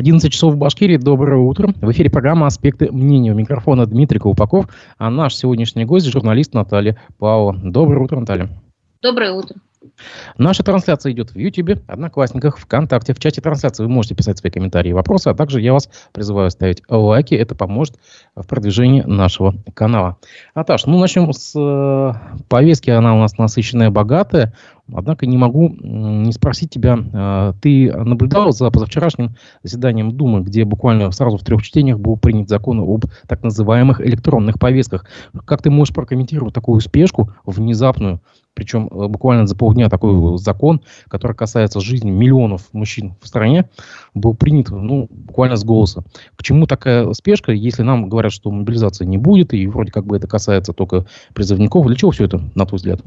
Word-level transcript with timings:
11 0.00 0.32
часов 0.32 0.54
в 0.54 0.56
Башкирии. 0.56 0.96
Доброе 0.96 1.40
утро. 1.40 1.74
В 1.76 1.90
эфире 1.92 2.08
программа 2.08 2.46
«Аспекты 2.46 2.90
мнения». 2.90 3.32
У 3.32 3.34
микрофона 3.34 3.84
Дмитрий 3.84 4.18
Колпаков, 4.18 4.64
а 4.96 5.10
наш 5.10 5.36
сегодняшний 5.36 5.84
гость– 5.84 6.06
журналист 6.10 6.54
Наталья 6.54 6.98
Павлова. 7.18 7.54
Доброе 7.62 8.02
утро, 8.02 8.18
Наталья. 8.18 8.48
Доброе 9.02 9.32
утро. 9.32 9.56
Наша 10.36 10.62
трансляция 10.62 11.12
идет 11.12 11.30
в 11.30 11.38
YouTube, 11.38 11.80
Одноклассниках, 11.86 12.58
ВКонтакте. 12.58 13.14
В 13.14 13.18
чате 13.18 13.40
трансляции 13.40 13.82
вы 13.82 13.88
можете 13.88 14.14
писать 14.14 14.38
свои 14.38 14.50
комментарии 14.50 14.90
и 14.90 14.94
вопросы, 14.94 15.28
а 15.28 15.34
также 15.34 15.60
я 15.60 15.72
вас 15.72 15.88
призываю 16.12 16.50
ставить 16.50 16.82
лайки. 16.88 17.34
Это 17.34 17.54
поможет 17.54 17.96
в 18.36 18.46
продвижении 18.46 19.02
нашего 19.02 19.54
канала. 19.72 20.18
Наташ, 20.54 20.84
ну 20.84 20.98
начнем 20.98 21.32
с 21.32 21.54
э, 21.56 22.42
повестки. 22.48 22.90
Она 22.90 23.14
у 23.14 23.18
нас 23.18 23.38
насыщенная, 23.38 23.90
богатая. 23.90 24.54
Однако 24.92 25.26
не 25.26 25.38
могу 25.38 25.68
не 25.68 26.32
спросить 26.32 26.70
тебя, 26.70 26.98
э, 26.98 27.52
ты 27.60 27.92
наблюдал 27.92 28.52
за 28.52 28.70
позавчерашним 28.70 29.36
заседанием 29.62 30.12
Думы, 30.12 30.42
где 30.42 30.64
буквально 30.64 31.10
сразу 31.12 31.38
в 31.38 31.44
трех 31.44 31.62
чтениях 31.62 31.98
был 31.98 32.16
принят 32.16 32.48
закон 32.48 32.80
об 32.80 33.06
так 33.26 33.42
называемых 33.42 34.00
электронных 34.00 34.58
повестках. 34.58 35.06
Как 35.46 35.62
ты 35.62 35.70
можешь 35.70 35.94
прокомментировать 35.94 36.54
такую 36.54 36.80
спешку 36.80 37.32
внезапную, 37.46 38.20
причем 38.60 38.88
э, 38.88 39.08
буквально 39.08 39.46
за 39.46 39.56
полдня 39.56 39.88
такой 39.88 40.36
закон, 40.36 40.82
который 41.08 41.34
касается 41.34 41.80
жизни 41.80 42.10
миллионов 42.10 42.68
мужчин 42.74 43.14
в 43.22 43.26
стране, 43.26 43.70
был 44.12 44.34
принят 44.34 44.68
ну, 44.68 45.06
буквально 45.08 45.56
с 45.56 45.64
голоса. 45.64 46.04
К 46.36 46.42
чему 46.42 46.66
такая 46.66 47.10
спешка, 47.14 47.52
если 47.52 47.82
нам 47.82 48.10
говорят, 48.10 48.32
что 48.32 48.50
мобилизации 48.50 49.06
не 49.06 49.16
будет, 49.16 49.54
и 49.54 49.66
вроде 49.66 49.92
как 49.92 50.04
бы 50.04 50.14
это 50.14 50.26
касается 50.26 50.74
только 50.74 51.06
призывников? 51.32 51.86
Для 51.86 51.96
чего 51.96 52.10
все 52.10 52.26
это, 52.26 52.42
на 52.54 52.66
твой 52.66 52.76
взгляд? 52.76 53.00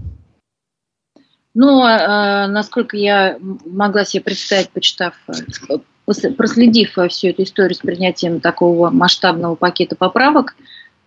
Ну, 1.53 1.85
э, 1.85 2.47
насколько 2.47 2.97
я 2.97 3.37
могла 3.39 4.05
себе 4.05 4.23
представить, 4.23 4.71
почитав, 4.71 5.13
э, 5.27 6.29
проследив 6.35 6.97
всю 7.09 7.27
эту 7.27 7.43
историю 7.43 7.75
с 7.75 7.79
принятием 7.79 8.39
такого 8.39 8.89
масштабного 8.89 9.53
пакета 9.53 9.95
поправок, 9.95 10.55
э, 10.57 10.63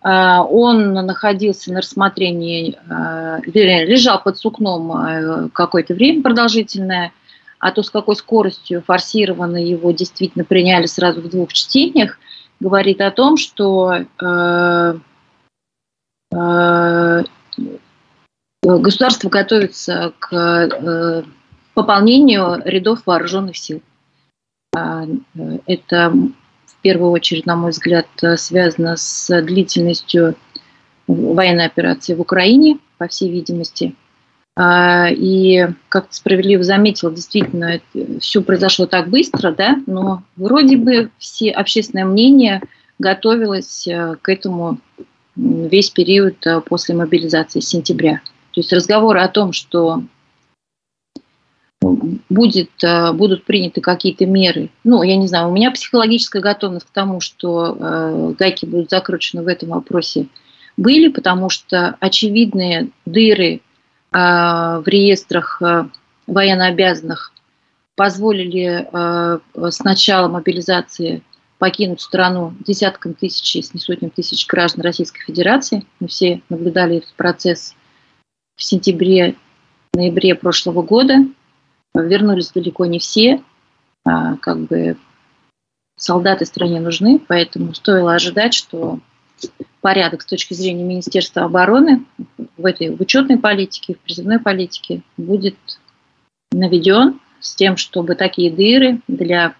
он 0.09 0.93
находился 0.93 1.73
на 1.73 1.79
рассмотрении, 1.79 2.75
э, 2.75 3.41
вернее, 3.45 3.85
лежал 3.85 4.21
под 4.21 4.37
сукном 4.37 4.91
э, 4.91 5.49
какое-то 5.49 5.93
время 5.93 6.21
продолжительное, 6.23 7.11
а 7.59 7.71
то, 7.71 7.83
с 7.83 7.89
какой 7.89 8.15
скоростью 8.15 8.83
форсированно 8.85 9.57
его 9.57 9.91
действительно 9.91 10.45
приняли 10.45 10.85
сразу 10.85 11.21
в 11.21 11.29
двух 11.29 11.51
чтениях, 11.51 12.19
говорит 12.59 13.01
о 13.01 13.11
том, 13.11 13.37
что 13.37 14.05
государство 18.61 19.29
готовится 19.29 20.13
к 20.19 21.25
пополнению 21.73 22.61
рядов 22.65 23.03
вооруженных 23.05 23.57
сил. 23.57 23.81
А, 24.75 25.05
это 25.65 26.13
в 26.79 26.81
первую 26.81 27.11
очередь, 27.11 27.45
на 27.45 27.55
мой 27.55 27.71
взгляд, 27.71 28.07
связано 28.35 28.95
с 28.97 29.41
длительностью 29.41 30.35
военной 31.07 31.65
операции 31.65 32.13
в 32.13 32.21
Украине, 32.21 32.79
по 32.97 33.07
всей 33.07 33.31
видимости. 33.31 33.95
А, 34.55 35.09
и, 35.09 35.67
как 35.89 36.07
ты 36.07 36.15
справедливо 36.15 36.63
заметил, 36.63 37.11
действительно, 37.11 37.79
все 38.19 38.41
произошло 38.41 38.87
так 38.87 39.07
быстро, 39.09 39.51
да, 39.51 39.77
но 39.85 40.23
вроде 40.35 40.77
бы 40.77 41.11
все 41.19 41.51
общественное 41.51 42.05
мнение 42.05 42.61
готовилось 42.97 43.87
э, 43.87 44.15
к 44.19 44.29
этому 44.29 44.79
весь 45.35 45.91
период 45.91 46.43
после 46.65 46.95
мобилизации 46.95 47.59
сентября. 47.59 48.21
То 48.51 48.61
есть 48.61 48.73
разговоры 48.73 49.19
о 49.19 49.27
том, 49.27 49.53
что 49.53 50.01
будет, 51.81 52.71
э, 52.83 53.11
будут 53.13 53.45
приняты 53.45 53.81
какие-то 53.81 54.25
меры. 54.25 54.69
Ну, 54.83 55.03
я 55.03 55.15
не 55.15 55.27
знаю, 55.27 55.49
у 55.49 55.53
меня 55.53 55.71
психологическая 55.71 56.41
готовность 56.41 56.87
к 56.87 56.91
тому, 56.91 57.19
что 57.19 57.77
э, 57.79 58.33
гайки 58.37 58.65
будут 58.65 58.89
закручены 58.89 59.43
в 59.43 59.47
этом 59.47 59.69
вопросе, 59.69 60.27
были, 60.75 61.07
потому 61.07 61.49
что 61.49 61.95
очевидные 61.99 62.89
дыры 63.05 63.55
э, 63.55 63.59
в 64.11 64.83
реестрах 64.85 65.61
военнообязанных 66.27 67.31
позволили 67.95 68.87
с 69.55 69.83
начала 69.83 70.27
мобилизации 70.27 71.23
покинуть 71.57 72.01
страну 72.01 72.53
десяткам 72.59 73.13
тысяч, 73.13 73.55
если 73.55 73.77
не 73.77 73.81
сотням 73.81 74.11
тысяч 74.11 74.45
граждан 74.45 74.81
Российской 74.81 75.23
Федерации. 75.23 75.85
Мы 75.99 76.07
все 76.07 76.41
наблюдали 76.49 76.97
этот 76.97 77.13
процесс 77.13 77.73
в 78.55 78.63
сентябре-ноябре 78.63 80.35
прошлого 80.35 80.83
года. 80.83 81.25
Вернулись 81.93 82.51
далеко 82.51 82.85
не 82.85 82.99
все. 82.99 83.41
А, 84.05 84.37
как 84.37 84.59
бы 84.59 84.97
солдаты 85.97 86.45
стране 86.45 86.79
нужны, 86.79 87.19
поэтому 87.19 87.73
стоило 87.73 88.13
ожидать, 88.13 88.53
что 88.53 88.99
порядок 89.81 90.21
с 90.21 90.25
точки 90.25 90.53
зрения 90.53 90.83
Министерства 90.83 91.43
обороны 91.43 92.05
в 92.57 92.65
этой 92.65 92.95
в 92.95 93.01
учетной 93.01 93.37
политике, 93.37 93.95
в 93.95 93.99
призывной 93.99 94.39
политике 94.39 95.01
будет 95.17 95.55
наведен 96.51 97.19
с 97.39 97.55
тем, 97.55 97.77
чтобы 97.77 98.15
такие 98.15 98.51
дыры 98.51 99.01
для 99.07 99.55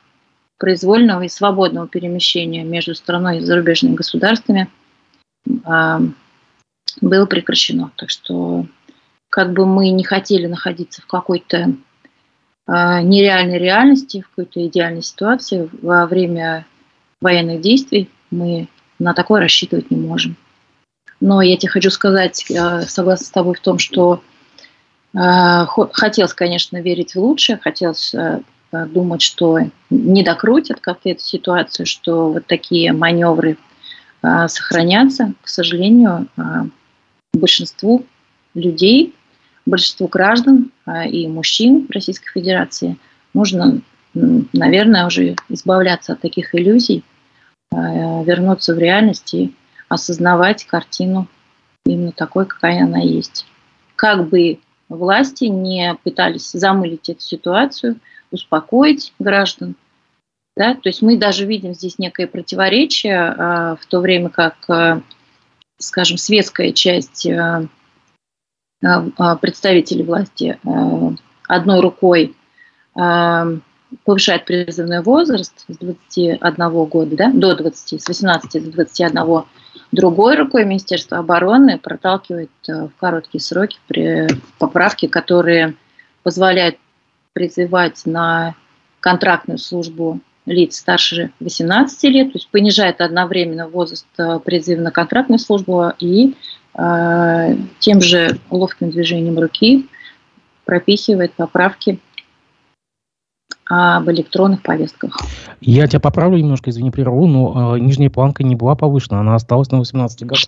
произвольного 0.57 1.23
и 1.23 1.29
свободного 1.29 1.87
перемещения 1.87 2.63
между 2.63 2.95
страной 2.95 3.37
и 3.37 3.41
зарубежными 3.41 3.95
государствами 3.95 4.69
э, 5.45 5.99
было 7.01 7.25
прекращено. 7.25 7.91
Так 7.95 8.09
что 8.09 8.66
как 9.29 9.53
бы 9.53 9.66
мы 9.66 9.89
не 9.89 10.03
хотели 10.03 10.47
находиться 10.47 11.01
в 11.01 11.07
какой-то 11.07 11.75
нереальной 12.67 13.57
реальности, 13.57 14.22
в 14.22 14.29
какой-то 14.29 14.66
идеальной 14.67 15.01
ситуации 15.01 15.69
во 15.81 16.05
время 16.05 16.66
военных 17.22 17.61
действий, 17.61 18.09
мы 18.29 18.67
на 19.00 19.13
такое 19.13 19.41
рассчитывать 19.41 19.91
не 19.91 19.97
можем. 19.97 20.35
Но 21.19 21.41
я 21.41 21.57
тебе 21.57 21.72
хочу 21.72 21.89
сказать, 21.89 22.45
э, 22.50 22.81
согласна 22.81 23.25
с 23.25 23.31
тобой 23.31 23.55
в 23.55 23.59
том, 23.59 23.79
что 23.79 24.22
э, 25.13 25.66
хотелось, 25.94 26.33
конечно, 26.33 26.78
верить 26.81 27.16
в 27.16 27.19
лучшее, 27.19 27.57
хотелось 27.57 28.13
э, 28.13 28.41
думать, 28.72 29.22
что 29.22 29.59
не 29.89 30.23
докрутят 30.23 30.79
как-то 30.79 31.09
эту 31.09 31.22
ситуацию, 31.22 31.85
что 31.85 32.31
вот 32.34 32.45
такие 32.47 32.91
маневры 32.91 33.57
сохранятся. 34.22 35.34
К 35.41 35.47
сожалению, 35.47 36.28
большинству 37.34 38.05
людей 38.55 39.16
большинству 39.67 40.07
граждан 40.07 40.72
а, 40.85 41.05
и 41.05 41.28
мужчин 41.28 41.88
Российской 41.89 42.31
Федерации 42.31 42.97
нужно, 43.33 43.81
наверное, 44.13 45.05
уже 45.05 45.35
избавляться 45.50 46.13
от 46.13 46.22
таких 46.22 46.55
иллюзий, 46.55 47.03
а, 47.72 48.23
вернуться 48.23 48.73
в 48.73 48.79
реальность 48.79 49.33
и 49.33 49.53
осознавать 49.89 50.66
картину 50.66 51.28
именно 51.85 52.11
такой, 52.11 52.45
какая 52.45 52.83
она 52.83 53.00
есть. 53.00 53.45
Как 53.95 54.28
бы 54.28 54.59
власти 54.89 55.45
не 55.45 55.95
пытались 56.03 56.51
замылить 56.51 57.09
эту 57.09 57.22
ситуацию, 57.22 57.99
успокоить 58.31 59.13
граждан, 59.19 59.75
да? 60.55 60.73
То 60.75 60.89
есть 60.89 61.01
мы 61.01 61.17
даже 61.17 61.45
видим 61.45 61.73
здесь 61.73 61.99
некое 61.99 62.28
противоречие, 62.28 63.17
а, 63.17 63.75
в 63.75 63.85
то 63.85 63.99
время 63.99 64.29
как, 64.29 65.03
скажем, 65.78 66.17
светская 66.17 66.72
часть 66.72 67.28
представители 68.79 70.03
власти 70.03 70.59
э, 70.63 71.15
одной 71.47 71.81
рукой 71.81 72.35
повышает 74.03 74.45
призывной 74.45 75.01
возраст 75.01 75.65
с 75.67 75.77
21 75.77 76.85
года 76.85 77.16
да, 77.16 77.31
до 77.31 77.55
20, 77.55 78.01
с 78.01 78.07
18 78.07 78.63
до 78.63 78.71
21, 78.71 79.43
другой 79.91 80.35
рукой 80.35 80.66
Министерство 80.66 81.19
обороны 81.19 81.77
проталкивает 81.77 82.49
в 82.67 82.91
короткие 82.99 83.41
сроки 83.41 83.77
поправки, 84.57 85.07
которые 85.07 85.75
позволяют 86.23 86.77
призывать 87.33 88.01
на 88.05 88.55
контрактную 88.99 89.59
службу 89.59 90.19
лиц 90.47 90.77
старше 90.77 91.31
18 91.39 92.03
лет, 92.05 92.31
то 92.31 92.37
есть 92.40 92.49
понижает 92.49 92.99
одновременно 92.99 93.67
возраст 93.67 94.07
призыва 94.43 94.81
на 94.81 94.91
контрактную 94.91 95.40
службу 95.40 95.91
и 95.99 96.34
а, 96.34 96.56
тем 96.78 98.02
же 98.02 98.38
ловким 98.52 98.91
движением 98.91 99.40
руки 99.40 99.88
прописывает 100.66 101.34
поправки 101.34 102.00
об 103.70 104.09
электронных 104.09 104.62
повестках. 104.62 105.18
Я 105.59 105.88
тебя 105.88 106.00
поправлю 106.00 106.38
немножко, 106.38 106.70
извини, 106.70 106.91
прерву, 106.91 107.28
но 107.28 107.76
э, 107.76 107.79
нижняя 107.79 108.09
планка 108.09 108.44
не 108.44 108.56
была 108.56 108.76
повышена, 108.76 109.20
она 109.20 109.35
осталась 109.35 109.72
на 109.72 109.79
18 109.79 110.24
годах. 110.24 110.40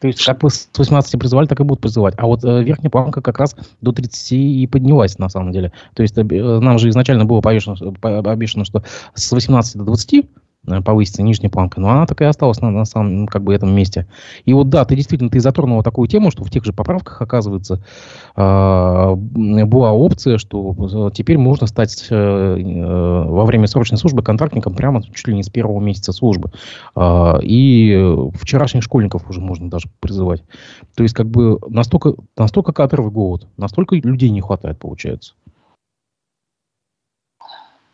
То 0.00 0.08
есть 0.08 0.24
как 0.24 0.42
с 0.44 0.68
18 0.76 1.18
призывали, 1.18 1.46
так 1.46 1.60
и 1.60 1.62
будут 1.62 1.80
призывать. 1.80 2.14
А 2.18 2.26
вот 2.26 2.44
э, 2.44 2.62
верхняя 2.62 2.90
планка 2.90 3.22
как 3.22 3.38
раз 3.38 3.54
до 3.80 3.92
30 3.92 4.32
и 4.32 4.66
поднялась 4.66 5.18
на 5.18 5.28
самом 5.28 5.52
деле. 5.52 5.72
То 5.94 6.02
есть 6.02 6.18
э, 6.18 6.22
нам 6.22 6.78
же 6.78 6.88
изначально 6.88 7.24
было 7.24 7.40
повешено, 7.40 7.76
обещано, 8.02 8.64
что 8.64 8.82
с 9.14 9.30
18 9.30 9.76
до 9.76 9.84
20 9.84 10.14
э, 10.14 10.22
повысится 10.84 11.22
нижняя 11.22 11.50
планка, 11.50 11.80
но 11.80 11.90
она 11.90 12.06
так 12.06 12.20
и 12.20 12.24
осталась 12.24 12.60
на, 12.60 12.70
на 12.70 12.84
самом 12.84 13.26
как 13.26 13.42
бы 13.42 13.54
этом 13.54 13.74
месте. 13.74 14.06
И 14.44 14.52
вот 14.52 14.68
да, 14.68 14.84
ты 14.84 14.96
действительно 14.96 15.30
ты 15.30 15.40
затронула 15.40 15.82
такую 15.82 16.08
тему, 16.08 16.30
что 16.30 16.44
в 16.44 16.50
тех 16.50 16.64
же 16.64 16.72
поправках, 16.72 17.20
оказывается, 17.22 17.82
э, 18.36 19.14
была 19.14 19.92
опция, 19.92 20.38
что 20.38 21.08
э, 21.08 21.14
теперь 21.14 21.38
можно 21.38 21.66
стать 21.66 22.06
э, 22.10 22.14
э, 22.14 23.24
во 23.24 23.44
время 23.44 23.66
срочной 23.66 23.98
службы 23.98 24.22
контрактником 24.22 24.74
прямо 24.74 25.02
чуть 25.02 25.28
ли 25.28 25.34
не 25.34 25.42
с 25.42 25.48
первого 25.48 25.80
месяца 25.80 26.12
службы. 26.12 26.50
Э, 26.94 27.38
и 27.42 27.96
вчерашних 28.34 28.82
школьников 28.82 29.28
уже 29.28 29.40
можно 29.40 29.70
даже 29.70 29.88
призывать. 30.00 30.42
То 30.94 31.02
есть 31.02 31.14
как 31.14 31.28
бы 31.28 31.58
настолько, 31.68 32.14
настолько 32.36 32.72
кадровый 32.72 33.12
голод, 33.12 33.46
настолько 33.56 33.96
людей 33.96 34.30
не 34.30 34.40
хватает, 34.40 34.78
получается. 34.78 35.34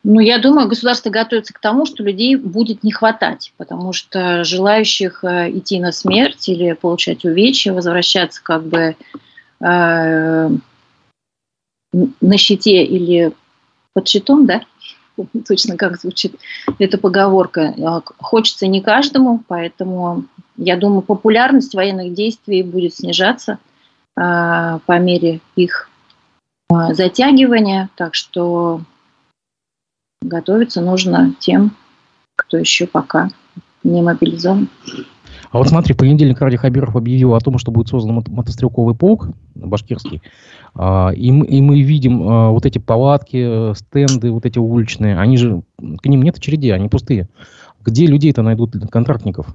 Ну, 0.05 0.19
я 0.19 0.39
думаю, 0.39 0.69
государство 0.69 1.11
готовится 1.11 1.55
к 1.55 1.61
тому, 1.61 1.87
что 1.87 2.03
людей 2.03 2.35
будет 2.35 2.83
не 2.83 2.91
хватать, 2.91 3.53
потому 3.57 3.93
что 3.93 4.43
желающих 4.43 5.23
э, 5.23 5.51
идти 5.57 5.79
на 5.79 5.93
смерть 5.93 6.49
или 6.49 6.73
получать 6.73 7.25
увечья, 7.25 7.73
возвращаться 7.73 8.43
как 8.43 8.65
бы 8.65 8.97
э, 9.61 10.51
на 11.93 12.37
щите 12.37 12.85
или 12.85 13.33
под 13.93 14.09
щитом, 14.09 14.47
да, 14.47 14.63
точно 15.47 15.77
как 15.77 16.01
звучит 16.01 16.35
эта 16.81 16.99
поговорка, 16.99 17.61
э, 17.61 18.01
хочется 18.19 18.67
не 18.67 18.81
каждому, 18.81 19.45
поэтому 19.47 20.25
я 20.57 20.77
думаю, 20.77 21.03
популярность 21.03 21.75
военных 21.75 22.13
действий 22.13 22.65
будет 22.65 22.95
снижаться 22.95 23.59
э, 24.17 24.79
по 24.85 24.99
мере 24.99 25.41
их 25.55 25.89
э, 26.73 26.93
затягивания, 26.93 27.89
так 27.95 28.17
что 28.17 28.81
готовиться 30.23 30.81
нужно 30.81 31.35
тем, 31.39 31.73
кто 32.37 32.57
еще 32.57 32.87
пока 32.87 33.31
не 33.85 34.03
мобилизован. 34.03 34.69
А 35.51 35.59
вот 35.59 35.69
смотри, 35.69 35.93
в 35.93 35.99
понедельник 35.99 36.41
Ради 36.41 36.57
Хабиров 36.57 36.97
объявил 36.97 37.35
о 37.35 37.41
том, 37.41 37.59
что 37.59 37.71
будет 37.71 37.89
создан 37.89 38.25
мотострелковый 38.29 38.95
полк 38.95 39.29
башкирский. 39.55 40.23
А, 40.75 41.11
и 41.11 41.31
мы, 41.31 41.47
и 41.47 41.61
мы 41.61 41.83
видим 41.83 42.27
а, 42.27 42.51
вот 42.51 42.65
эти 42.65 42.79
палатки, 42.79 43.75
стенды, 43.75 44.31
вот 44.31 44.47
эти 44.47 44.59
уличные. 44.59 45.19
Они 45.19 45.37
же, 45.37 45.63
к 45.79 46.07
ним 46.07 46.23
нет 46.23 46.39
очередей, 46.39 46.73
они 46.73 46.89
пустые. 46.89 47.29
Где 47.81 48.07
людей-то 48.07 48.43
найдут 48.43 48.75
контрактников? 48.91 49.55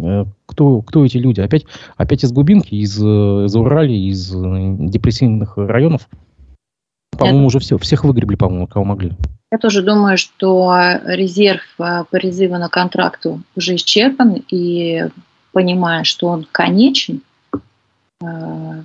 Э, 0.00 0.24
кто, 0.46 0.82
кто 0.82 1.04
эти 1.04 1.18
люди? 1.18 1.40
Опять, 1.40 1.66
опять 1.96 2.24
из 2.24 2.32
глубинки, 2.32 2.74
из, 2.74 2.98
из 2.98 3.54
Урали, 3.54 3.92
из 3.92 4.34
э, 4.34 4.76
депрессивных 4.80 5.56
районов? 5.56 6.08
По-моему, 7.16 7.46
уже 7.46 7.58
все, 7.58 7.78
всех 7.78 8.04
выгребли, 8.04 8.36
по-моему, 8.36 8.66
кого 8.66 8.84
могли. 8.84 9.12
Я 9.50 9.58
тоже 9.58 9.82
думаю, 9.82 10.18
что 10.18 11.00
резерв 11.04 11.62
э, 11.78 12.04
по 12.04 12.04
призыву 12.10 12.58
на 12.58 12.68
контракту 12.68 13.42
уже 13.56 13.76
исчерпан, 13.76 14.44
и 14.50 15.06
понимая, 15.52 16.04
что 16.04 16.28
он 16.28 16.46
конечен, 16.52 17.22
э, 18.22 18.82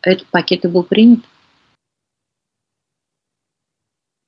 этот 0.00 0.26
пакет 0.28 0.64
и 0.64 0.68
был 0.68 0.84
принят. 0.84 1.20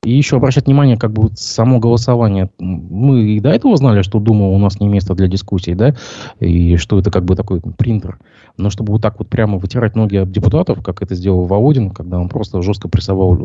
И 0.04 0.12
еще 0.12 0.36
обращать 0.36 0.66
внимание, 0.66 0.98
как 0.98 1.12
бы 1.12 1.30
само 1.34 1.78
голосование. 1.78 2.50
Мы 2.58 3.36
и 3.36 3.40
до 3.40 3.50
этого 3.50 3.76
знали, 3.76 4.02
что 4.02 4.20
Дума 4.20 4.50
у 4.50 4.58
нас 4.58 4.78
не 4.78 4.86
место 4.86 5.14
для 5.14 5.28
дискуссий, 5.28 5.74
да, 5.74 5.94
и 6.40 6.76
что 6.76 6.98
это 6.98 7.10
как 7.10 7.24
бы 7.24 7.36
такой 7.36 7.60
принтер. 7.60 8.18
Но 8.58 8.68
чтобы 8.68 8.92
вот 8.92 9.02
так 9.02 9.18
вот 9.18 9.28
прямо 9.28 9.58
вытирать 9.58 9.96
ноги 9.96 10.16
об 10.16 10.30
депутатов, 10.30 10.82
как 10.82 11.00
это 11.00 11.14
сделал 11.14 11.46
Володин, 11.46 11.90
когда 11.90 12.18
он 12.18 12.28
просто 12.28 12.60
жестко 12.60 12.88
прессовал 12.88 13.34
э, 13.34 13.38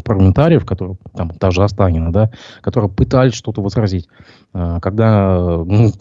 парламентариев, 0.00 0.64
которые, 0.64 0.96
там, 1.14 1.30
та 1.30 1.50
же 1.50 1.62
Останина, 1.62 2.12
да, 2.12 2.30
которые 2.60 2.90
пытались 2.90 3.34
что-то 3.34 3.62
возразить. 3.62 4.08
Э, 4.52 4.78
когда, 4.80 5.36
ну, 5.38 5.92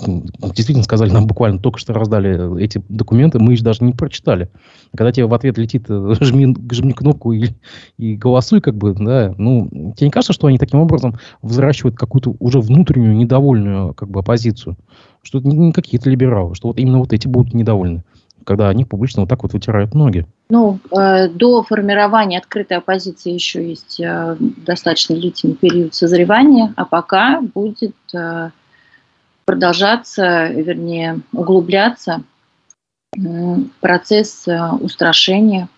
действительно 0.42 0.84
сказали, 0.84 1.12
нам 1.12 1.28
буквально 1.28 1.60
только 1.60 1.80
что 1.80 1.94
раздали 1.94 2.62
эти 2.62 2.81
документы, 2.90 3.40
мы 3.40 3.54
их 3.54 3.63
даже 3.63 3.84
не 3.84 3.94
прочитали. 3.94 4.50
Когда 4.95 5.12
тебе 5.12 5.25
в 5.25 5.34
ответ 5.34 5.57
летит 5.57 5.86
э, 5.90 6.13
жми, 6.22 6.56
жми 6.72 6.94
кнопку 6.94 7.31
и, 7.34 7.50
и 7.98 8.16
голосуй, 8.16 8.62
как 8.62 8.75
бы, 8.75 8.94
да, 8.94 9.34
ну, 9.38 9.94
тебе 9.96 10.07
не 10.07 10.12
кажется, 10.12 10.34
что 10.34 10.48
они 10.48 10.57
таким 10.57 10.80
образом 10.80 11.16
взращивают 11.42 11.98
какую-то 11.98 12.36
уже 12.39 12.60
внутреннюю 12.60 13.16
недовольную 13.16 13.94
как 13.94 14.10
бы 14.10 14.19
оппозицию? 14.19 14.78
Что 15.22 15.39
это 15.39 15.48
не 15.48 15.72
какие-то 15.72 16.10
либералы, 16.10 16.54
что 16.56 16.68
вот 16.68 16.80
именно 16.80 17.00
вот 17.00 17.13
эти 17.13 17.28
будут 17.28 17.54
недовольны 17.54 18.04
когда 18.45 18.69
они 18.69 18.86
публично 18.86 19.22
вот 19.22 19.30
так 19.30 19.44
вот 19.44 19.54
вытирают 19.54 19.94
ноги? 19.94 20.25
Ну, 20.50 20.80
э, 20.92 21.28
до 21.30 21.63
формирования 21.63 22.38
открытой 22.38 22.78
оппозиции 22.78 23.31
еще 23.31 23.68
есть 23.68 24.00
э, 24.00 24.36
достаточно 24.40 25.16
длительный 25.16 25.56
период 25.56 25.95
созревания, 25.95 26.74
а 26.75 26.86
пока 26.86 27.42
будет 27.42 27.95
э, 28.13 28.51
продолжаться, 29.45 30.48
вернее, 30.48 31.22
углубляться 31.31 32.24
э, 33.18 33.19
процесс 33.81 34.48
э, 34.48 34.72
устрашения 34.80 35.69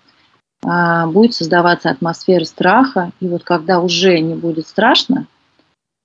а, 0.68 1.06
будет 1.08 1.34
создаваться 1.34 1.92
атмосфера 1.92 2.44
страха, 2.44 3.12
и 3.20 3.28
вот 3.28 3.44
когда 3.44 3.80
уже 3.80 4.20
не 4.20 4.34
будет 4.34 4.68
страшно, 4.68 5.28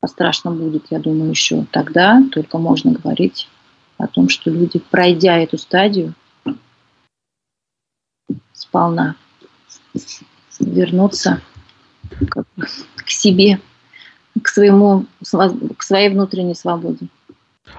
а 0.03 0.07
страшно 0.07 0.51
будет, 0.51 0.87
я 0.91 0.99
думаю, 0.99 1.31
еще 1.31 1.65
тогда 1.71 2.23
только 2.31 2.59
можно 2.59 2.93
говорить 2.93 3.49
о 3.97 4.07
том, 4.07 4.29
что 4.29 4.51
люди, 4.51 4.79
пройдя 4.91 5.39
эту 5.39 5.57
стадию, 5.57 6.15
сполна 8.61 9.17
вернуться 10.59 11.41
к, 12.29 12.45
к 12.97 13.09
себе, 13.09 13.61
к 14.43 14.49
своему, 14.49 15.07
к 15.77 15.83
своей 15.83 16.09
внутренней 16.11 16.55
свободе. 16.55 17.09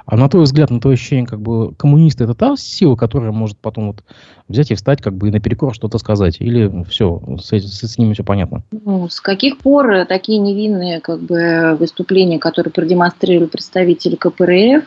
А 0.06 0.16
на 0.16 0.30
твой 0.30 0.44
взгляд, 0.44 0.70
на 0.70 0.80
твое 0.80 0.94
ощущение, 0.94 1.28
как 1.28 1.42
бы 1.42 1.74
коммунисты 1.76 2.24
это 2.24 2.34
та 2.34 2.56
сила, 2.56 2.96
которая 2.96 3.32
может 3.32 3.58
потом 3.58 3.88
вот 3.88 4.04
взять 4.48 4.72
и 4.72 4.76
встать, 4.76 5.02
как 5.02 5.16
бы 5.16 5.28
и 5.28 5.32
наперекор 5.32 5.74
что-то 5.76 5.98
сказать? 5.98 6.38
Или 6.40 6.84
все, 6.86 7.22
с, 7.40 7.52
с, 7.52 7.82
с 7.82 7.98
ними 7.98 8.14
все 8.14 8.24
понятно? 8.24 8.64
Ну, 8.72 9.10
с 9.10 9.20
каких 9.20 9.58
пор 9.58 10.06
такие 10.06 10.40
невинные 10.40 11.02
как 11.02 11.20
бы, 11.20 11.76
выступления, 11.78 12.40
которые 12.40 12.72
продемонстрировали 12.72 13.48
представители 13.48 14.16
КПРФ, 14.16 14.86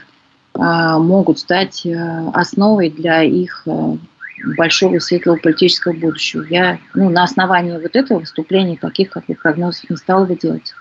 а, 0.55 0.99
могут 0.99 1.39
стать 1.39 1.87
а, 1.87 2.31
основой 2.33 2.89
для 2.89 3.23
их 3.23 3.65
а, 3.67 3.97
большого 4.57 4.99
светлого 4.99 5.37
политического 5.37 5.93
будущего. 5.93 6.43
Я 6.43 6.79
ну, 6.95 7.11
на 7.11 7.25
основании 7.25 7.73
вот 7.73 7.97
этого 7.97 8.21
выступления 8.21 8.77
таких 8.77 9.11
как 9.11 9.27
бы 9.27 9.35
прогнозов 9.35 9.89
не 9.89 9.97
стала 9.97 10.25
бы 10.25 10.37
делать. 10.37 10.75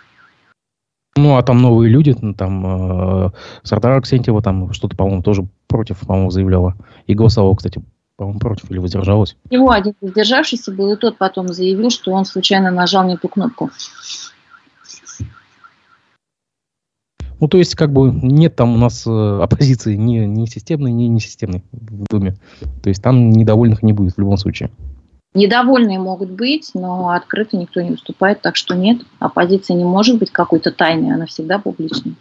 Ну, 1.16 1.38
а 1.38 1.44
там 1.44 1.62
новые 1.62 1.92
люди, 1.92 2.16
ну, 2.20 2.34
там 2.34 3.26
э, 3.28 3.32
Сардара 3.62 3.98
Аксентьева 3.98 4.42
там 4.42 4.74
что-то, 4.74 4.96
по-моему, 4.96 5.22
тоже 5.22 5.48
против, 5.68 6.00
по-моему, 6.00 6.32
заявляла. 6.32 6.76
И 7.06 7.14
голосовала, 7.14 7.56
кстати, 7.56 7.84
по-моему, 8.16 8.40
против 8.40 8.72
или 8.72 8.80
воздержалась. 8.80 9.36
Его 9.52 9.70
один 9.70 9.94
воздержавшийся 10.02 10.72
был, 10.72 10.92
и 10.94 10.98
тот 10.98 11.18
потом 11.18 11.50
заявил, 11.50 11.92
что 11.92 12.12
он 12.12 12.26
случайно 12.26 12.72
нажал 12.72 13.06
не 13.06 13.18
ту 13.18 13.28
кнопку. 13.28 13.70
Ну, 17.44 17.50
то 17.50 17.58
есть, 17.58 17.76
как 17.76 17.92
бы, 17.92 18.10
нет 18.10 18.56
там 18.56 18.74
у 18.74 18.78
нас 18.78 19.06
э, 19.06 19.40
оппозиции 19.42 19.96
ни, 19.96 20.20
ни 20.20 20.46
системной, 20.46 20.94
ни 20.94 21.08
несистемной 21.08 21.62
в 21.74 22.06
Думе. 22.10 22.38
То 22.82 22.88
есть, 22.88 23.04
там 23.04 23.32
недовольных 23.32 23.84
не 23.84 23.92
будет 23.92 24.14
в 24.14 24.18
любом 24.18 24.38
случае. 24.38 24.70
Недовольные 25.34 26.00
могут 26.00 26.32
быть, 26.32 26.72
но 26.74 27.10
открыто 27.10 27.58
никто 27.58 27.82
не 27.82 27.90
выступает, 27.90 28.42
так 28.42 28.56
что 28.56 28.76
нет, 28.76 29.02
оппозиция 29.20 29.76
не 29.76 29.84
может 29.84 30.20
быть 30.20 30.32
какой-то 30.32 30.72
тайной, 30.72 31.14
она 31.14 31.26
всегда 31.26 31.60
публичной. 31.60 32.16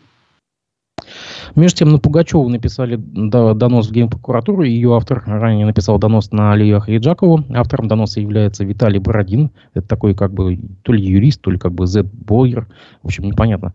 Между 1.54 1.78
тем, 1.78 1.90
на 1.90 1.98
Пугачеву 1.98 2.48
написали 2.48 2.96
донос 2.96 3.90
в 3.90 3.92
Генпрокуратуру. 3.92 4.64
Ее 4.64 4.96
автор 4.96 5.22
ранее 5.24 5.66
написал 5.66 6.00
донос 6.00 6.32
на 6.32 6.52
Алию 6.52 6.78
Ахриджакову. 6.78 7.44
Автором 7.54 7.86
доноса 7.86 8.18
является 8.18 8.64
Виталий 8.64 8.98
Бородин. 8.98 9.52
Это 9.74 9.86
такой 9.86 10.16
как 10.16 10.32
бы 10.32 10.58
то 10.82 10.92
ли 10.92 11.00
юрист, 11.00 11.42
то 11.42 11.52
ли 11.52 11.58
как 11.58 11.72
бы 11.74 11.86
Z-блогер. 11.86 12.66
В 13.02 13.06
общем, 13.06 13.26
непонятно. 13.26 13.72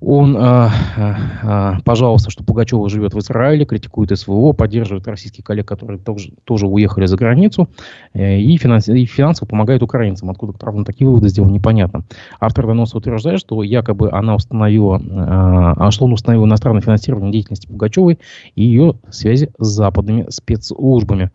Он 0.00 0.36
э, 0.36 0.68
э, 0.96 1.72
пожаловался, 1.84 2.30
что 2.30 2.44
Пугачева 2.44 2.88
живет 2.88 3.14
в 3.14 3.18
Израиле, 3.18 3.64
критикует 3.64 4.16
СВО, 4.16 4.52
поддерживает 4.52 5.08
российских 5.08 5.42
коллег, 5.42 5.66
которые 5.66 5.98
тоже, 5.98 6.30
тоже 6.44 6.68
уехали 6.68 7.06
за 7.06 7.16
границу, 7.16 7.68
э, 8.14 8.38
и, 8.38 8.56
финанс, 8.58 8.88
и 8.88 9.04
финансово 9.06 9.48
помогает 9.48 9.82
украинцам. 9.82 10.30
Откуда, 10.30 10.52
правда, 10.52 10.84
такие 10.84 11.08
выводы 11.08 11.28
сделал, 11.28 11.50
непонятно. 11.50 12.04
Автор 12.38 12.66
доноса 12.66 12.96
утверждает, 12.96 13.40
что 13.40 13.64
якобы 13.64 14.10
она 14.12 14.36
установила, 14.36 14.98
э, 14.98 15.90
что 15.90 16.04
он 16.04 16.12
установил 16.12 16.44
иностранное 16.44 16.82
финансирование 16.82 17.32
деятельности 17.32 17.66
Пугачевой 17.66 18.20
и 18.54 18.62
ее 18.62 18.94
связи 19.10 19.50
с 19.58 19.66
западными 19.66 20.26
спецслужбами. 20.28 21.32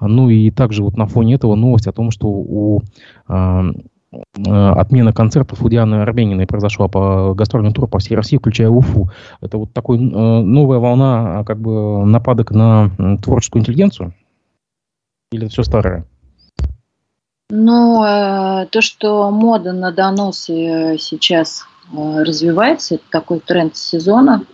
Ну 0.00 0.30
и 0.30 0.50
также 0.50 0.82
вот 0.82 0.96
на 0.96 1.06
фоне 1.06 1.34
этого 1.34 1.54
новость 1.54 1.86
о 1.86 1.92
том, 1.92 2.10
что 2.10 2.26
у 2.26 2.82
э, 3.28 3.30
Э, 3.30 3.62
отмена 4.12 5.12
концертов 5.12 5.62
у 5.62 5.68
Дианы 5.68 5.96
Арбениной 5.96 6.46
произошла 6.46 6.88
по 6.88 7.34
гастрольному 7.34 7.74
туру 7.74 7.88
по 7.88 7.98
всей 7.98 8.16
России, 8.16 8.38
включая 8.38 8.68
Уфу. 8.68 9.10
Это 9.40 9.58
вот 9.58 9.72
такой 9.72 9.98
э, 9.98 10.00
новая 10.00 10.78
волна 10.78 11.44
как 11.44 11.60
бы 11.60 12.04
нападок 12.04 12.50
на 12.50 12.90
творческую 13.22 13.60
интеллигенцию? 13.60 14.14
Или 15.32 15.44
это 15.44 15.52
все 15.52 15.62
старое? 15.62 16.06
Ну, 17.50 18.04
э, 18.04 18.66
то, 18.66 18.80
что 18.80 19.30
мода 19.30 19.72
на 19.72 19.92
доносы 19.92 20.96
сейчас 20.98 21.66
развивается. 21.92 22.96
Это 22.96 23.04
такой 23.10 23.40
тренд 23.40 23.76
сезона. 23.76 24.44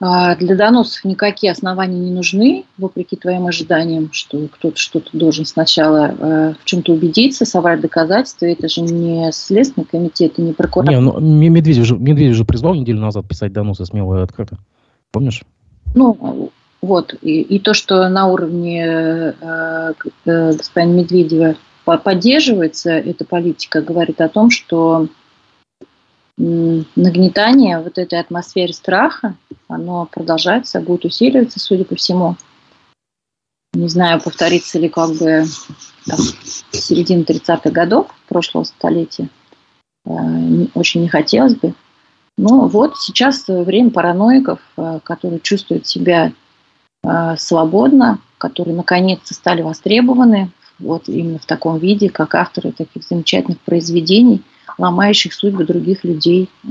А, 0.00 0.36
для 0.36 0.54
доносов 0.54 1.04
никакие 1.04 1.50
основания 1.50 1.98
не 1.98 2.12
нужны, 2.12 2.64
вопреки 2.76 3.16
твоим 3.16 3.48
ожиданиям, 3.48 4.10
что 4.12 4.46
кто-то 4.46 4.76
что-то 4.76 5.10
должен 5.12 5.44
сначала 5.44 6.06
э, 6.06 6.54
в 6.60 6.64
чем-то 6.64 6.92
убедиться, 6.92 7.44
собрать 7.44 7.80
доказательства. 7.80 8.46
Это 8.46 8.68
же 8.68 8.82
не 8.82 9.32
Следственный 9.32 9.86
комитет 9.86 10.38
и 10.38 10.42
не 10.42 10.52
прокуратура. 10.52 10.96
Не, 10.96 11.00
ну, 11.00 11.18
Медведев 11.50 11.84
же, 11.84 11.96
Медведев 11.96 12.36
же 12.36 12.44
призвал 12.44 12.74
неделю 12.74 13.00
назад 13.00 13.26
писать 13.26 13.52
доносы 13.52 13.84
смело 13.86 14.20
и 14.20 14.22
открыто. 14.22 14.58
Помнишь? 15.10 15.42
Ну, 15.96 16.52
вот. 16.80 17.14
И, 17.20 17.40
и 17.40 17.58
то, 17.58 17.74
что 17.74 18.08
на 18.08 18.28
уровне 18.28 18.86
э, 18.86 19.94
э, 20.26 20.52
господина 20.52 20.92
Медведева 20.92 21.56
поддерживается 21.84 22.92
эта 22.92 23.24
политика, 23.24 23.80
говорит 23.80 24.20
о 24.20 24.28
том, 24.28 24.50
что 24.50 25.08
нагнетание 26.38 27.80
вот 27.80 27.98
этой 27.98 28.20
атмосферы 28.20 28.72
страха, 28.72 29.34
оно 29.66 30.06
продолжается, 30.06 30.80
будет 30.80 31.04
усиливаться, 31.04 31.58
судя 31.58 31.84
по 31.84 31.96
всему. 31.96 32.36
Не 33.74 33.88
знаю, 33.88 34.20
повторится 34.20 34.78
ли 34.78 34.88
как 34.88 35.10
бы 35.10 35.44
там, 36.06 36.18
середина 36.70 37.22
30-х 37.22 37.70
годов 37.70 38.06
прошлого 38.28 38.64
столетия. 38.64 39.28
Э, 40.06 40.10
очень 40.74 41.02
не 41.02 41.08
хотелось 41.08 41.54
бы. 41.54 41.74
Но 42.38 42.66
вот 42.68 42.96
сейчас 42.96 43.46
время 43.48 43.90
параноиков, 43.90 44.60
э, 44.76 45.00
которые 45.02 45.40
чувствуют 45.40 45.86
себя 45.86 46.32
э, 47.02 47.36
свободно, 47.36 48.20
которые 48.38 48.74
наконец-то 48.74 49.34
стали 49.34 49.62
востребованы 49.62 50.50
вот 50.78 51.08
именно 51.08 51.40
в 51.40 51.46
таком 51.46 51.78
виде, 51.78 52.08
как 52.08 52.36
авторы 52.36 52.72
таких 52.72 53.02
замечательных 53.02 53.58
произведений– 53.60 54.42
ломающих 54.78 55.34
судьбы 55.34 55.64
других 55.64 56.04
людей, 56.04 56.48
э, 56.64 56.68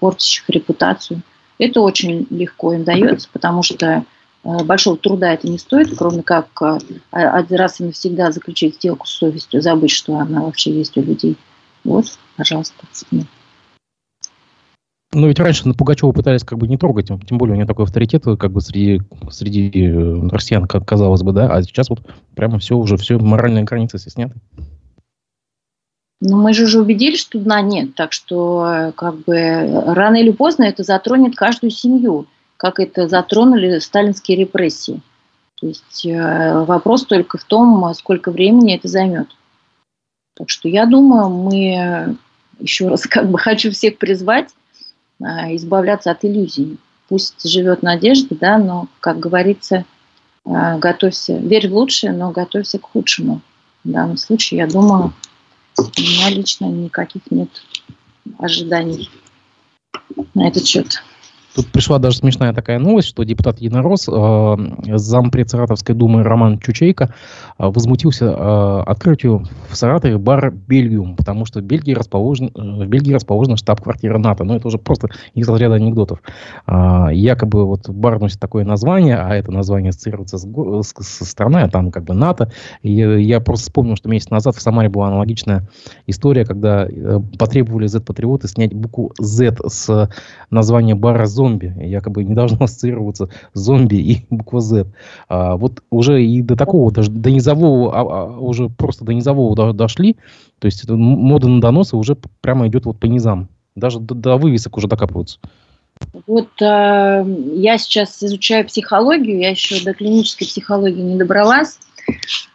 портящих 0.00 0.48
репутацию. 0.48 1.22
Это 1.58 1.80
очень 1.80 2.26
легко 2.30 2.72
им 2.72 2.84
дается, 2.84 3.28
потому 3.32 3.62
что 3.62 4.04
э, 4.44 4.64
большого 4.64 4.96
труда 4.96 5.32
это 5.32 5.48
не 5.48 5.58
стоит, 5.58 5.96
кроме 5.96 6.22
как 6.22 6.48
э, 6.60 6.78
один 7.12 7.58
раз 7.58 7.80
и 7.80 7.84
навсегда 7.84 8.32
заключить 8.32 8.76
сделку 8.76 9.06
с 9.06 9.10
совестью, 9.10 9.62
забыть, 9.62 9.92
что 9.92 10.16
она 10.16 10.42
вообще 10.42 10.72
есть 10.72 10.96
у 10.96 11.02
людей. 11.02 11.36
Вот, 11.84 12.06
пожалуйста. 12.36 12.74
Ну, 15.14 15.28
ведь 15.28 15.38
раньше 15.38 15.68
на 15.68 15.74
Пугачева 15.74 16.10
пытались 16.12 16.42
как 16.42 16.58
бы 16.58 16.66
не 16.66 16.78
трогать, 16.78 17.08
тем 17.08 17.36
более 17.36 17.52
у 17.52 17.56
него 17.56 17.68
такой 17.68 17.84
авторитет 17.84 18.24
как 18.24 18.50
бы 18.50 18.62
среди, 18.62 19.02
среди 19.30 19.92
россиян, 20.30 20.66
казалось 20.66 21.22
бы, 21.22 21.32
да, 21.32 21.52
а 21.52 21.62
сейчас 21.62 21.90
вот 21.90 22.00
прямо 22.34 22.58
все 22.58 22.78
уже, 22.78 22.96
все 22.96 23.18
моральные 23.18 23.64
границы 23.64 23.98
все 23.98 24.08
сняты. 24.08 24.36
Но 26.24 26.36
мы 26.36 26.54
же 26.54 26.66
уже 26.66 26.80
убедились, 26.80 27.18
что 27.18 27.40
дна 27.40 27.60
нет, 27.62 27.96
так 27.96 28.12
что 28.12 28.64
э, 28.64 28.92
как 28.92 29.16
бы 29.24 29.82
рано 29.86 30.14
или 30.14 30.30
поздно 30.30 30.62
это 30.62 30.84
затронет 30.84 31.34
каждую 31.34 31.72
семью, 31.72 32.28
как 32.56 32.78
это 32.78 33.08
затронули 33.08 33.80
сталинские 33.80 34.38
репрессии. 34.38 35.02
То 35.60 35.66
есть 35.66 36.06
э, 36.06 36.62
вопрос 36.62 37.06
только 37.06 37.38
в 37.38 37.44
том, 37.44 37.92
сколько 37.94 38.30
времени 38.30 38.76
это 38.76 38.86
займет. 38.86 39.30
Так 40.36 40.48
что 40.48 40.68
я 40.68 40.86
думаю, 40.86 41.28
мы 41.28 42.16
еще 42.60 42.86
раз 42.86 43.02
как 43.08 43.28
бы 43.28 43.36
хочу 43.36 43.72
всех 43.72 43.98
призвать 43.98 44.50
э, 45.18 45.56
избавляться 45.56 46.12
от 46.12 46.24
иллюзий. 46.24 46.78
Пусть 47.08 47.42
живет 47.50 47.82
надежда, 47.82 48.36
да, 48.36 48.58
но, 48.58 48.86
как 49.00 49.18
говорится, 49.18 49.84
готовься, 50.44 51.36
верь 51.36 51.68
в 51.68 51.74
лучшее, 51.74 52.12
но 52.12 52.30
готовься 52.30 52.78
к 52.78 52.84
худшему. 52.84 53.40
В 53.82 53.90
данном 53.90 54.16
случае, 54.16 54.58
я 54.58 54.66
думаю, 54.68 55.12
у 55.96 56.00
меня 56.00 56.30
лично 56.30 56.66
никаких 56.66 57.22
нет 57.30 57.48
ожиданий 58.38 59.10
на 60.34 60.48
этот 60.48 60.66
счет. 60.66 61.02
Тут 61.54 61.66
пришла 61.68 61.98
даже 61.98 62.16
смешная 62.16 62.54
такая 62.54 62.78
новость, 62.78 63.08
что 63.08 63.24
депутат 63.24 63.60
Единорос, 63.60 64.08
э, 64.08 64.96
зампред 64.96 65.50
Саратовской 65.50 65.94
думы 65.94 66.22
Роман 66.22 66.58
Чучейко, 66.58 67.04
э, 67.04 67.08
возмутился 67.58 68.24
э, 68.26 68.82
открытию 68.86 69.44
в 69.68 69.76
Саратове 69.76 70.16
бара 70.16 70.50
«Бельгиум», 70.50 71.14
потому 71.16 71.44
что 71.44 71.60
в 71.60 71.62
Бельгии 71.62 71.92
расположен, 71.92 72.50
э, 72.54 72.84
в 72.84 72.88
Бельгии 72.88 73.12
расположена 73.12 73.58
штаб-квартира 73.58 74.16
НАТО. 74.18 74.44
Но 74.44 74.56
это 74.56 74.68
уже 74.68 74.78
просто 74.78 75.08
из 75.34 75.46
разряда 75.46 75.74
анекдотов. 75.74 76.22
Э, 76.66 77.08
якобы 77.12 77.66
вот 77.66 77.88
бар 77.90 78.18
носит 78.18 78.40
такое 78.40 78.64
название, 78.64 79.16
а 79.16 79.34
это 79.34 79.52
название 79.52 79.90
ассоциируется 79.90 80.38
с, 80.38 80.46
с, 80.46 80.94
с 81.02 81.28
страной, 81.28 81.64
а 81.64 81.68
там 81.68 81.90
как 81.90 82.04
бы 82.04 82.14
НАТО. 82.14 82.50
И 82.82 82.92
я 82.92 83.40
просто 83.40 83.66
вспомнил, 83.66 83.96
что 83.96 84.08
месяц 84.08 84.30
назад 84.30 84.56
в 84.56 84.62
Самаре 84.62 84.88
была 84.88 85.08
аналогичная 85.08 85.68
история, 86.06 86.46
когда 86.46 86.86
э, 86.86 87.20
потребовали 87.38 87.88
Z-патриоты 87.88 88.48
снять 88.48 88.72
букву 88.72 89.12
Z 89.18 89.56
с 89.66 90.08
названия 90.50 90.94
бара 90.94 91.26
«Зона», 91.26 91.41
зомби. 91.42 91.74
Якобы 91.80 92.24
не 92.24 92.34
должно 92.34 92.58
ассоциироваться 92.64 93.28
зомби 93.54 93.96
и 93.96 94.26
буква 94.30 94.60
Z. 94.60 94.86
А, 95.28 95.56
вот 95.56 95.82
уже 95.90 96.24
и 96.24 96.42
до 96.42 96.56
такого, 96.56 96.92
даже 96.92 97.10
до 97.10 97.30
низового, 97.30 97.92
а, 97.94 98.00
а, 98.00 98.38
уже 98.38 98.68
просто 98.68 99.04
до 99.04 99.12
низового 99.12 99.56
до, 99.56 99.72
дошли. 99.72 100.16
То 100.58 100.66
есть 100.66 100.88
мода 100.88 101.48
на 101.48 101.60
доносы 101.60 101.96
уже 101.96 102.16
прямо 102.40 102.68
идет 102.68 102.86
вот 102.86 102.98
по 102.98 103.06
низам. 103.06 103.48
Даже 103.74 103.98
до, 103.98 104.14
до 104.14 104.36
вывесок 104.36 104.76
уже 104.76 104.86
докапываются. 104.86 105.38
Вот 106.26 106.50
э, 106.60 107.24
я 107.54 107.78
сейчас 107.78 108.22
изучаю 108.22 108.66
психологию, 108.66 109.38
я 109.38 109.50
еще 109.50 109.82
до 109.84 109.94
клинической 109.94 110.46
психологии 110.46 111.00
не 111.00 111.16
добралась, 111.16 111.78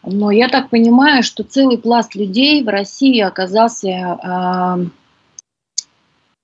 но 0.04 0.32
я 0.32 0.48
так 0.50 0.70
понимаю, 0.70 1.24
что 1.24 1.44
целый 1.44 1.78
пласт 1.78 2.16
людей 2.16 2.64
в 2.64 2.68
России 2.68 3.20
оказался 3.22 3.88
э, 3.88 4.86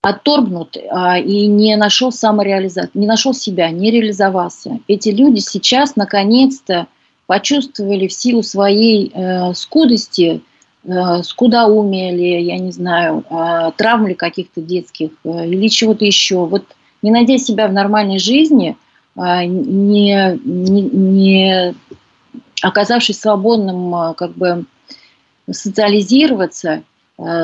отторгнут 0.04 0.76
а, 0.92 1.18
и 1.18 1.48
не 1.48 1.78
нашел 1.78 2.12
самореализацию, 2.12 2.92
не 2.94 3.08
нашел 3.08 3.34
себя, 3.34 3.72
не 3.72 3.90
реализовался. 3.90 4.80
Эти 4.90 5.10
люди 5.10 5.40
сейчас 5.40 5.96
наконец-то 5.96 6.88
почувствовали 7.26 8.08
в 8.08 8.14
силу 8.14 8.44
своей 8.44 9.10
э, 9.14 9.54
скудости, 9.54 10.42
э, 10.84 11.24
скудоумия 11.24 12.12
ли, 12.12 12.44
я 12.44 12.58
не 12.58 12.72
знаю, 12.74 13.24
э, 13.30 13.72
травм 13.78 14.08
ли 14.08 14.14
каких-то 14.14 14.62
детских 14.62 15.12
э, 15.24 15.48
или 15.48 15.70
чего-то 15.70 16.04
еще. 16.04 16.46
Вот 16.46 16.66
не 17.02 17.10
найдя 17.10 17.38
себя 17.38 17.70
в 17.70 17.74
нормальной 17.74 18.20
жизни, 18.20 18.76
э, 19.16 19.46
не, 19.46 20.38
не, 20.44 20.82
не 20.82 21.76
оказавшись 22.62 23.22
свободным 23.22 23.96
э, 23.96 24.14
как 24.16 24.36
бы 24.36 24.66
социализироваться– 25.50 26.84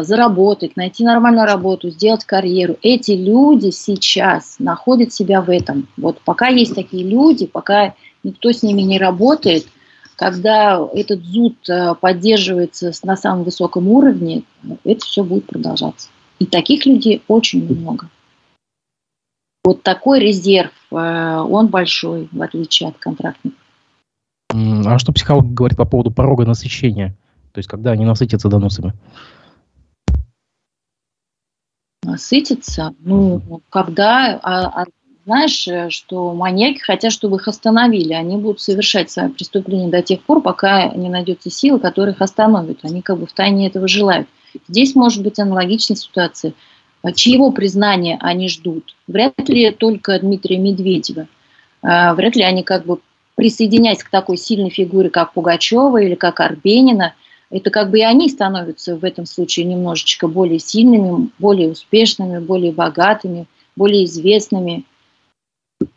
заработать, 0.04 0.76
найти 0.76 1.04
нормальную 1.04 1.46
работу, 1.46 1.90
сделать 1.90 2.26
карьеру. 2.26 2.78
Эти 2.82 3.12
люди 3.12 3.70
сейчас 3.70 4.58
находят 4.60 5.14
себя 5.14 5.42
в 5.42 5.50
этом. 5.50 5.88
Вот 5.98 6.20
пока 6.22 6.48
есть 6.48 6.76
такие 6.76 7.04
люди, 7.04 7.46
пока 7.46 7.94
никто 8.24 8.52
с 8.52 8.64
ними 8.64 8.82
не 8.82 9.00
работает, 9.00 9.68
когда 10.20 10.86
этот 10.94 11.24
зуд 11.24 11.56
э, 11.70 11.96
поддерживается 11.96 12.92
на 13.04 13.16
самом 13.16 13.46
высоком 13.46 13.88
уровне, 13.88 14.44
это 14.84 15.06
все 15.06 15.24
будет 15.24 15.46
продолжаться. 15.48 16.10
И 16.40 16.46
таких 16.46 16.86
людей 16.86 17.24
очень 17.30 17.64
много. 17.64 18.10
Вот 19.64 19.82
такой 19.82 20.20
резерв, 20.20 20.74
э, 20.92 20.96
он 20.96 21.68
большой, 21.68 22.28
в 22.34 22.42
отличие 22.42 22.90
от 22.90 22.98
контрактников. 22.98 23.58
А 24.52 25.00
что 25.00 25.14
психолог 25.14 25.54
говорит 25.54 25.78
по 25.78 25.86
поводу 25.86 26.12
порога 26.12 26.46
насыщения? 26.46 27.16
То 27.54 27.60
есть, 27.60 27.70
когда 27.70 27.92
они 27.92 28.04
насытятся 28.04 28.50
доносами? 28.50 28.94
Насытиться. 32.20 32.94
Ну, 33.00 33.42
когда, 33.70 34.40
а, 34.44 34.82
а, 34.82 34.86
знаешь, 35.26 35.68
э, 35.68 35.90
что 35.90 36.34
маньяки 36.34 36.80
хотят, 36.80 37.14
чтобы 37.14 37.38
их 37.38 37.48
остановили. 37.48 38.14
Они 38.14 38.36
будут 38.36 38.60
совершать 38.60 39.10
свои 39.10 39.30
преступления 39.30 39.90
до 39.90 40.02
тех 40.02 40.22
пор, 40.22 40.42
пока 40.42 40.90
не 40.90 41.10
найдется 41.10 41.50
сила, 41.50 41.80
которая 41.80 42.14
их 42.14 42.22
остановит. 42.22 42.80
Они 42.84 43.02
как 43.02 43.20
бы 43.20 43.26
в 43.26 43.32
тайне 43.32 43.68
этого 43.68 43.88
желают. 43.88 44.28
Здесь 44.68 44.96
может 44.96 45.24
быть 45.24 45.40
аналогичная 45.40 45.96
ситуация. 45.96 46.54
А 47.02 47.14
чьего 47.14 47.52
признания 47.52 48.18
они 48.20 48.50
ждут? 48.50 48.96
Вряд 49.08 49.48
ли 49.48 49.72
только 49.72 50.20
Дмитрия 50.20 50.58
Медведева. 50.58 51.28
А, 51.82 52.14
вряд 52.14 52.36
ли 52.36 52.44
они 52.44 52.64
как 52.64 52.86
бы 52.86 53.00
присоединяясь 53.36 54.04
к 54.04 54.10
такой 54.10 54.36
сильной 54.36 54.70
фигуре, 54.70 55.10
как 55.10 55.32
Пугачева 55.32 56.02
или 56.02 56.16
как 56.16 56.42
Арбенина– 56.42 57.14
это 57.52 57.72
как 57.72 57.90
бы 57.90 58.00
и 58.00 58.04
они 58.04 58.30
становятся 58.30 58.96
в 58.96 59.04
этом 59.04 59.26
случае 59.26 59.66
немножечко 59.66 60.28
более 60.28 60.60
сильными, 60.60 61.30
более 61.40 61.72
успешными, 61.72 62.40
более 62.40 62.72
богатыми, 62.72 63.48
более 63.76 64.06
известными. 64.06 64.86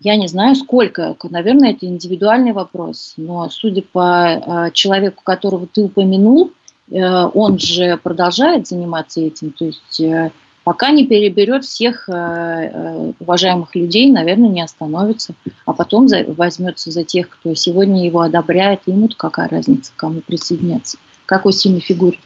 Я 0.00 0.16
не 0.16 0.28
знаю, 0.28 0.54
сколько. 0.54 1.16
Наверное, 1.28 1.72
это 1.72 1.86
индивидуальный 1.86 2.52
вопрос. 2.52 3.14
Но 3.16 3.50
судя 3.50 3.82
по 3.82 4.68
э, 4.68 4.70
человеку, 4.72 5.22
которого 5.24 5.66
ты 5.66 5.82
упомянул, 5.82 6.52
э, 6.90 7.02
он 7.02 7.58
же 7.58 7.98
продолжает 7.98 8.66
заниматься 8.68 9.20
этим. 9.20 9.50
То 9.50 9.66
есть 9.66 10.00
э, 10.00 10.30
пока 10.64 10.90
не 10.90 11.06
переберет 11.06 11.64
всех 11.64 12.08
уважаемых 12.08 13.74
людей, 13.74 14.10
наверное, 14.10 14.48
не 14.48 14.62
остановится. 14.62 15.34
А 15.66 15.72
потом 15.72 16.06
возьмется 16.28 16.92
за 16.92 17.02
тех, 17.02 17.28
кто 17.28 17.52
сегодня 17.54 18.06
его 18.06 18.20
одобряет. 18.20 18.82
Ему-то 18.86 19.16
какая 19.16 19.48
разница, 19.48 19.92
кому 19.96 20.20
присоединяться 20.20 20.96
какой 21.26 21.52
сильной 21.52 21.80
фигуре. 21.80 22.18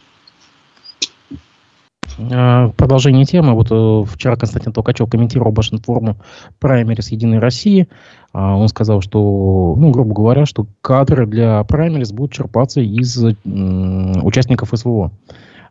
Э, 2.17 2.69
продолжение 2.75 3.25
темы. 3.25 3.53
Вот 3.53 3.67
э, 3.71 4.11
вчера 4.11 4.35
Константин 4.35 4.73
Толкачев 4.73 5.09
комментировал 5.09 5.51
Башинформу 5.51 6.17
праймерис 6.59 7.09
Единой 7.09 7.39
России. 7.39 7.87
А, 8.33 8.55
он 8.55 8.67
сказал, 8.67 9.01
что, 9.01 9.75
ну, 9.77 9.91
грубо 9.91 10.13
говоря, 10.13 10.45
что 10.45 10.67
кадры 10.81 11.27
для 11.27 11.63
праймерис 11.63 12.11
будут 12.11 12.33
черпаться 12.33 12.81
из 12.81 13.17
участников 13.17 14.69
СВО. 14.73 15.11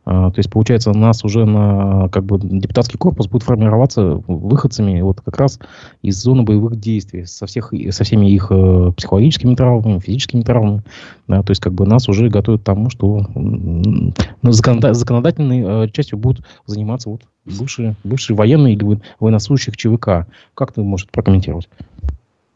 А, 0.08 0.30
то 0.30 0.38
есть, 0.38 0.48
получается, 0.48 0.92
нас 0.92 1.25
уже 1.25 1.44
на 1.44 2.08
как 2.10 2.25
бы 2.25 2.38
депутатский 2.40 2.96
корпус 2.96 3.26
будет 3.26 3.42
формироваться 3.42 4.22
выходцами 4.28 5.00
вот 5.00 5.20
как 5.20 5.36
раз 5.36 5.58
из 6.00 6.22
зоны 6.22 6.44
боевых 6.44 6.78
действий 6.78 7.26
со, 7.26 7.46
всех, 7.46 7.72
со 7.90 8.04
всеми 8.04 8.26
их 8.26 8.46
э, 8.50 8.92
психологическими 8.96 9.56
травмами, 9.56 9.98
физическими 9.98 10.42
травмами. 10.42 10.84
Да, 11.26 11.42
то 11.42 11.50
есть, 11.50 11.60
как 11.60 11.72
бы 11.72 11.86
нас 11.86 12.08
уже 12.08 12.28
готовят 12.28 12.60
к 12.60 12.64
тому, 12.64 12.88
что 12.88 13.26
ну, 13.34 14.12
законодательной 14.52 15.86
э, 15.86 15.88
частью 15.90 16.18
будут 16.18 16.46
заниматься 16.66 17.10
вот 17.10 17.22
бывшие, 17.44 17.96
бывшие 18.04 18.36
военные 18.36 18.75
или 18.75 19.00
военнослужащих 19.18 19.76
ЧВК. 19.76 20.28
Как 20.54 20.70
ты 20.72 20.82
можешь 20.82 21.08
прокомментировать? 21.08 21.68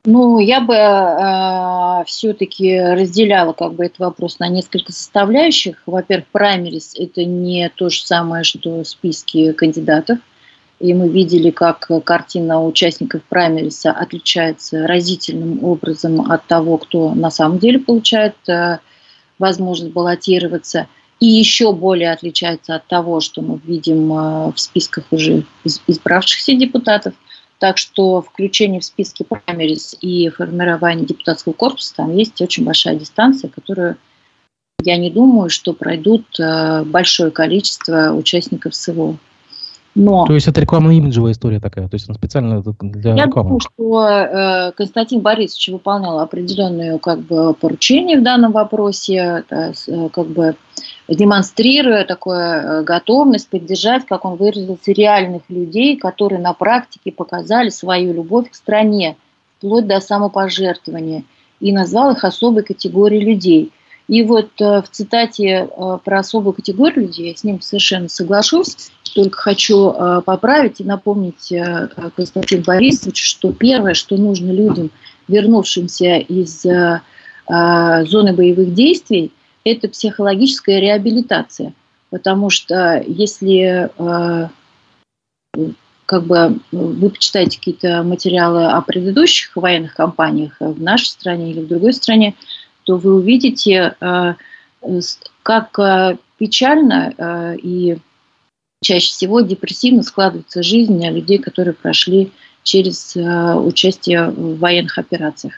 Ну, 0.07 0.39
я 0.39 0.61
бы 0.63 0.75
э, 0.75 0.79
все-таки 2.05 2.79
разделяла 2.79 3.53
как 3.53 3.75
бы 3.75 3.87
этот 3.87 3.99
вопрос 3.99 4.39
на 4.39 4.49
несколько 4.49 4.93
составляющих. 4.93 5.83
Во-первых, 5.87 6.27
праймерис– 6.33 6.95
это 6.99 7.25
не 7.25 7.69
то 7.71 7.89
же 7.89 8.03
самое, 8.03 8.45
что 8.45 8.85
списки 8.85 9.53
кандидатов. 9.53 10.19
И 10.79 10.95
мы 10.95 11.09
видели, 11.09 11.51
как 11.51 11.91
картина 12.05 12.65
участников 12.65 13.23
праймериса 13.25 13.93
отличается 13.93 14.87
разительным 14.87 15.63
образом 15.63 16.31
от 16.31 16.47
того, 16.47 16.79
кто 16.79 17.15
на 17.15 17.31
самом 17.31 17.59
деле 17.59 17.79
получает 17.79 18.37
э, 18.49 18.79
возможность 19.39 19.93
баллотироваться. 19.93 20.87
И 21.19 21.27
еще 21.27 21.73
более 21.73 22.13
отличается 22.13 22.77
от 22.77 22.87
того, 22.87 23.21
что 23.21 23.43
мы 23.43 23.61
видим 23.63 24.11
э, 24.13 24.53
в 24.53 24.59
списках 24.59 25.05
уже 25.11 25.45
избравшихся 25.87 26.55
депутатов– 26.55 27.15
так 27.61 27.77
что 27.77 28.23
включение 28.23 28.81
в 28.81 28.85
списки 28.85 29.23
праймерис 29.23 29.95
и 30.01 30.31
формирование 30.31 31.05
депутатского 31.07 31.53
корпуса, 31.53 31.95
там 31.95 32.17
есть 32.17 32.41
очень 32.41 32.65
большая 32.65 32.97
дистанция, 32.97 33.51
которую 33.51 33.99
я 34.83 34.97
не 34.97 35.11
думаю, 35.11 35.51
что 35.51 35.75
пройдут 35.75 36.25
э, 36.41 36.85
большое 36.85 37.31
количество 37.31 38.13
участников 38.13 38.75
СВО. 38.75 39.19
Но, 39.95 40.25
то 40.25 40.35
есть 40.35 40.47
это 40.47 40.61
рекламно-имиджевая 40.61 41.33
история 41.33 41.59
такая, 41.59 41.89
то 41.89 41.97
есть 41.97 42.09
он 42.09 42.15
специально 42.15 42.63
для 42.81 43.15
я 43.15 43.25
рекламы? 43.27 43.59
Я 43.59 43.59
думаю, 43.59 43.61
что 43.61 44.07
э, 44.09 44.73
Константин 44.77 45.21
Борисович 45.21 45.71
выполнял 45.71 46.21
определенные 46.21 46.99
как 47.01 47.21
бы, 47.21 47.55
поручения 47.55 48.17
в 48.17 48.23
данном 48.23 48.53
вопросе, 48.53 49.45
э, 49.51 49.73
как 50.13 50.27
бы 50.29 50.55
демонстрируя 51.09 52.05
такую 52.05 52.39
э, 52.39 52.83
готовность 52.85 53.49
поддержать, 53.49 54.07
как 54.07 54.25
он 54.25 54.37
выразился, 54.37 54.93
реальных 54.93 55.43
людей, 55.49 55.97
которые 55.97 56.41
на 56.41 56.53
практике 56.53 57.11
показали 57.11 57.71
свою 57.71 58.13
любовь 58.13 58.51
к 58.51 58.55
стране, 58.55 59.17
вплоть 59.59 59.89
до 59.89 60.01
самопожертвования, 60.01 61.25
и 61.59 61.73
назвал 61.73 62.13
их 62.13 62.23
особой 62.23 62.63
категорией 62.63 63.25
людей. 63.25 63.73
И 64.11 64.23
вот 64.23 64.51
э, 64.61 64.83
в 64.83 64.89
цитате 64.91 65.47
э, 65.47 65.99
про 66.05 66.19
особую 66.19 66.53
категорию 66.53 67.07
людей 67.07 67.31
я 67.31 67.37
с 67.37 67.45
ним 67.45 67.63
совершенно 67.63 68.09
соглашусь, 68.09 68.91
только 69.15 69.39
хочу 69.39 69.93
поправить 70.25 70.81
и 70.81 70.85
напомнить 70.85 71.53
Константину 72.15 72.63
Борисовичу, 72.63 73.25
что 73.25 73.53
первое, 73.53 73.95
что 73.95 74.17
нужно 74.17 74.53
людям, 74.53 74.93
вернувшимся 75.27 76.19
из 76.19 76.63
зоны 76.63 77.03
боевых 78.33 78.73
действий– 78.73 79.33
это 79.65 79.89
психологическая 79.89 80.81
реабилитация. 80.81 81.75
Потому 82.11 82.51
что 82.51 83.03
если 83.07 83.89
э, 83.97 84.49
как 86.07 86.25
бы 86.25 86.59
вы 86.73 87.11
почитаете 87.11 87.59
какие-то 87.59 88.03
материалы 88.03 88.67
о 88.67 88.81
предыдущих 88.81 89.55
военных 89.55 89.95
кампаниях 89.95 90.57
в 90.59 90.83
нашей 90.83 91.07
стране 91.07 91.53
или 91.53 91.61
в 91.61 91.69
другой 91.69 91.93
стране, 91.93 92.35
то 92.91 92.97
вы 92.97 93.15
увидите, 93.15 93.95
э, 94.01 94.35
как 95.45 95.79
э, 95.79 96.17
печально 96.39 97.55
и 97.63 97.99
чаще 98.83 99.07
всего 99.07 99.43
депрессивно 99.43 100.03
складывается 100.03 100.65
жизнь 100.65 101.07
людей, 101.07 101.39
которые 101.39 101.75
прошли 101.75 102.33
через 102.65 103.15
участие 103.15 104.31
в 104.31 104.59
военных 104.59 104.99
операциях. 104.99 105.53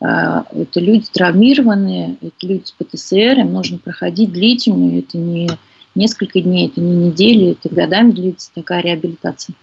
Это 0.00 0.80
люди 0.80 1.06
травмированные, 1.12 2.16
это 2.22 2.46
люди 2.46 2.62
с 2.64 2.70
ПТСР, 2.70 3.40
им 3.40 3.52
нужно 3.52 3.78
проходить 3.78 4.32
длительную, 4.32 5.00
это 5.00 5.18
не 5.18 5.50
несколько 5.94 6.40
дней, 6.40 6.68
это 6.68 6.80
не 6.80 7.08
недели, 7.08 7.50
это 7.50 7.74
годами 7.74 8.12
длится 8.12 8.52
такая 8.54 8.82
реабилитация. 8.82 9.54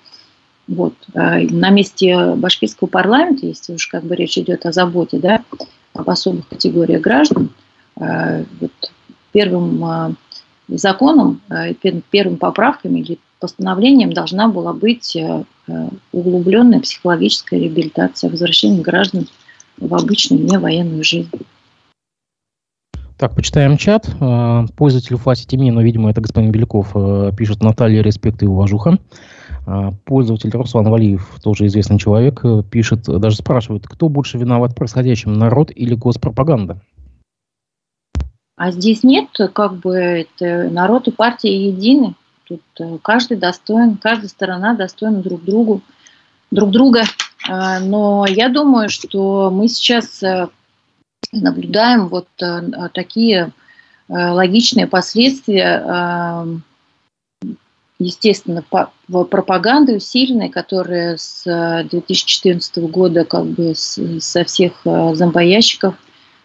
Вот. 0.68 0.94
На 1.14 1.70
месте 1.70 2.36
башкирского 2.36 2.90
парламента, 2.90 3.48
если 3.48 3.74
уж 3.74 3.88
как 3.88 4.04
бы 4.04 4.16
речь 4.16 4.38
идет 4.38 4.66
о 4.66 4.74
заботе, 4.74 5.18
да, 5.18 5.44
об 5.98 6.10
особых 6.10 6.48
категориях 6.48 7.02
граждан, 7.02 7.50
а, 8.00 8.44
вот 8.60 8.72
первым 9.32 10.18
законом, 10.68 11.42
первым 12.12 12.38
поправками 12.38 13.00
или 13.00 13.20
постановлением 13.40 14.12
должна 14.12 14.48
была 14.48 14.74
быть 14.74 15.16
углубленная 16.12 16.80
психологическая 16.80 17.60
реабилитация, 17.60 18.30
возвращение 18.30 18.82
граждан 18.82 19.28
в 19.80 19.94
обычную 19.94 20.44
не 20.44 20.58
военную 20.58 21.04
жизнь. 21.04 21.30
Так, 23.18 23.34
почитаем 23.34 23.78
чат. 23.78 24.08
Э, 24.20 24.66
пользователь 24.76 25.18
Фаси 25.18 25.48
Теми, 25.48 25.72
но, 25.72 25.82
видимо, 25.82 26.12
это 26.12 26.22
господин 26.22 26.52
Беляков, 26.52 26.92
э, 26.94 27.32
пишет 27.36 27.64
Наталья, 27.64 28.04
респект 28.04 28.44
и 28.44 28.46
уважуха. 28.46 29.00
Э, 29.68 29.92
пользователь 30.06 30.50
Руслан 30.52 30.90
Валиев, 30.90 31.40
тоже 31.44 31.68
известный 31.68 32.00
человек, 32.00 32.42
пишет, 32.72 33.04
даже 33.04 33.36
спрашивает, 33.36 33.86
кто 33.86 34.08
больше 34.08 34.38
виноват 34.38 34.72
в 34.72 34.76
происходящем, 34.76 35.34
народ 35.34 35.72
или 35.76 35.94
госпропаганда? 35.94 36.82
А 38.56 38.72
здесь 38.72 39.04
нет, 39.04 39.28
как 39.54 39.76
бы, 39.76 39.96
это 39.96 40.70
народ 40.72 41.08
и 41.08 41.12
партия 41.12 41.68
едины. 41.68 42.16
Тут 42.48 42.62
каждый 43.04 43.38
достоин, 43.38 43.98
каждая 43.98 44.30
сторона 44.30 44.74
достойна 44.74 45.22
друг 45.22 45.44
другу, 45.44 45.82
друг 46.50 46.72
друга. 46.72 47.04
А, 47.48 47.80
но 47.80 48.26
я 48.28 48.50
думаю, 48.50 48.90
что 48.90 49.52
мы 49.52 49.68
сейчас 49.68 50.24
э, 50.24 50.48
наблюдаем 51.32 52.08
вот 52.08 52.28
э, 52.42 52.90
такие 52.94 53.52
э, 54.10 54.14
логичные 54.14 54.88
последствия, 54.88 56.62
естественно, 58.00 58.64
пропаганды 59.08 59.96
усиленной, 59.96 60.50
которая 60.50 61.18
с 61.18 61.44
2014 61.90 62.78
года 62.90 63.26
как 63.26 63.46
бы 63.46 63.74
со 63.76 64.44
всех 64.44 64.82
зомбоящиков 64.84 65.96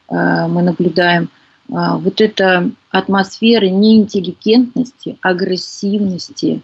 мы 0.09 0.63
наблюдаем. 0.63 1.29
Вот 1.69 2.21
эта 2.21 2.71
атмосфера 2.91 3.67
неинтеллигентности, 3.67 5.17
агрессивности, 5.23 6.61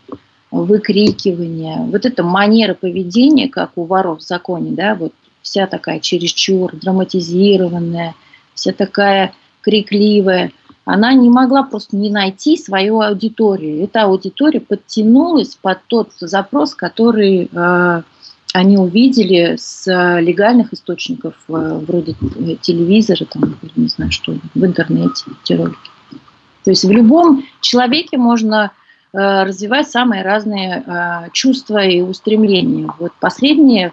выкрикивания, 0.50 1.76
вот 1.76 2.06
эта 2.06 2.22
манера 2.22 2.74
поведения, 2.74 3.48
как 3.48 3.72
у 3.76 3.84
воров 3.84 4.20
в 4.20 4.22
законе, 4.22 4.70
да, 4.70 4.94
вот 4.94 5.12
вся 5.42 5.66
такая 5.66 6.00
чересчур 6.00 6.74
драматизированная, 6.74 8.14
вся 8.54 8.72
такая 8.72 9.34
крикливая, 9.60 10.50
она 10.88 11.12
не 11.14 11.30
могла 11.30 11.62
просто 11.62 11.96
не 11.96 12.10
найти 12.10 12.56
свою 12.56 13.00
аудиторию. 13.00 13.84
Эта 13.84 14.02
аудитория 14.02 14.60
подтянулась 14.60 15.56
под 15.60 15.78
тот 15.86 16.12
запрос, 16.20 16.74
который 16.74 17.48
э, 17.52 18.02
они 18.54 18.78
увидели 18.78 19.56
с 19.58 19.86
легальных 20.20 20.72
источников, 20.72 21.34
э, 21.48 21.80
вроде 21.86 22.14
телевизора, 22.60 23.24
там, 23.26 23.56
не 23.76 23.88
знаю 23.88 24.10
что, 24.10 24.36
в 24.54 24.64
интернете, 24.64 25.24
эти 25.42 25.52
ролики. 25.52 25.90
То 26.64 26.70
есть 26.70 26.84
в 26.84 26.90
любом 26.90 27.44
человеке 27.60 28.18
можно 28.18 28.72
Э, 29.12 29.44
развивать 29.44 29.88
самые 29.88 30.22
разные 30.22 30.84
э, 30.86 31.30
чувства 31.32 31.84
и 31.84 32.02
устремления. 32.02 32.92
Вот 32.98 33.12
последние 33.20 33.92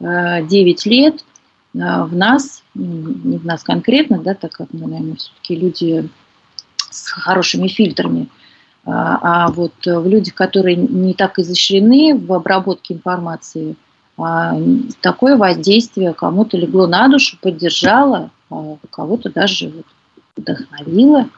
9 0.00 0.86
э, 0.86 0.90
лет 0.90 1.24
в 1.72 2.16
нас, 2.16 2.62
не 2.74 3.36
в 3.36 3.44
нас 3.44 3.62
конкретно, 3.62 4.18
да, 4.18 4.34
так 4.34 4.52
как 4.52 4.68
мы, 4.72 4.88
наверное, 4.88 5.16
все-таки 5.16 5.56
люди 5.56 6.08
с 6.96 7.08
хорошими 7.08 7.68
фильтрами, 7.68 8.28
а 8.84 9.48
вот 9.50 9.74
в 9.84 10.06
людях, 10.06 10.34
которые 10.34 10.76
не 10.76 11.14
так 11.14 11.38
изощрены 11.38 12.16
в 12.16 12.32
обработке 12.32 12.94
информации, 12.94 13.76
а, 14.18 14.56
такое 15.00 15.36
воздействие 15.36 16.14
кому-то 16.14 16.56
легло 16.56 16.86
на 16.86 17.08
душу, 17.08 17.36
поддержало, 17.40 18.30
а 18.50 18.76
кого-то 18.90 19.30
даже 19.30 19.72
вдохновило. 20.36 21.28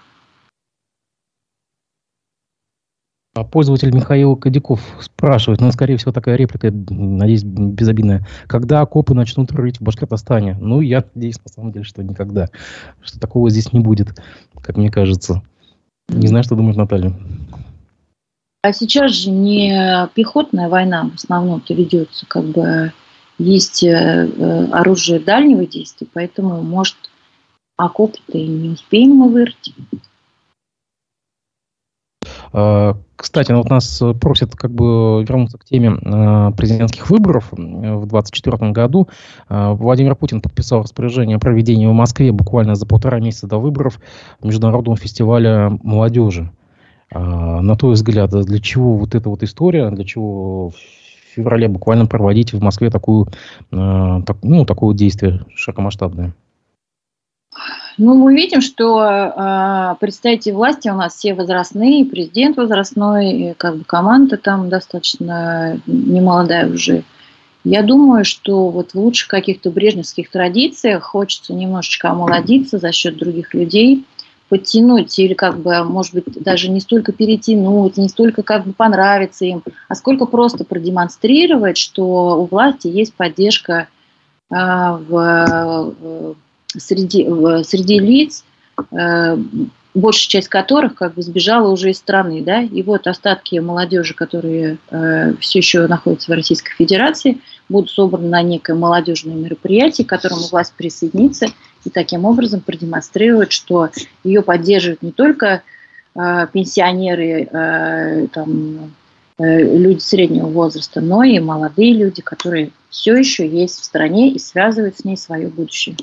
А 3.38 3.44
пользователь 3.44 3.94
Михаил 3.94 4.34
Кадяков 4.34 4.80
спрашивает, 5.00 5.60
ну, 5.60 5.70
скорее 5.70 5.96
всего, 5.96 6.10
такая 6.10 6.34
реплика, 6.34 6.72
надеюсь, 6.72 7.44
безобидная. 7.44 8.26
Когда 8.48 8.80
окопы 8.80 9.14
начнут 9.14 9.52
рыть 9.52 9.78
в 9.78 9.82
Башкортостане? 9.82 10.56
Ну, 10.60 10.80
я 10.80 11.04
надеюсь, 11.14 11.38
на 11.44 11.48
самом 11.48 11.70
деле, 11.70 11.84
что 11.84 12.02
никогда. 12.02 12.48
Что 13.00 13.20
такого 13.20 13.48
здесь 13.48 13.72
не 13.72 13.78
будет, 13.78 14.20
как 14.60 14.76
мне 14.76 14.90
кажется. 14.90 15.42
Не 16.08 16.26
знаю, 16.26 16.42
что 16.42 16.56
думает 16.56 16.76
Наталья. 16.76 17.14
А 18.62 18.72
сейчас 18.72 19.12
же 19.12 19.30
не 19.30 20.08
пехотная 20.14 20.68
война 20.68 21.08
в 21.08 21.14
основном-то 21.14 21.74
ведется, 21.74 22.26
как 22.26 22.44
бы 22.44 22.92
есть 23.38 23.84
э, 23.84 23.88
э, 23.88 24.64
оружие 24.72 25.20
дальнего 25.20 25.64
действия, 25.64 26.08
поэтому, 26.12 26.60
может, 26.62 26.96
окопы-то 27.76 28.36
и 28.36 28.48
не 28.48 28.70
успеем 28.70 29.10
мы 29.10 29.28
вырыть. 29.28 29.72
А, 32.52 32.96
кстати, 33.16 33.52
ну 33.52 33.58
вот 33.58 33.70
нас 33.70 34.02
просят 34.20 34.54
как 34.54 34.70
бы 34.70 35.24
вернуться 35.24 35.58
к 35.58 35.64
теме 35.64 35.96
а, 36.04 36.52
президентских 36.52 37.10
выборов 37.10 37.48
в 37.52 37.56
2024 37.56 38.70
году. 38.72 39.08
А, 39.48 39.72
Владимир 39.72 40.14
Путин 40.14 40.40
подписал 40.40 40.82
распоряжение 40.82 41.36
о 41.36 41.40
проведении 41.40 41.86
в 41.86 41.92
Москве 41.92 42.32
буквально 42.32 42.74
за 42.74 42.86
полтора 42.86 43.18
месяца 43.20 43.46
до 43.46 43.58
выборов 43.58 44.00
Международного 44.42 44.96
фестиваля 44.96 45.70
молодежи. 45.82 46.50
На 47.10 47.74
твой 47.76 47.94
взгляд, 47.94 48.30
для 48.30 48.58
чего 48.58 48.98
вот 48.98 49.14
эта 49.14 49.30
вот 49.30 49.42
история, 49.42 49.88
для 49.88 50.04
чего 50.04 50.68
в 50.68 50.74
феврале 51.34 51.66
буквально 51.66 52.04
проводить 52.04 52.52
в 52.52 52.62
Москве 52.62 52.90
такую, 52.90 53.28
ну, 53.70 54.64
такое 54.66 54.94
действие 54.94 55.46
широкомасштабное? 55.54 56.34
Ну, 57.98 58.14
мы 58.14 58.36
видим, 58.36 58.60
что 58.60 59.02
э, 59.02 59.96
представители 59.98 60.52
власти 60.52 60.88
у 60.88 60.94
нас 60.94 61.16
все 61.16 61.34
возрастные, 61.34 62.04
президент 62.04 62.56
возрастной, 62.56 63.32
и 63.32 63.54
как 63.54 63.78
бы 63.78 63.84
команда 63.84 64.36
там 64.36 64.68
достаточно 64.68 65.80
немолодая 65.86 66.72
уже. 66.72 67.02
Я 67.64 67.82
думаю, 67.82 68.24
что 68.24 68.68
вот 68.68 68.92
в 68.92 68.94
лучших 68.94 69.26
каких-то 69.26 69.72
брежневских 69.72 70.30
традициях 70.30 71.02
хочется 71.02 71.52
немножечко 71.54 72.10
омолодиться 72.10 72.78
за 72.78 72.92
счет 72.92 73.16
других 73.16 73.52
людей, 73.52 74.04
подтянуть 74.48 75.18
или 75.18 75.34
как 75.34 75.58
бы, 75.58 75.82
может 75.82 76.14
быть, 76.14 76.40
даже 76.40 76.70
не 76.70 76.78
столько 76.78 77.10
перетянуть, 77.10 77.96
не 77.96 78.08
столько 78.08 78.44
как 78.44 78.64
бы 78.64 78.72
понравиться 78.74 79.44
им, 79.44 79.64
а 79.88 79.96
сколько 79.96 80.24
просто 80.26 80.64
продемонстрировать, 80.64 81.76
что 81.76 82.40
у 82.40 82.46
власти 82.46 82.86
есть 82.86 83.14
поддержка 83.14 83.88
э, 84.50 84.54
в 84.54 86.36
среди, 86.76 87.26
среди 87.64 87.98
лиц, 87.98 88.44
э, 88.92 89.36
большая 89.94 90.28
часть 90.28 90.48
которых 90.48 90.94
как 90.94 91.14
бы 91.14 91.22
сбежала 91.22 91.68
уже 91.70 91.90
из 91.90 91.98
страны, 91.98 92.42
да, 92.42 92.62
и 92.62 92.82
вот 92.82 93.06
остатки 93.06 93.56
молодежи, 93.56 94.14
которые 94.14 94.78
э, 94.90 95.34
все 95.40 95.58
еще 95.58 95.86
находятся 95.86 96.30
в 96.30 96.34
Российской 96.34 96.74
Федерации, 96.74 97.40
будут 97.68 97.90
собраны 97.90 98.28
на 98.28 98.42
некое 98.42 98.74
молодежное 98.74 99.34
мероприятие, 99.34 100.06
к 100.06 100.10
которому 100.10 100.42
власть 100.50 100.74
присоединится, 100.76 101.46
и 101.84 101.90
таким 101.90 102.24
образом 102.24 102.60
продемонстрирует, 102.60 103.52
что 103.52 103.88
ее 104.24 104.42
поддерживают 104.42 105.02
не 105.02 105.12
только 105.12 105.62
э, 106.14 106.46
пенсионеры, 106.52 108.28
там, 108.32 108.92
люди 109.38 110.00
среднего 110.00 110.48
возраста, 110.48 111.00
но 111.00 111.22
и 111.22 111.38
молодые 111.38 111.92
люди, 111.92 112.22
которые 112.22 112.72
все 112.90 113.14
еще 113.14 113.48
есть 113.48 113.78
в 113.78 113.84
стране 113.84 114.32
и 114.32 114.38
связывают 114.40 114.98
с 114.98 115.04
ней 115.04 115.16
свое 115.16 115.46
будущее. 115.46 115.94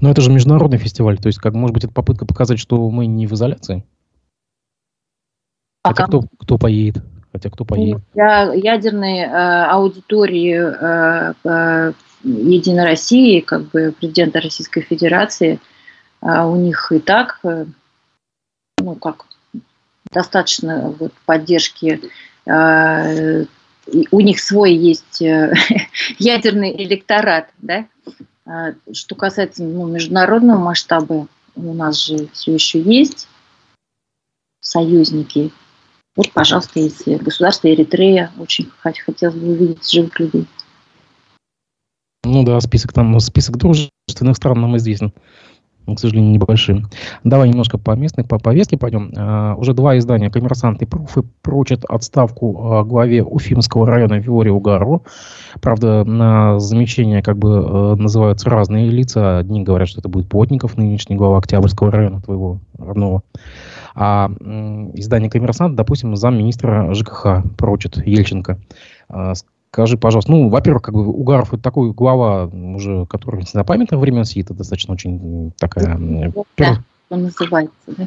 Но 0.00 0.10
это 0.10 0.20
же 0.20 0.30
международный 0.30 0.78
фестиваль, 0.78 1.18
то 1.18 1.28
есть, 1.28 1.38
как 1.38 1.54
может 1.54 1.74
быть, 1.74 1.84
это 1.84 1.92
попытка 1.92 2.26
показать, 2.26 2.58
что 2.58 2.90
мы 2.90 3.06
не 3.06 3.26
в 3.26 3.32
изоляции? 3.32 3.84
А 5.82 5.90
Хотя 5.90 6.06
кто, 6.06 6.22
кто 6.38 6.58
поедет? 6.58 7.04
Хотя 7.32 7.50
кто 7.50 7.64
поедет? 7.64 8.02
Для 8.14 8.52
ядерной 8.52 9.18
э, 9.20 9.64
аудитории 9.66 10.58
э, 10.58 11.34
э, 11.44 11.92
Единой 12.24 12.84
России, 12.84 13.40
как 13.40 13.70
бы 13.70 13.94
президента 13.96 14.40
Российской 14.40 14.80
Федерации, 14.80 15.60
э, 16.22 16.44
у 16.44 16.56
них 16.56 16.90
и 16.92 16.98
так, 16.98 17.38
э, 17.44 17.66
ну 18.78 18.94
как, 18.96 19.26
достаточно 20.10 20.94
вот, 20.98 21.12
поддержки. 21.24 22.00
Э, 22.46 23.44
у 24.10 24.20
них 24.20 24.40
свой 24.40 24.74
есть 24.74 25.22
э, 25.22 25.54
ядерный 26.18 26.74
электорат, 26.82 27.50
да, 27.58 27.86
что 28.92 29.14
касается 29.14 29.64
ну, 29.64 29.86
международного 29.86 30.58
масштаба, 30.58 31.26
у 31.56 31.74
нас 31.74 32.04
же 32.04 32.28
все 32.32 32.54
еще 32.54 32.80
есть 32.80 33.28
союзники. 34.60 35.52
Вот, 36.14 36.32
пожалуйста, 36.32 36.80
если 36.80 37.16
государство 37.16 37.68
Эритрея, 37.68 38.32
очень 38.38 38.70
хотелось 38.78 39.34
бы 39.34 39.50
увидеть 39.50 39.90
живых 39.90 40.18
людей. 40.20 40.46
Ну 42.24 42.42
да, 42.42 42.60
список 42.60 42.92
там, 42.92 43.18
список 43.20 43.56
дружественных 43.56 44.36
стран 44.36 44.60
нам 44.60 44.76
известен 44.76 45.12
к 45.94 45.98
сожалению, 45.98 46.32
небольшим. 46.32 46.88
Давай 47.24 47.48
немножко 47.48 47.78
по 47.78 47.92
местной, 47.92 48.24
по 48.24 48.38
повестке 48.38 48.76
пойдем. 48.76 49.12
А, 49.16 49.54
уже 49.54 49.72
два 49.72 49.96
издания 49.98 50.30
«Коммерсант» 50.30 50.82
и 50.82 50.86
«Пруфы» 50.86 51.22
прочат 51.42 51.84
отставку 51.84 52.72
а, 52.72 52.84
главе 52.84 53.22
Уфимского 53.22 53.86
района 53.86 54.14
Виоре 54.14 54.50
Угару. 54.50 55.04
Правда, 55.60 56.04
на 56.04 56.58
замечания 56.58 57.22
как 57.22 57.38
бы 57.38 57.48
э, 57.48 57.94
называются 57.96 58.50
разные 58.50 58.90
лица. 58.90 59.38
Одни 59.38 59.62
говорят, 59.62 59.88
что 59.88 60.00
это 60.00 60.08
будет 60.08 60.28
Плотников, 60.28 60.76
нынешний 60.76 61.16
глава 61.16 61.38
Октябрьского 61.38 61.90
района, 61.90 62.20
твоего 62.20 62.58
родного. 62.78 63.22
А 63.94 64.30
издание 64.94 65.30
«Коммерсант», 65.30 65.76
допустим, 65.76 66.16
замминистра 66.16 66.92
ЖКХ 66.92 67.42
прочит 67.56 67.96
Ельченко. 68.06 68.58
А, 69.08 69.32
Скажи, 69.76 69.98
пожалуйста, 69.98 70.30
ну, 70.32 70.48
во-первых, 70.48 70.84
как 70.84 70.94
бы 70.94 71.06
Угаров 71.06 71.52
это 71.52 71.62
такой 71.62 71.92
глава, 71.92 72.46
уже, 72.46 73.04
который 73.04 73.40
не 73.40 73.46
запамятных 73.52 74.00
времен 74.00 74.24
сидит, 74.24 74.46
это 74.46 74.54
достаточно 74.54 74.94
очень 74.94 75.52
такая... 75.58 75.98
Да, 76.56 76.82
он 77.10 77.24
называется, 77.24 77.74
да? 77.88 78.06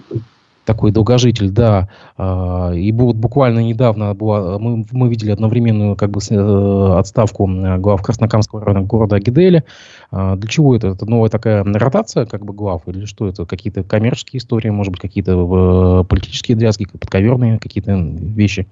такой 0.66 0.92
долгожитель, 0.92 1.52
да. 1.52 1.88
А, 2.18 2.72
и 2.74 2.92
вот 2.92 3.18
буквально 3.18 3.60
недавно 3.60 4.16
была, 4.16 4.58
мы, 4.58 4.84
мы 4.92 5.10
видели 5.10 5.30
одновременную 5.30 5.96
как 5.96 6.10
бы 6.10 6.22
э, 6.28 6.98
отставку 6.98 7.48
глав 7.78 8.02
Краснокамского 8.02 8.66
района 8.66 8.88
города 8.88 9.18
Агиделя. 9.18 9.64
А, 10.10 10.38
для 10.38 10.50
чего 10.50 10.76
это? 10.76 10.88
Это 10.88 11.06
новая 11.06 11.30
такая 11.30 11.64
ротация 11.64 12.26
как 12.26 12.46
бы 12.46 12.54
глав? 12.54 12.82
Или 12.88 13.06
что 13.06 13.28
это? 13.28 13.46
Какие-то 13.46 13.84
коммерческие 13.84 14.40
истории, 14.40 14.70
может 14.70 14.92
быть, 14.92 15.02
какие-то 15.02 16.02
э, 16.02 16.04
политические 16.06 16.58
дрязги, 16.58 16.86
подковерные 16.86 17.60
какие-то 17.60 17.94
вещи? 17.94 18.68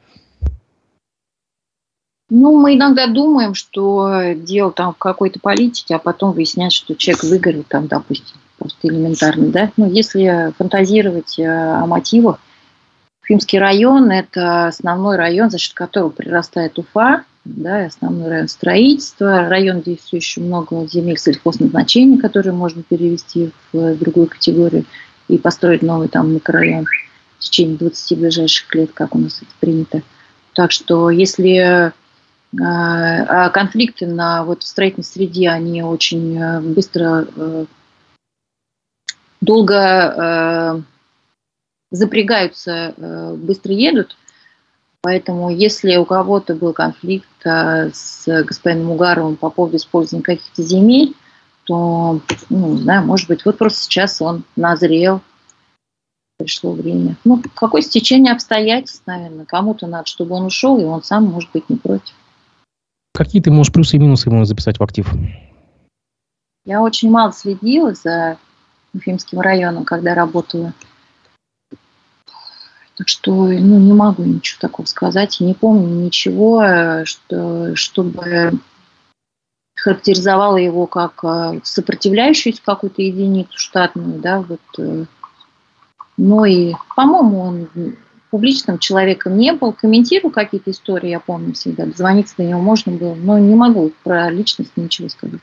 Ну, 2.30 2.60
мы 2.60 2.76
иногда 2.76 3.08
думаем, 3.08 3.54
что 3.54 4.34
дело 4.36 4.72
там 4.72 4.94
в 4.94 4.98
какой-то 4.98 5.40
политике, 5.40 5.96
а 5.96 6.00
потом 6.00 6.34
выясняется, 6.34 6.80
что 6.80 6.96
человек 6.96 7.24
выгорел 7.24 7.64
там, 7.64 7.88
допустим, 7.88 8.38
просто 8.58 8.88
элементарно, 8.88 9.48
да. 9.48 9.72
Но 9.78 9.88
если 9.88 10.54
фантазировать 10.58 11.40
э, 11.40 11.48
о 11.48 11.86
мотивах, 11.86 12.40
Фимский 13.28 13.60
район– 13.60 14.10
это 14.12 14.68
основной 14.68 15.18
район, 15.18 15.50
за 15.50 15.58
счет 15.58 15.74
которого 15.74 16.10
прирастает 16.10 16.80
Уфа, 16.80 17.26
да, 17.44 17.86
основной 17.86 18.30
район 18.30 18.48
строительства, 18.48 19.50
район, 19.50 19.82
где 19.82 19.98
все 19.98 20.18
еще 20.18 20.42
много 20.42 20.88
земель 20.88 21.18
сельхозназначения, 21.18 22.20
которые 22.20 22.54
можно 22.54 22.84
перевести 22.84 23.52
в 23.74 23.96
другую 23.96 24.28
категорию 24.28 24.86
и 25.28 25.38
построить 25.38 25.82
новый 25.82 26.08
там 26.08 26.34
микрорайон 26.34 26.86
в 27.38 27.40
течение 27.40 27.78
20 27.78 28.18
ближайших 28.18 28.74
лет, 28.76 28.92
как 28.94 29.14
у 29.14 29.20
нас 29.20 29.38
это 29.42 29.52
принято. 29.60 30.02
Так 30.54 30.72
что 30.72 31.10
если 31.10 31.92
конфликты 32.56 34.08
на 34.08 34.44
вот 34.44 34.64
в 34.64 34.68
строительной 34.68 35.04
среде, 35.04 35.50
они 35.50 35.84
очень 35.84 36.38
э, 36.38 36.62
быстро, 36.62 37.28
э, 37.36 37.66
долго 39.42 39.76
э, 39.76 40.82
запрягаются, 41.92 42.94
быстро 43.38 43.74
едут. 43.74 44.18
Поэтому 45.02 45.50
если 45.50 45.96
у 45.96 46.06
кого-то 46.06 46.54
был 46.56 46.74
конфликт 46.74 47.28
с 47.44 48.26
господином 48.44 48.92
Угаровым 48.92 49.38
по 49.38 49.50
поводу 49.50 49.78
использования 49.78 50.24
каких-то 50.24 50.64
земель, 50.64 51.16
то, 51.64 52.20
ну, 52.50 52.74
не 52.74 52.82
знаю, 52.82 53.06
может 53.06 53.28
быть, 53.30 53.46
вот 53.46 53.58
просто 53.58 53.82
сейчас 53.82 54.22
он 54.22 54.44
назрел, 54.56 55.22
пришло 56.38 56.72
время. 56.72 57.18
Ну, 57.24 57.42
какое 57.56 57.82
стечение 57.82 58.34
обстоятельств, 58.34 59.04
наверное. 59.06 59.46
Кому-то 59.46 59.88
надо, 59.88 60.08
чтобы 60.08 60.36
он 60.36 60.46
ушел, 60.46 60.80
и 60.80 60.84
он 60.84 61.04
сам, 61.04 61.26
может 61.26 61.52
быть, 61.52 61.70
не 61.70 61.76
против. 61.76 62.14
Какие 63.18 63.42
ты 63.42 63.50
можешь 63.50 63.74
плюсы 63.74 63.96
и 63.96 64.00
минусы 64.00 64.30
ему 64.30 64.46
записать 64.46 64.78
в 64.78 64.84
актив? 64.84 65.12
Я 66.66 66.84
очень 66.84 67.10
мало 67.10 67.34
следила 67.34 67.96
за 67.96 68.38
Уфимским 68.94 69.40
районом, 69.40 69.86
когда 69.86 70.14
работала. 70.14 70.72
Так 72.96 73.08
что 73.08 73.32
ну, 73.32 73.80
не 73.80 73.92
могу 73.92 74.24
ничего 74.24 74.60
такого 74.62 74.86
сказать. 74.86 75.40
Я 75.40 75.48
не 75.48 75.56
помню 75.56 75.88
ничего, 76.06 76.62
что, 77.06 77.76
чтобы 77.76 78.60
характеризовало 79.76 80.58
его 80.58 80.86
как 80.86 81.24
э, 81.24 81.60
сопротивляющуюся 81.64 82.62
какую-то 82.64 83.02
единицу 83.02 83.58
штатную, 83.58 84.20
да, 84.20 84.42
вот. 84.42 84.62
Э. 84.78 85.06
Но 86.18 86.46
и, 86.46 86.74
по-моему, 86.96 87.42
он 87.42 87.96
публичным 88.38 88.78
человеком 88.78 89.36
не 89.36 89.52
был, 89.52 89.74
комментирую 89.74 90.32
какие-то 90.32 90.70
истории, 90.70 91.10
я 91.10 91.20
помню 91.20 91.54
всегда, 91.54 91.88
звониться 91.96 92.36
до 92.38 92.44
него 92.44 92.60
можно 92.60 92.92
было, 92.92 93.16
но 93.16 93.40
не 93.40 93.56
могу 93.56 93.92
про 94.04 94.30
личность 94.30 94.74
ничего 94.76 95.10
сказать. 95.10 95.40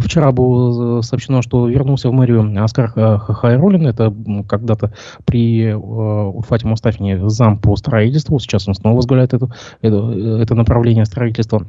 Вчера 0.00 0.32
было 0.32 1.02
сообщено, 1.02 1.42
что 1.42 1.68
вернулся 1.68 2.08
в 2.08 2.14
мэрию 2.14 2.64
Оскар 2.64 2.90
Хайрулин. 2.90 3.86
Это 3.86 4.14
когда-то 4.48 4.94
при 5.26 5.74
Урфате 5.74 6.66
Мустафине 6.66 7.28
зам 7.28 7.58
по 7.58 7.76
строительству. 7.76 8.38
Сейчас 8.38 8.66
он 8.68 8.74
снова 8.74 8.96
возглавляет 8.96 9.34
это, 9.34 9.50
это, 9.82 9.96
это 10.40 10.54
направление 10.54 11.04
строительства. 11.04 11.66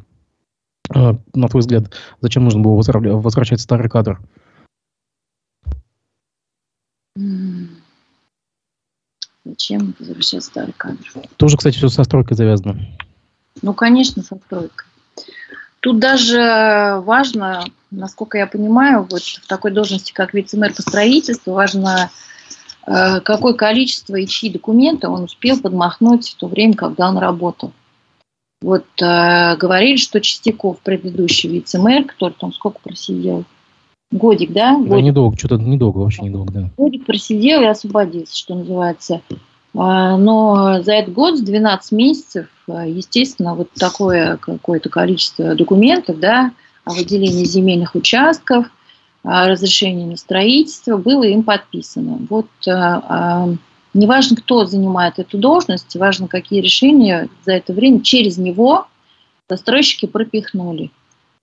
На 0.94 1.48
твой 1.50 1.60
взгляд, 1.60 1.92
зачем 2.22 2.46
нужно 2.46 2.62
было 2.62 2.76
возвращать 2.76 3.60
старый 3.60 3.90
кадр? 3.90 4.20
Зачем 9.60 9.94
возвращать 10.00 10.46
старый 10.46 10.74
кадр? 10.78 11.04
Тоже, 11.36 11.58
кстати, 11.58 11.76
все 11.76 11.90
со 11.90 12.06
стройкой 12.06 12.38
завязано. 12.38 12.80
Ну, 13.62 13.74
конечно, 13.74 14.24
со 14.24 14.38
стройкой. 14.38 14.88
Тут 15.82 16.00
даже 16.00 17.02
важно, 17.04 17.66
насколько 17.92 18.38
я 18.38 18.48
понимаю, 18.48 19.06
вот 19.10 19.22
в 19.22 19.48
такой 19.48 19.72
должности, 19.72 20.14
как 20.14 20.34
вице-мэр 20.34 20.74
по 20.74 20.82
строительству, 20.82 21.52
важно, 21.52 22.10
э, 22.88 23.20
какое 23.20 23.54
количество 23.54 24.16
и 24.16 24.28
чьи 24.28 24.50
документы 24.50 25.10
он 25.10 25.24
успел 25.24 25.60
подмахнуть 25.60 26.30
в 26.30 26.36
то 26.36 26.48
время, 26.48 26.76
когда 26.76 27.10
он 27.10 27.18
работал. 27.18 27.74
Вот 28.62 28.86
э, 29.02 29.58
говорили, 29.58 29.98
что 29.98 30.22
Чистяков, 30.22 30.80
предыдущий 30.80 31.50
вице-мэр, 31.50 32.06
который 32.06 32.36
там 32.40 32.54
сколько 32.54 32.80
просидел, 32.80 33.44
годик, 34.12 34.52
да? 34.52 34.74
Да, 34.74 34.84
годик. 34.84 35.06
недолго, 35.06 35.38
что-то 35.38 35.58
недолго, 35.58 36.00
вообще 36.00 36.24
недолго, 36.24 36.52
да. 36.52 36.70
Годик 36.78 37.06
просидел 37.06 37.62
и 37.62 37.66
освободился, 37.66 38.38
что 38.38 38.56
называется. 38.56 39.22
А, 39.76 40.18
но 40.18 40.82
за 40.82 40.94
этот 40.94 41.14
год, 41.14 41.38
с 41.38 41.42
12 41.42 41.92
месяцев, 41.92 42.48
а, 42.68 42.86
естественно, 42.86 43.56
вот 43.56 43.70
такое 43.74 44.38
какое-то 44.38 44.90
количество 44.90 45.56
документов, 45.56 46.20
да, 46.20 46.52
о 46.86 46.94
выделении 46.94 47.44
земельных 47.44 47.96
участков, 47.96 48.66
о 49.24 49.48
разрешении 49.48 50.06
на 50.06 50.18
строительство 50.18 50.98
было 50.98 51.24
им 51.24 51.44
подписано. 51.44 52.20
Вот 52.30 52.48
а, 52.68 53.50
неважно, 53.94 54.38
кто 54.38 54.66
занимает 54.66 55.20
эту 55.20 55.38
должность, 55.38 55.96
важно, 55.96 56.28
какие 56.28 56.62
решения 56.62 57.30
за 57.46 57.54
это 57.54 57.74
время 57.74 58.02
через 58.02 58.38
него 58.38 58.88
застройщики 59.48 60.06
пропихнули. 60.06 60.92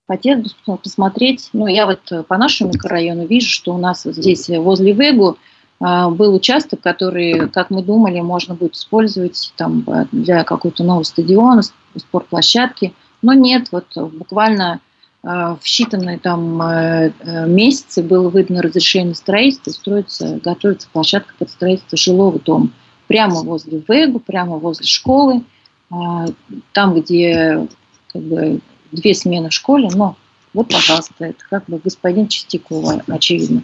Хотелось 0.07 0.55
бы 0.67 0.77
посмотреть, 0.77 1.49
ну, 1.53 1.67
я 1.67 1.87
вот 1.87 2.27
по 2.29 2.37
нашему 2.39 2.73
микрорайону 2.73 3.27
вижу, 3.27 3.49
что 3.49 3.75
у 3.75 3.79
нас 3.79 4.05
вот 4.05 4.15
здесь 4.15 4.49
возле 4.49 4.93
Вегу 4.93 5.37
а, 5.81 6.11
был 6.11 6.35
участок, 6.35 6.81
который, 6.81 7.49
как 7.51 7.71
мы 7.71 7.83
думали, 7.83 8.21
можно 8.21 8.55
будет 8.55 8.77
использовать 8.77 9.53
там, 9.57 9.85
для 10.13 10.45
какого-то 10.45 10.85
нового 10.85 11.03
стадиона, 11.03 11.63
спортплощадки. 11.97 12.95
Но 13.21 13.33
нет, 13.33 13.69
вот 13.73 13.87
буквально 13.97 14.81
а, 15.29 15.57
в 15.57 15.65
считанные 15.65 16.21
там 16.21 16.63
э, 16.63 17.13
э, 17.19 17.49
месяцы 17.49 18.01
было 18.01 18.29
выдано 18.29 18.63
разрешение 18.63 19.09
на 19.09 19.15
строительство, 19.17 19.71
строится, 19.73 20.41
готовится 20.43 20.89
площадка 20.93 21.35
под 21.37 21.51
строительство 21.51 21.99
жилого 21.99 22.39
дома. 22.39 22.71
Прямо 23.09 23.43
возле 23.43 23.83
ВЭГу, 23.89 24.21
прямо 24.21 24.59
возле 24.59 24.87
школы, 24.87 25.43
а, 25.91 26.27
там, 26.73 26.95
где 26.95 27.67
как 28.13 28.23
бы, 28.23 28.61
две 28.93 29.15
смены 29.15 29.51
в 29.51 29.55
школе, 29.55 29.89
но 29.95 30.17
вот, 30.55 30.73
пожалуйста, 30.73 31.27
это 31.27 31.45
как 31.51 31.67
бы 31.67 31.79
господин 31.83 32.29
Чистякова, 32.29 33.03
очевидно. 33.09 33.63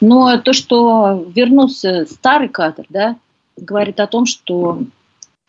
Но 0.00 0.38
то, 0.38 0.52
что 0.52 1.26
вернулся 1.34 2.06
старый 2.06 2.48
кадр, 2.48 2.86
да, 2.88 3.16
говорит 3.58 4.00
о 4.00 4.06
том, 4.06 4.24
что 4.24 4.82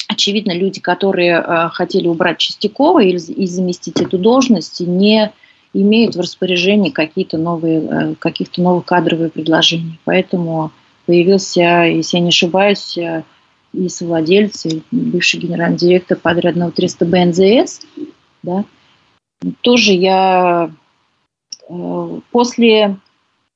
очевидно, 0.09 0.51
люди, 0.51 0.81
которые 0.81 1.39
э, 1.39 1.69
хотели 1.69 2.07
убрать 2.07 2.39
Чистякова 2.39 3.01
и, 3.01 3.15
и 3.15 3.47
заместить 3.47 4.01
эту 4.01 4.17
должность, 4.17 4.81
не 4.81 5.31
имеют 5.73 6.15
в 6.15 6.19
распоряжении 6.19 6.89
какие-то 6.89 7.37
новые, 7.37 7.79
э, 7.79 8.15
каких-то 8.19 8.61
новых 8.61 8.85
кадровые 8.85 9.29
предложения. 9.29 9.97
Поэтому 10.03 10.71
появился, 11.05 11.85
если 11.85 12.17
я 12.17 12.23
не 12.23 12.29
ошибаюсь, 12.29 12.97
э, 12.97 13.23
и 13.73 13.87
совладелец, 13.87 14.65
и 14.65 14.81
бывший 14.91 15.39
генеральный 15.39 15.77
директор 15.77 16.17
подрядного 16.17 16.71
треста 16.71 17.05
БНЗС. 17.05 17.81
Да. 18.43 18.65
Тоже 19.61 19.93
я 19.93 20.71
э, 21.67 22.19
после 22.31 22.97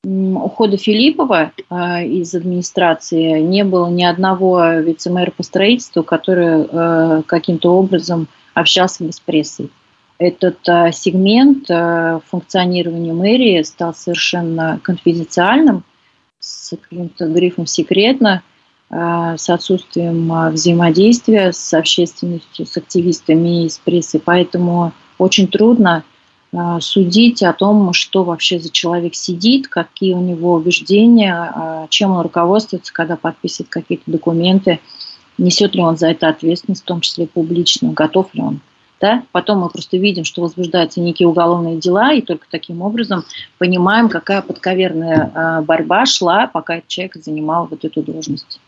ухода 0.03 0.77
Филиппова 0.77 1.51
э, 1.69 2.07
из 2.07 2.33
администрации 2.33 3.39
не 3.41 3.63
было 3.63 3.87
ни 3.89 4.03
одного 4.03 4.79
вице-мэра 4.79 5.31
по 5.31 5.43
строительству, 5.43 6.03
который 6.03 6.67
э, 6.67 7.23
каким-то 7.27 7.75
образом 7.75 8.27
общался 8.55 9.03
бы 9.03 9.11
с 9.11 9.19
прессой. 9.19 9.69
Этот 10.17 10.59
сегмент 10.63 11.67
функционирования 12.29 13.11
мэрии 13.11 13.61
стал 13.63 13.93
совершенно 13.93 14.79
конфиденциальным, 14.81 15.83
с 16.39 16.73
каким-то 16.77 17.27
грифом 17.27 17.65
«секретно», 17.65 18.41
с 18.89 19.49
отсутствием 19.49 20.31
взаимодействия 20.53 21.51
с 21.51 21.73
общественностью, 21.73 22.65
с 22.65 22.77
активистами 22.77 23.65
и 23.65 23.69
с 23.69 23.77
прессой. 23.77 24.21
Поэтому 24.23 24.93
очень 25.17 25.47
трудно– 25.47 26.03
а, 26.57 26.79
судить 26.79 27.43
о 27.43 27.53
том, 27.53 27.91
что 27.93 28.23
вообще 28.23 28.59
за 28.59 28.69
человек 28.69 29.15
сидит, 29.15 29.67
какие 29.67 30.13
у 30.13 30.21
него 30.21 30.53
убеждения, 30.53 31.33
а, 31.33 31.87
чем 31.89 32.11
он 32.11 32.21
руководствуется, 32.21 32.93
когда 32.93 33.17
подписывает 33.17 33.69
какие-то 33.69 34.09
документы, 34.09 34.79
несет 35.37 35.75
ли 35.75 35.81
он 35.81 35.97
за 35.97 36.07
это 36.07 36.29
ответственность, 36.29 36.83
в 36.83 36.85
том 36.85 37.01
числе 37.01 37.27
публично, 37.27 37.91
готов 37.91 38.33
ли 38.33 38.41
он. 38.41 38.59
Да? 39.01 39.23
Потом 39.33 39.59
мы 39.59 39.69
просто 39.69 39.97
видим, 39.97 40.23
что 40.23 40.41
возбуждаются 40.41 41.01
некие 41.01 41.27
уголовные 41.27 41.77
дела, 41.77 42.13
и 42.13 42.21
только 42.21 42.47
таким 42.49 42.81
образом 42.81 43.25
понимаем, 43.57 44.07
какая 44.07 44.41
подковерная 44.41 45.31
а, 45.33 45.61
борьба 45.61 46.05
шла, 46.05 46.47
пока 46.47 46.77
этот 46.77 46.87
человек 46.87 47.15
занимал 47.15 47.67
вот 47.69 47.83
эту 47.83 48.01
должность. 48.01 48.61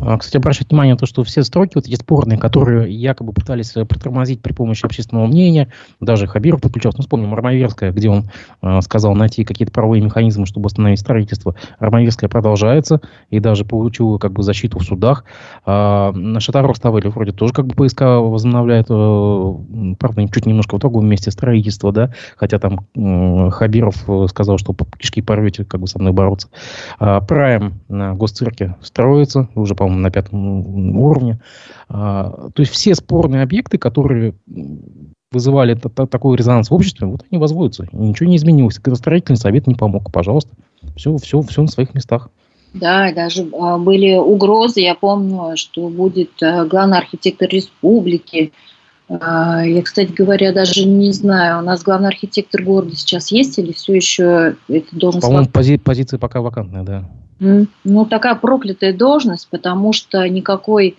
А, 0.00 0.18
кстати, 0.18 0.36
обращать 0.36 0.70
внимание 0.70 0.94
на 0.94 0.98
то, 0.98 1.06
что 1.06 1.24
все 1.24 1.42
строки, 1.42 1.72
вот 1.74 1.86
эти 1.86 1.94
спорные, 1.94 2.38
которые 2.38 2.92
якобы 2.92 3.32
пытались 3.32 3.76
э, 3.76 3.84
притормозить 3.84 4.40
при 4.40 4.52
помощи 4.52 4.84
общественного 4.84 5.26
мнения, 5.26 5.68
даже 6.00 6.26
Хабиров 6.26 6.60
подключался, 6.60 6.98
ну, 6.98 7.02
вспомним 7.02 7.32
Армавирская, 7.34 7.92
где 7.92 8.08
он 8.08 8.30
э, 8.62 8.80
сказал 8.82 9.14
найти 9.14 9.44
какие-то 9.44 9.72
правовые 9.72 10.02
механизмы, 10.02 10.46
чтобы 10.46 10.66
остановить 10.66 11.00
строительство. 11.00 11.54
Армавирская 11.78 12.28
продолжается 12.28 13.00
и 13.30 13.40
даже 13.40 13.64
получила 13.64 14.18
как 14.18 14.32
бы 14.32 14.42
защиту 14.42 14.78
в 14.78 14.84
судах. 14.84 15.24
На 15.66 16.40
Шатаров 16.40 16.76
ставили 16.76 17.08
вроде 17.08 17.32
тоже 17.32 17.52
как 17.52 17.66
бы 17.66 17.74
ПСК 17.74 18.02
возобновляет, 18.02 18.86
э, 18.88 19.94
правда, 19.98 20.28
чуть 20.28 20.46
немножко 20.46 20.76
в 20.76 20.78
другом 20.78 21.06
месте 21.06 21.30
строительства, 21.30 21.92
да, 21.92 22.12
хотя 22.36 22.58
там 22.58 22.86
э, 22.94 23.50
Хабиров 23.50 24.08
э, 24.08 24.26
сказал, 24.28 24.58
что 24.58 24.74
кишки 24.98 25.22
порвете, 25.22 25.64
как 25.64 25.80
бы 25.80 25.86
со 25.86 25.98
мной 25.98 26.12
бороться. 26.12 26.48
А, 26.98 27.20
Прайм 27.20 27.80
на 27.88 28.14
госцирке 28.14 28.76
строится, 28.82 29.48
уже, 29.54 29.74
по 29.74 29.87
по-моему, 29.88 30.02
на 30.02 30.10
пятом 30.10 30.98
уровне. 30.98 31.40
А, 31.88 32.50
то 32.54 32.60
есть 32.60 32.72
все 32.72 32.94
спорные 32.94 33.42
объекты, 33.42 33.78
которые 33.78 34.34
вызывали 35.32 35.74
такой 35.74 36.36
резонанс 36.36 36.70
в 36.70 36.74
обществе, 36.74 37.06
вот 37.06 37.24
они 37.30 37.40
возводятся. 37.40 37.88
И 37.90 37.96
ничего 37.96 38.28
не 38.28 38.36
изменилось. 38.36 38.78
Градостроительный 38.78 39.36
совет 39.36 39.66
не 39.66 39.74
помог. 39.74 40.12
Пожалуйста. 40.12 40.50
Все, 40.96 41.16
все, 41.16 41.40
все 41.42 41.62
на 41.62 41.68
своих 41.68 41.94
местах. 41.94 42.30
Да, 42.74 43.12
даже 43.12 43.48
а, 43.58 43.78
были 43.78 44.14
угрозы. 44.14 44.80
Я 44.80 44.94
помню, 44.94 45.56
что 45.56 45.88
будет 45.88 46.30
а, 46.42 46.66
главный 46.66 46.98
архитектор 46.98 47.48
республики. 47.48 48.52
Я, 49.10 49.80
кстати 49.82 50.12
говоря, 50.12 50.52
даже 50.52 50.86
не 50.86 51.12
знаю, 51.12 51.60
у 51.60 51.62
нас 51.62 51.82
главный 51.82 52.08
архитектор 52.08 52.62
города 52.62 52.94
сейчас 52.94 53.32
есть 53.32 53.58
или 53.58 53.72
все 53.72 53.94
еще 53.94 54.56
это 54.68 54.86
должен... 54.92 55.22
По-моему, 55.22 55.46
пози- 55.46 55.78
позиция 55.78 56.18
пока 56.18 56.42
вакантная, 56.42 56.82
да. 56.82 57.10
Ну, 57.40 58.04
такая 58.06 58.34
проклятая 58.34 58.92
должность, 58.92 59.48
потому 59.48 59.92
что 59.92 60.28
никакой 60.28 60.96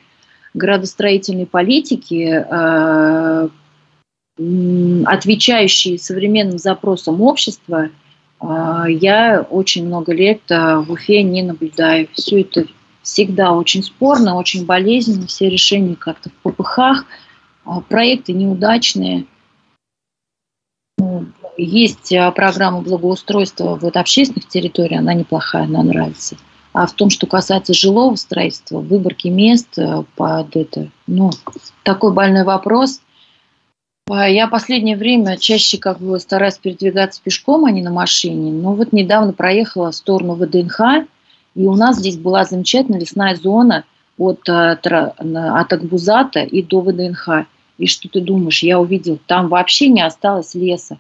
градостроительной 0.53 1.45
политики, 1.45 2.45
э, 2.49 3.49
отвечающей 5.05 5.99
современным 5.99 6.57
запросам 6.57 7.21
общества, 7.21 7.89
э, 8.41 8.85
я 8.87 9.45
очень 9.49 9.85
много 9.85 10.13
лет 10.13 10.41
э, 10.49 10.77
в 10.77 10.91
Уфе 10.91 11.23
не 11.23 11.43
наблюдаю. 11.43 12.07
Все 12.13 12.41
это 12.41 12.65
всегда 13.01 13.51
очень 13.51 13.83
спорно, 13.83 14.35
очень 14.35 14.65
болезненно, 14.65 15.27
все 15.27 15.49
решения 15.49 15.95
как-то 15.95 16.29
в 16.29 16.33
попыхах, 16.33 17.05
проекты 17.89 18.33
неудачные– 18.33 19.25
есть 21.59 22.13
а, 22.13 22.31
программа 22.31 22.81
благоустройства 22.81 23.75
вот 23.75 23.97
общественных 23.97 24.47
территорий, 24.47 24.95
она 24.95 25.13
неплохая, 25.13 25.63
она 25.63 25.83
нравится. 25.83 26.37
А 26.71 26.85
в 26.85 26.93
том, 26.93 27.09
что 27.09 27.27
касается 27.27 27.73
жилого 27.73 28.15
строительства, 28.15 28.79
выборки 28.79 29.27
мест 29.27 29.77
э, 29.77 30.03
под 30.15 30.55
это, 30.55 30.89
ну, 31.07 31.31
такой 31.83 32.13
больной 32.13 32.43
вопрос. 32.43 33.01
А 34.07 34.29
я 34.29 34.47
последнее 34.47 34.95
время 34.95 35.37
чаще 35.37 35.77
как 35.79 35.99
бы 35.99 36.19
стараюсь 36.19 36.57
передвигаться 36.59 37.21
пешком, 37.23 37.65
а 37.65 37.71
не 37.71 37.81
на 37.81 37.91
машине. 37.91 38.51
Но 38.51 38.73
вот 38.73 38.93
недавно 38.93 39.33
проехала 39.33 39.91
в 39.91 39.95
сторону 39.95 40.35
ВДНХ, 40.35 41.07
и 41.55 41.65
у 41.65 41.75
нас 41.75 41.97
здесь 41.97 42.17
была 42.17 42.45
замечательная 42.45 42.99
лесная 42.99 43.35
зона 43.35 43.83
от, 44.17 44.47
э, 44.47 44.77
от 44.77 45.73
Акбузата 45.73 46.41
и 46.41 46.61
до 46.61 46.81
ВДНХ. 46.81 47.47
И 47.79 47.87
что 47.87 48.07
ты 48.09 48.21
думаешь, 48.21 48.61
я 48.61 48.79
увидел, 48.79 49.19
там 49.25 49.49
вообще 49.49 49.87
не 49.87 50.05
осталось 50.05 50.53
леса 50.53 50.99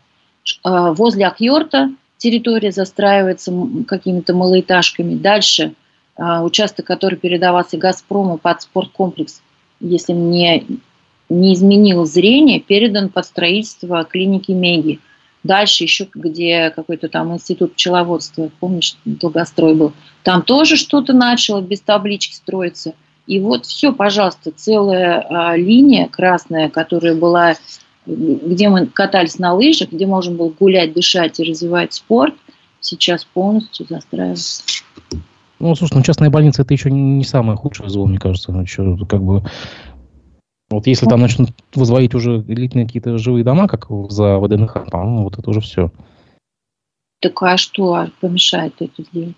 возле 0.63 1.27
Ахьорта 1.27 1.91
территория 2.17 2.71
застраивается 2.71 3.53
какими-то 3.87 4.33
малоэтажками. 4.33 5.15
Дальше 5.15 5.73
участок, 6.17 6.85
который 6.85 7.17
передавался 7.17 7.77
«Газпрому» 7.77 8.37
под 8.37 8.61
спорткомплекс, 8.61 9.41
если 9.79 10.13
мне 10.13 10.65
не 11.29 11.53
изменило 11.53 12.05
зрение, 12.05 12.59
передан 12.59 13.09
под 13.09 13.25
строительство 13.25 14.03
клиники 14.03 14.51
Меги. 14.51 14.99
Дальше 15.43 15.83
еще, 15.83 16.07
где 16.13 16.69
какой-то 16.71 17.07
там 17.07 17.33
институт 17.33 17.73
пчеловодства, 17.73 18.51
помнишь, 18.59 18.97
долгострой 19.05 19.73
был, 19.73 19.93
там 20.23 20.41
тоже 20.41 20.75
что-то 20.75 21.13
начало 21.13 21.61
без 21.61 21.79
таблички 21.79 22.33
строиться. 22.33 22.93
И 23.25 23.39
вот 23.39 23.65
все, 23.65 23.93
пожалуйста, 23.93 24.51
целая 24.51 25.21
а, 25.21 25.55
линия 25.55 26.07
красная, 26.07 26.67
которая 26.67 27.15
была, 27.15 27.53
где 28.09 28.69
мы 28.69 28.87
катались 28.87 29.39
на 29.39 29.53
лыжах, 29.53 29.91
где 29.91 30.05
можно 30.05 30.35
было 30.35 30.49
гулять, 30.49 30.93
дышать 30.93 31.39
и 31.39 31.43
развивать 31.43 31.93
спорт, 31.93 32.33
сейчас 32.79 33.25
полностью 33.25 33.85
застраивается. 33.87 34.63
Ну, 35.59 35.75
слушай, 35.75 35.93
ну 35.95 36.03
частная 36.03 36.29
больница 36.29 36.61
это 36.61 36.73
еще 36.73 36.89
не 36.89 37.23
самое 37.23 37.57
худшее 37.57 37.89
зло, 37.89 38.05
мне 38.05 38.17
кажется. 38.17 38.51
Еще 38.51 38.97
как 39.07 39.21
бы 39.21 39.43
вот 40.69 40.85
если 40.85 41.07
там 41.07 41.19
начнут 41.19 41.49
возводить 41.73 42.13
уже 42.13 42.41
длительные 42.41 42.85
какие-то 42.85 43.17
живые 43.17 43.43
дома, 43.43 43.67
как 43.67 43.87
за 44.09 44.37
ВДНХ, 44.37 44.85
по-моему, 44.91 45.23
вот 45.23 45.37
это 45.37 45.49
уже 45.49 45.61
все. 45.61 45.91
Так 47.21 47.41
а 47.41 47.57
что 47.57 48.07
помешает 48.21 48.75
это 48.79 49.03
сделать? 49.03 49.35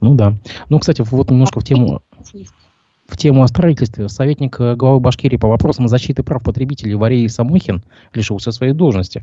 Ну 0.00 0.14
да. 0.14 0.34
Ну, 0.68 0.78
кстати, 0.78 1.02
вот 1.02 1.30
немножко 1.30 1.60
в 1.60 1.64
тему 1.64 2.02
в 3.12 3.16
тему 3.18 3.42
о 3.42 3.46
строительстве 3.46 4.08
советник 4.08 4.58
э, 4.58 4.74
главы 4.74 4.98
Башкирии 4.98 5.36
по 5.36 5.46
вопросам 5.46 5.86
защиты 5.86 6.22
прав 6.22 6.42
потребителей 6.42 6.94
Варей 6.94 7.28
Самохин 7.28 7.82
лишился 8.14 8.52
своей 8.52 8.72
должности. 8.72 9.22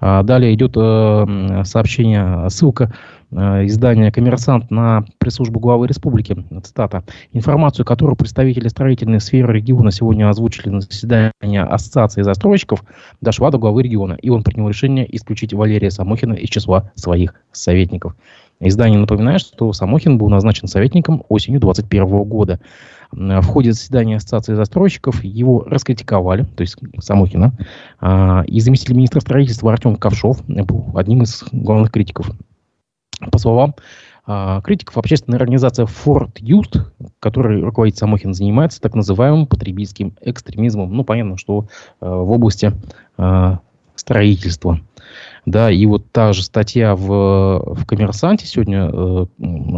А, 0.00 0.24
далее 0.24 0.52
идет 0.54 0.72
э, 0.76 1.62
сообщение, 1.64 2.50
ссылка 2.50 2.92
э, 3.30 3.66
издания 3.66 4.10
«Коммерсант» 4.10 4.72
на 4.72 5.04
пресс-службу 5.18 5.60
главы 5.60 5.86
республики. 5.86 6.36
Цитата. 6.64 7.04
Информацию, 7.32 7.86
которую 7.86 8.16
представители 8.16 8.66
строительной 8.66 9.20
сферы 9.20 9.54
региона 9.54 9.92
сегодня 9.92 10.28
озвучили 10.28 10.70
на 10.70 10.80
заседании 10.80 11.60
Ассоциации 11.60 12.22
застройщиков, 12.22 12.82
дошла 13.20 13.52
до 13.52 13.58
главы 13.58 13.84
региона, 13.84 14.14
и 14.14 14.30
он 14.30 14.42
принял 14.42 14.68
решение 14.68 15.06
исключить 15.16 15.54
Валерия 15.54 15.92
Самохина 15.92 16.32
из 16.32 16.48
числа 16.48 16.90
своих 16.96 17.34
советников. 17.52 18.16
Издание 18.60 18.98
напоминает, 18.98 19.40
что 19.40 19.72
Самохин 19.72 20.18
был 20.18 20.28
назначен 20.28 20.66
советником 20.66 21.22
осенью 21.28 21.60
2021 21.60 22.24
года. 22.24 22.58
В 23.10 23.42
ходе 23.42 23.72
заседания 23.72 24.16
Ассоциации 24.16 24.54
застройщиков 24.54 25.24
его 25.24 25.64
раскритиковали, 25.64 26.44
то 26.44 26.60
есть 26.60 26.76
Самохина, 27.00 27.54
а, 28.00 28.44
и 28.46 28.60
заместитель 28.60 28.94
министра 28.96 29.20
строительства 29.20 29.72
Артем 29.72 29.96
Ковшов 29.96 30.44
был 30.46 30.90
одним 30.94 31.22
из 31.22 31.42
главных 31.50 31.90
критиков. 31.90 32.30
По 33.32 33.38
словам 33.38 33.74
а, 34.26 34.60
критиков, 34.60 34.98
общественная 34.98 35.38
организация 35.38 35.86
Ford 35.86 36.34
Youth, 36.34 36.84
которой 37.18 37.62
руководит 37.62 37.96
Самохин, 37.96 38.34
занимается 38.34 38.80
так 38.80 38.94
называемым 38.94 39.46
потребительским 39.46 40.14
экстремизмом. 40.20 40.92
Ну, 40.92 41.02
понятно, 41.02 41.38
что 41.38 41.66
а, 42.00 42.14
в 42.14 42.30
области 42.30 42.72
строительства. 43.96 44.80
Да, 45.46 45.70
и 45.70 45.86
вот 45.86 46.10
та 46.12 46.32
же 46.32 46.42
статья 46.42 46.94
в, 46.94 47.06
в 47.74 47.86
«Коммерсанте» 47.86 48.46
сегодня 48.46 48.90
э, 48.92 49.26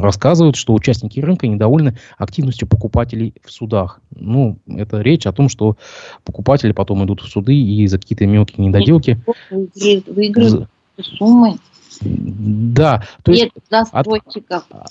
рассказывает, 0.00 0.56
что 0.56 0.74
участники 0.74 1.20
рынка 1.20 1.46
недовольны 1.46 1.96
активностью 2.18 2.66
покупателей 2.66 3.34
в 3.44 3.52
судах. 3.52 4.00
Ну, 4.14 4.58
это 4.66 5.00
речь 5.00 5.26
о 5.26 5.32
том, 5.32 5.48
что 5.48 5.76
покупатели 6.24 6.72
потом 6.72 7.04
идут 7.04 7.20
в 7.20 7.28
суды 7.28 7.54
и 7.54 7.86
за 7.86 7.98
какие-то 7.98 8.26
мелкие 8.26 8.66
недоделки... 8.66 9.20
Выигрывают 9.50 10.68
суммы 11.00 11.56
да, 12.02 13.04
то 13.22 13.32
есть 13.32 13.50
от, 13.70 14.06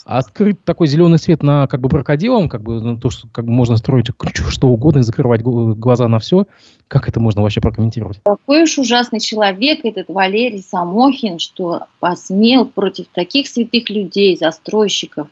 открыть 0.06 0.64
такой 0.64 0.88
зеленый 0.88 1.18
свет 1.18 1.42
на 1.42 1.66
как 1.68 1.82
бы 1.82 1.90
крокодилом, 1.90 2.50
как 2.50 2.62
бы 2.62 2.82
на 2.82 2.98
то, 2.98 3.10
что 3.10 3.28
как 3.32 3.46
бы 3.46 3.52
можно 3.52 3.78
строить 3.78 4.08
что 4.50 4.68
угодно 4.68 5.00
и 5.00 5.04
закрывать 5.04 5.42
глаза 5.42 6.08
на 6.08 6.20
все, 6.20 6.46
как 6.88 7.10
это 7.10 7.20
можно 7.20 7.42
вообще 7.42 7.62
прокомментировать? 7.62 8.22
Такой 8.24 8.64
уж 8.64 8.78
ужасный 8.78 9.20
человек 9.20 9.80
этот 9.84 10.10
Валерий 10.10 10.62
Самохин, 10.62 11.40
что 11.40 11.88
посмел 12.00 12.66
против 12.66 13.08
таких 13.08 13.48
святых 13.48 13.90
людей, 13.90 14.38
застройщиков, 14.38 15.30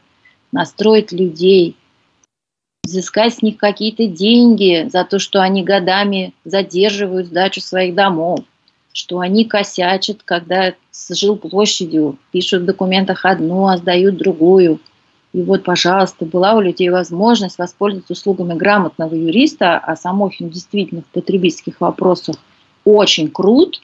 настроить 0.50 1.12
людей, 1.12 1.76
взыскать 2.82 3.34
с 3.34 3.42
них 3.42 3.56
какие-то 3.56 4.06
деньги 4.06 4.88
за 4.90 5.04
то, 5.04 5.20
что 5.20 5.42
они 5.42 5.62
годами 5.62 6.34
задерживают 6.44 7.28
сдачу 7.28 7.60
своих 7.60 7.94
домов 7.94 8.40
что 8.92 9.20
они 9.20 9.44
косячат, 9.44 10.18
когда 10.24 10.74
с 10.90 11.14
жилплощадью 11.14 12.18
пишут 12.32 12.62
в 12.62 12.66
документах 12.66 13.24
одну, 13.24 13.68
а 13.68 13.76
сдают 13.76 14.16
другую. 14.16 14.80
И 15.32 15.42
вот, 15.42 15.62
пожалуйста, 15.62 16.24
была 16.24 16.54
у 16.54 16.60
людей 16.60 16.88
возможность 16.88 17.58
воспользоваться 17.58 18.14
услугами 18.14 18.54
грамотного 18.54 19.14
юриста, 19.14 19.78
а 19.78 19.94
Самохин 19.94 20.48
действительно 20.48 21.02
в 21.02 21.06
потребительских 21.06 21.80
вопросах 21.80 22.36
очень 22.84 23.30
крут, 23.30 23.82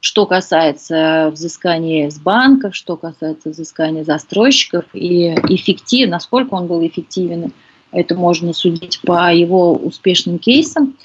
что 0.00 0.26
касается 0.26 1.30
взыскания 1.32 2.10
с 2.10 2.18
банков, 2.18 2.74
что 2.74 2.96
касается 2.96 3.50
взыскания 3.50 4.04
застройщиков 4.04 4.84
и 4.92 5.34
эффектив, 5.48 6.08
насколько 6.08 6.54
он 6.54 6.66
был 6.66 6.86
эффективен, 6.86 7.52
это 7.92 8.14
можно 8.14 8.52
судить 8.52 9.00
по 9.02 9.32
его 9.32 9.74
успешным 9.74 10.38
кейсам. 10.38 10.96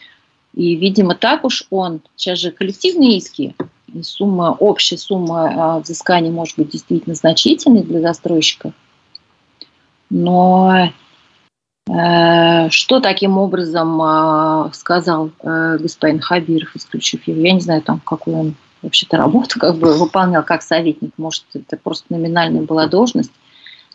И, 0.56 0.76
видимо, 0.76 1.16
так 1.16 1.44
уж 1.44 1.66
он, 1.70 2.02
сейчас 2.16 2.40
же 2.40 2.52
коллективные 2.52 3.18
иски, 3.18 3.56
сумма, 4.02 4.56
общая 4.58 4.98
сумма 4.98 5.76
а, 5.76 5.80
взыскания 5.80 6.32
может 6.32 6.58
быть 6.58 6.70
действительно 6.70 7.14
значительной 7.14 7.84
для 7.84 8.00
застройщика, 8.00 8.74
но 10.10 10.92
э, 11.90 12.70
что 12.70 13.00
таким 13.02 13.38
образом 13.38 14.02
э, 14.02 14.70
сказал 14.74 15.32
э, 15.42 15.78
господин 15.80 16.22
Хабиров, 16.22 16.76
исключив 16.76 17.28
его, 17.28 17.42
я 17.42 17.54
не 17.54 17.60
знаю, 17.62 17.82
там, 17.82 18.00
какую 18.00 18.38
он 18.38 18.56
вообще-то 18.82 19.18
работу 19.18 19.60
как 19.60 19.76
бы 19.76 19.98
выполнял 19.98 20.44
как 20.44 20.62
советник, 20.62 21.12
может, 21.18 21.44
это 21.54 21.76
просто 21.76 22.06
номинальная 22.10 22.62
была 22.62 22.88
должность, 22.88 23.32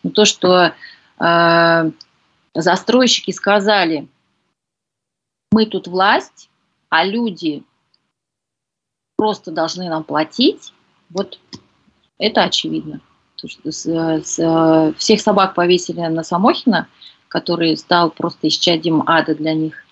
но 0.03 0.11
то, 0.11 0.27
что 0.27 0.73
э, 1.21 1.91
застройщики 2.55 3.31
сказали, 3.31 4.09
мы 5.53 5.67
тут 5.67 5.89
власть, 5.89 6.50
а 6.91 7.05
люди 7.05 7.63
просто 9.17 9.51
должны 9.53 9.89
нам 9.89 10.05
платить, 10.05 10.73
вот 11.09 11.39
это 12.19 12.43
очевидно. 12.43 13.01
С, 13.37 13.87
с, 13.87 14.95
всех 14.99 15.21
собак 15.21 15.55
повесили 15.55 16.01
на 16.01 16.23
Самохина, 16.23 16.89
который 17.29 17.77
стал 17.77 18.11
просто 18.11 18.49
исчадием 18.49 19.03
ада 19.07 19.35
для 19.35 19.55
них. 19.55 19.85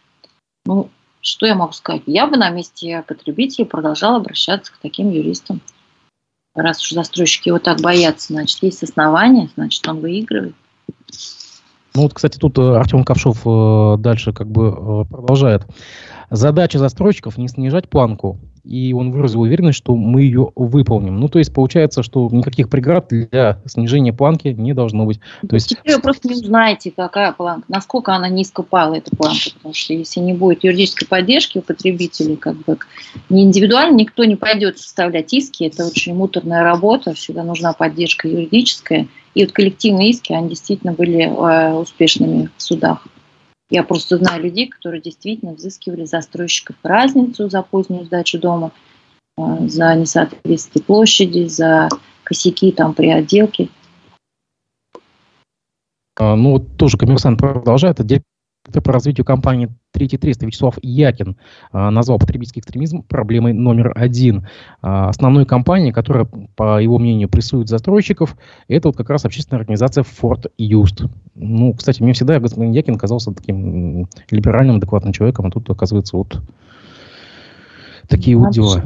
Ну, 0.67 0.91
что 1.23 1.47
я 1.47 1.55
могу 1.55 1.73
сказать? 1.73 2.03
Я 2.07 2.27
бы 2.27 2.37
на 2.37 2.51
месте 2.51 3.03
потребителей 3.07 3.65
продолжала 3.65 4.17
обращаться 4.17 4.73
к 4.73 4.79
таким 4.79 5.11
юристам. 5.11 5.61
Раз 6.55 6.83
уж 6.83 6.91
застройщики 6.91 7.49
его 7.49 7.59
так 7.59 7.81
боятся, 7.81 8.33
значит, 8.33 8.63
есть 8.63 8.83
основания, 8.83 9.49
значит, 9.55 9.87
он 9.87 10.01
выигрывает. 10.01 10.55
Ну 11.95 12.03
вот, 12.03 12.15
кстати, 12.15 12.39
тут 12.39 12.59
э, 12.59 12.77
Артем 12.77 13.05
Ковшов 13.05 13.43
э, 13.45 13.97
дальше 13.99 14.33
как 14.33 14.49
бы 14.49 14.69
э, 14.69 15.05
продолжает. 15.11 15.67
Задача 16.31 16.79
застройщиков 16.79 17.39
не 17.39 17.49
снижать 17.49 17.89
планку, 17.89 18.39
и 18.63 18.93
он 18.93 19.13
выразил 19.13 19.41
уверенность, 19.41 19.79
что 19.79 19.97
мы 19.97 20.23
ее 20.23 20.53
выполним. 20.55 21.19
Ну, 21.19 21.29
то 21.29 21.39
есть 21.39 21.55
получается, 21.55 22.03
что 22.03 22.29
никаких 22.31 22.69
преград 22.69 23.07
для 23.09 23.61
снижения 23.65 24.13
планки 24.13 24.49
не 24.49 24.75
должно 24.75 25.07
быть. 25.07 25.21
То 25.49 25.55
есть... 25.55 25.71
Теперь 25.71 25.97
вы 25.97 26.03
просто 26.03 26.29
не 26.29 26.35
узнаете, 26.35 26.93
какая 26.95 27.33
планка, 27.33 27.65
насколько 27.69 28.15
она 28.15 28.29
низко 28.29 28.63
пала, 28.63 28.95
эта 28.95 29.15
планка, 29.17 29.51
потому 29.55 29.73
что 29.73 29.95
если 29.95 30.21
не 30.21 30.35
будет 30.35 30.65
юридической 30.65 31.07
поддержки 31.07 31.59
у 31.59 31.63
потребителей, 31.63 32.37
как 32.37 32.57
бы 32.59 32.77
не 33.31 33.45
индивидуально 33.45 33.97
никто 33.97 34.25
не 34.25 34.37
пойдет 34.37 34.79
составлять 34.79 35.33
иски, 35.33 35.65
это 35.65 35.87
очень 35.87 36.15
муторная 36.15 36.63
работа, 36.63 37.15
всегда 37.15 37.45
нужна 37.45 37.73
поддержка 37.73 38.29
юридическая, 38.29 39.09
и 39.39 39.45
вот 39.45 39.53
коллективные 39.53 40.11
иски, 40.11 40.33
они 40.33 40.49
действительно 40.49 40.93
были 40.93 41.21
э, 41.21 41.73
успешными 41.75 42.51
в 42.57 42.61
судах. 42.61 43.07
Я 43.71 43.85
просто 43.85 44.17
знаю 44.17 44.43
людей, 44.43 44.67
которые 44.67 45.01
действительно 45.01 45.53
взыскивали 45.53 46.07
застройщиков 46.07 46.75
разницу 46.83 47.49
за 47.49 47.63
позднюю 47.63 48.05
сдачу 48.05 48.41
дома, 48.41 48.73
э, 49.37 49.69
за 49.69 49.95
несоответствие 49.95 50.83
площади, 50.85 51.47
за 51.47 51.89
косяки 52.25 52.73
там 52.73 52.95
при 52.95 53.11
отделке. 53.11 53.69
А, 56.19 56.35
ну, 56.35 56.55
вот 56.55 56.77
тоже 56.77 56.99
коммерсант 56.99 57.39
продолжает. 57.39 58.01
По 58.73 58.93
развитию 58.93 59.25
компании 59.25 59.69
Третий 59.91 60.19
трест 60.19 60.43
Вячеслав 60.43 60.79
Якин 60.83 61.37
а, 61.73 61.91
назвал 61.91 62.19
потребительский 62.19 62.61
экстремизм 62.61 63.03
проблемой 63.03 63.55
номер 63.55 63.93
один. 63.97 64.47
А, 64.83 65.09
основной 65.09 65.47
компанией, 65.47 65.93
которая, 65.93 66.27
по 66.57 66.81
его 66.81 66.99
мнению, 66.99 67.29
прессует 67.31 67.69
застройщиков, 67.69 68.37
это 68.69 68.89
вот 68.89 68.97
как 68.97 69.09
раз 69.09 69.25
общественная 69.25 69.61
организация 69.61 70.05
Ford 70.05 70.51
Used. 70.59 71.09
Ну, 71.35 71.73
кстати, 71.73 72.03
мне 72.03 72.13
всегда 72.13 72.39
господин 72.39 72.73
Якин 72.73 72.97
казался 72.97 73.33
таким 73.33 74.09
либеральным, 74.31 74.77
адекватным 74.77 75.13
человеком, 75.15 75.47
а 75.47 75.51
тут, 75.51 75.71
оказывается, 75.71 76.17
вот 76.17 76.43
такие 78.09 78.37
вот 78.37 78.51
дела. 78.51 78.85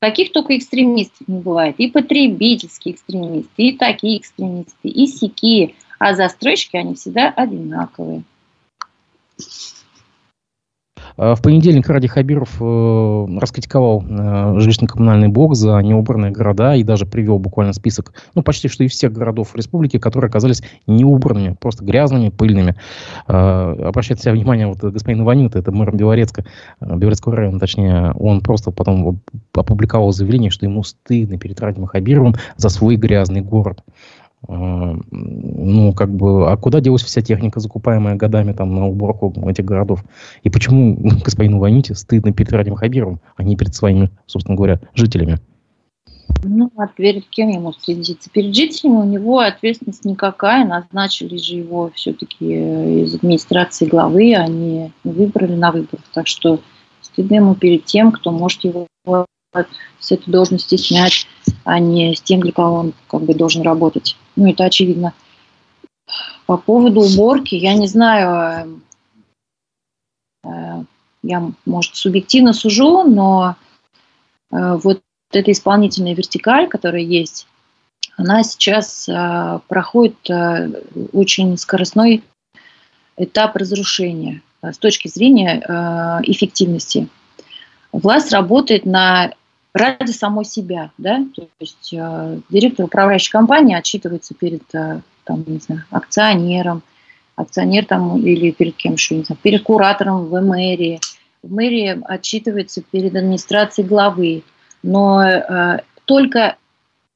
Каких 0.00 0.32
только 0.32 0.58
экстремистов 0.58 1.28
не 1.28 1.38
бывает. 1.38 1.76
И 1.78 1.88
потребительские 1.88 2.94
экстремисты, 2.94 3.50
и 3.56 3.78
такие 3.78 4.18
экстремисты, 4.18 4.88
и 4.88 5.06
сякие. 5.06 5.74
А 5.98 6.14
застройщики, 6.14 6.76
они 6.76 6.94
всегда 6.94 7.30
одинаковые. 7.30 8.24
А, 11.16 11.34
в 11.34 11.42
понедельник 11.42 11.88
Ради 11.88 12.08
Хабиров 12.08 12.56
э, 12.60 13.26
раскритиковал 13.38 14.02
э, 14.02 14.58
жилищно-коммунальный 14.58 15.28
блок 15.28 15.54
за 15.54 15.78
неубранные 15.78 16.30
города 16.30 16.74
и 16.74 16.82
даже 16.82 17.06
привел 17.06 17.38
буквально 17.38 17.72
список, 17.72 18.12
ну, 18.34 18.42
почти 18.42 18.68
что 18.68 18.84
из 18.84 18.92
всех 18.92 19.12
городов 19.12 19.54
республики, 19.54 19.98
которые 19.98 20.28
оказались 20.28 20.62
неубранными, 20.86 21.56
просто 21.58 21.84
грязными, 21.84 22.30
пыльными. 22.30 22.76
Э, 23.28 23.74
обращает 23.86 24.20
себя 24.20 24.32
внимание 24.32 24.66
вот 24.66 24.78
господин 24.78 25.22
Иванюта, 25.22 25.58
это 25.58 25.72
мэр 25.72 25.94
Белорецка, 25.94 26.44
э, 26.80 26.96
Белорецкого 26.96 27.36
района, 27.36 27.58
точнее, 27.58 28.12
он 28.12 28.40
просто 28.40 28.70
потом 28.70 29.20
опубликовал 29.54 30.12
заявление, 30.12 30.50
что 30.50 30.66
ему 30.66 30.82
стыдно 30.82 31.38
перед 31.38 31.60
Радим 31.60 31.86
Хабировым 31.86 32.34
за 32.56 32.68
свой 32.68 32.96
грязный 32.96 33.42
город. 33.42 33.82
А, 34.48 34.96
ну, 35.10 35.92
как 35.92 36.12
бы, 36.12 36.50
а 36.50 36.56
куда 36.56 36.80
делась 36.80 37.02
вся 37.02 37.22
техника, 37.22 37.60
закупаемая 37.60 38.16
годами 38.16 38.52
там 38.52 38.74
на 38.74 38.86
уборку 38.86 39.32
этих 39.48 39.64
городов? 39.64 40.04
И 40.42 40.50
почему 40.50 40.96
господину 41.24 41.58
Ваните 41.58 41.94
стыдно 41.94 42.32
перед 42.32 42.52
Радим 42.52 42.74
Хабировым, 42.74 43.20
а 43.36 43.44
не 43.44 43.56
перед 43.56 43.74
своими, 43.74 44.10
собственно 44.26 44.56
говоря, 44.56 44.80
жителями? 44.94 45.38
Ну, 46.44 46.72
а 46.76 46.88
перед 46.88 47.28
кем 47.28 47.50
ему 47.50 47.72
стыдиться? 47.72 48.28
Перед 48.30 48.54
жителями 48.54 48.96
у 48.96 49.04
него 49.04 49.38
ответственность 49.38 50.04
никакая. 50.04 50.66
Назначили 50.66 51.36
же 51.36 51.56
его 51.56 51.90
все-таки 51.94 53.02
из 53.02 53.14
администрации 53.14 53.86
главы, 53.86 54.34
они 54.34 54.92
выбрали 55.04 55.54
на 55.54 55.70
выборах. 55.70 56.04
Так 56.12 56.26
что 56.26 56.60
стыдно 57.00 57.36
ему 57.36 57.54
перед 57.54 57.84
тем, 57.84 58.10
кто 58.10 58.32
может 58.32 58.64
его 58.64 58.88
с 60.00 60.12
этой 60.12 60.30
должности 60.30 60.76
снять, 60.76 61.26
а 61.64 61.78
не 61.78 62.14
с 62.14 62.20
тем, 62.20 62.40
для 62.40 62.52
кого 62.52 62.76
он 62.76 62.94
как 63.06 63.22
бы 63.22 63.34
должен 63.34 63.62
работать. 63.62 64.16
Ну, 64.36 64.50
это 64.50 64.64
очевидно. 64.64 65.12
По 66.46 66.56
поводу 66.56 67.00
уборки, 67.00 67.54
я 67.54 67.74
не 67.74 67.86
знаю, 67.86 68.78
э, 70.44 70.48
э, 70.48 70.84
я, 71.22 71.52
может, 71.66 71.96
субъективно 71.96 72.52
сужу, 72.52 73.04
но 73.04 73.56
э, 74.50 74.78
вот 74.82 75.02
эта 75.30 75.52
исполнительная 75.52 76.14
вертикаль, 76.14 76.68
которая 76.68 77.02
есть, 77.02 77.46
она 78.18 78.42
сейчас 78.42 79.08
проходит 79.68 80.18
очень 81.14 81.56
скоростной 81.56 82.22
этап 83.16 83.56
разрушения 83.56 84.42
с 84.60 84.76
точки 84.76 85.08
зрения 85.08 86.20
эффективности. 86.22 87.08
Власть 87.90 88.30
работает 88.30 88.84
на 88.84 89.32
ради 89.74 90.10
самой 90.10 90.44
себя, 90.44 90.90
да, 90.98 91.24
то 91.34 91.48
есть 91.58 91.94
э, 91.94 92.40
директор 92.50 92.84
управляющей 92.84 93.30
компании 93.30 93.74
отчитывается 93.74 94.34
перед 94.34 94.62
э, 94.74 95.00
там, 95.24 95.44
не 95.46 95.58
знаю, 95.58 95.84
акционером, 95.90 96.82
акционер 97.36 97.86
там 97.86 98.18
или 98.18 98.50
перед 98.50 98.76
кем 98.76 98.94
еще, 98.94 99.16
не 99.16 99.24
знаю, 99.24 99.38
перед 99.42 99.62
куратором 99.62 100.26
в 100.26 100.40
мэрии, 100.40 101.00
в 101.42 101.52
мэрии 101.52 102.00
отчитывается 102.04 102.82
перед 102.82 103.16
администрацией 103.16 103.86
главы, 103.86 104.42
но 104.82 105.22
э, 105.24 105.80
только 106.04 106.56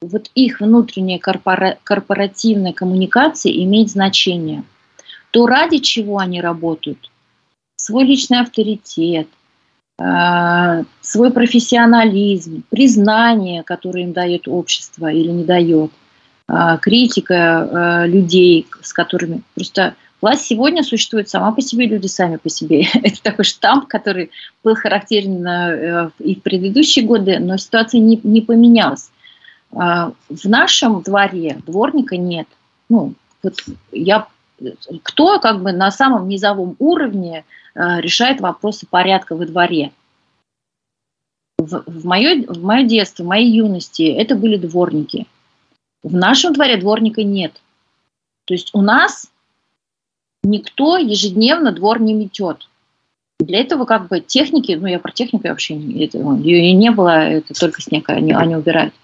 вот 0.01 0.29
их 0.35 0.59
внутренняя 0.59 1.19
корпора- 1.19 1.77
корпоративная 1.83 2.73
коммуникация 2.73 3.51
имеет 3.51 3.89
значение. 3.89 4.63
То, 5.31 5.47
ради 5.47 5.79
чего 5.79 6.19
они 6.19 6.41
работают, 6.41 7.11
свой 7.75 8.05
личный 8.05 8.39
авторитет, 8.39 9.27
свой 9.97 11.31
профессионализм, 11.31 12.63
признание, 12.69 13.63
которое 13.63 14.03
им 14.03 14.13
дает 14.13 14.47
общество 14.47 15.11
или 15.11 15.29
не 15.29 15.43
дает, 15.43 15.91
э, 16.47 16.77
критика 16.81 18.03
э, 18.03 18.07
людей, 18.07 18.67
с 18.81 18.93
которыми 18.93 19.41
просто 19.55 19.95
власть 20.21 20.45
сегодня 20.45 20.83
существует 20.83 21.29
сама 21.29 21.51
по 21.51 21.61
себе, 21.61 21.87
люди 21.87 22.05
сами 22.05 22.35
по 22.37 22.49
себе. 22.49 22.83
Это 22.93 23.23
такой 23.23 23.45
штамп, 23.45 23.87
который 23.87 24.29
был 24.63 24.75
характерен 24.75 26.11
и 26.19 26.35
в 26.35 26.41
предыдущие 26.43 27.03
годы, 27.03 27.39
но 27.39 27.57
ситуация 27.57 27.99
не, 27.99 28.19
не 28.23 28.41
поменялась. 28.41 29.09
В 29.71 30.45
нашем 30.45 31.01
дворе 31.01 31.57
дворника 31.65 32.17
нет. 32.17 32.47
Ну, 32.87 33.15
вот 33.43 33.55
я 33.91 34.27
кто 35.03 35.39
как 35.39 35.61
бы 35.61 35.71
на 35.71 35.91
самом 35.91 36.27
низовом 36.27 36.75
уровне 36.79 37.45
Э, 37.77 38.01
решает 38.01 38.41
вопросы 38.41 38.87
порядка 38.87 39.35
во 39.35 39.45
дворе. 39.45 39.91
В, 41.59 41.83
в, 41.85 42.05
мое, 42.05 42.43
в 42.47 42.63
мое 42.63 42.83
детство, 42.87 43.23
в 43.23 43.27
моей 43.27 43.51
юности 43.51 44.01
это 44.01 44.35
были 44.35 44.57
дворники. 44.57 45.27
В 46.01 46.15
нашем 46.15 46.53
дворе 46.53 46.77
дворника 46.77 47.23
нет. 47.23 47.53
То 48.45 48.55
есть 48.55 48.71
у 48.73 48.81
нас 48.81 49.29
никто 50.43 50.97
ежедневно 50.97 51.71
двор 51.71 52.01
не 52.01 52.15
метет. 52.15 52.67
Для 53.39 53.59
этого 53.59 53.85
как 53.85 54.07
бы 54.07 54.21
техники, 54.21 54.71
ну 54.71 54.87
я 54.87 54.97
про 54.97 55.11
технику 55.11 55.47
вообще 55.47 55.75
не, 55.75 56.05
это, 56.05 56.17
ее 56.17 56.69
и 56.69 56.73
не 56.73 56.89
было, 56.89 57.27
это 57.27 57.53
только 57.53 57.83
снег 57.83 58.09
они, 58.09 58.33
они 58.33 58.55
убирают. 58.55 58.95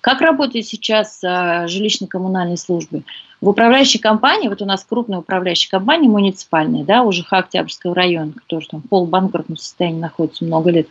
Как 0.00 0.20
работает 0.20 0.66
сейчас 0.66 1.22
а, 1.22 1.66
жилищно-коммунальные 1.66 2.56
службы? 2.56 3.04
В 3.40 3.48
управляющей 3.48 4.00
компании, 4.00 4.48
вот 4.48 4.62
у 4.62 4.64
нас 4.64 4.84
крупная 4.84 5.18
управляющая 5.18 5.70
компания 5.70 6.08
муниципальная, 6.08 6.84
да, 6.84 7.02
уже 7.02 7.24
Октябрьского 7.28 7.94
района, 7.94 8.32
который 8.32 8.66
там 8.66 8.80
в 8.80 8.88
полубанкротном 8.88 9.56
состоянии 9.56 10.00
находится 10.00 10.44
много 10.44 10.70
лет, 10.70 10.88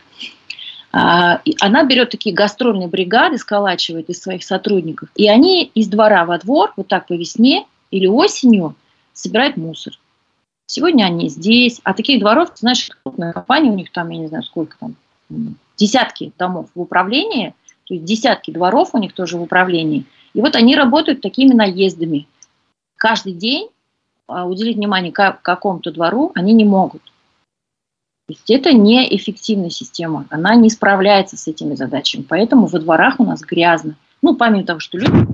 а, 0.92 1.42
она 1.60 1.84
берет 1.84 2.12
такие 2.12 2.34
гастрольные 2.36 2.88
бригады, 2.88 3.38
сколачивает 3.38 4.10
из 4.10 4.22
своих 4.22 4.44
сотрудников, 4.44 5.10
и 5.16 5.28
они 5.28 5.64
из 5.74 5.88
двора 5.88 6.26
во 6.26 6.38
двор, 6.38 6.72
вот 6.78 6.88
так 6.88 7.08
по 7.08 7.14
весне 7.14 7.66
или 7.92 8.08
осенью, 8.08 8.76
собирают 9.14 9.58
мусор. 9.58 9.94
Сегодня 10.68 11.06
они 11.06 11.30
здесь, 11.30 11.82
а 11.84 11.94
таких 11.94 12.20
дворов, 12.20 12.52
знаешь, 12.56 12.90
крупная 13.04 13.34
компания, 13.34 13.72
у 13.72 13.76
них 13.76 13.92
там, 13.92 14.10
я 14.10 14.20
не 14.20 14.28
знаю, 14.28 14.44
сколько 14.44 14.78
там, 14.80 14.96
десятки 15.78 16.32
домов 16.38 16.68
в 16.76 16.82
управлении– 16.82 17.54
то 17.86 17.94
есть 17.94 18.06
десятки 18.06 18.52
дворов 18.52 18.90
у 18.94 18.98
них 18.98 19.14
тоже 19.14 19.38
в 19.38 19.42
управлении. 19.42 20.06
И 20.34 20.42
вот 20.42 20.56
они 20.56 20.76
работают 20.76 21.22
такими 21.22 21.54
наездами. 21.54 22.28
Каждый 22.98 23.34
день 23.34 23.70
а, 24.28 24.46
уделить 24.46 24.78
внимание 24.78 25.12
какому-то 25.12 25.92
двору 25.92 26.32
они 26.36 26.54
не 26.54 26.66
могут. 26.66 27.02
То 28.28 28.34
есть 28.34 28.50
это 28.50 28.74
неэффективная 28.74 29.70
система, 29.70 30.26
она 30.32 30.56
не 30.56 30.70
справляется 30.70 31.38
с 31.38 31.48
этими 31.48 31.76
задачами. 31.76 32.26
Поэтому 32.28 32.66
во 32.66 32.80
дворах 32.80 33.20
у 33.20 33.24
нас 33.24 33.42
грязно. 33.42 33.96
Ну, 34.24 34.36
помимо 34.36 34.66
того, 34.66 34.80
что 34.80 34.98
люди 34.98 35.28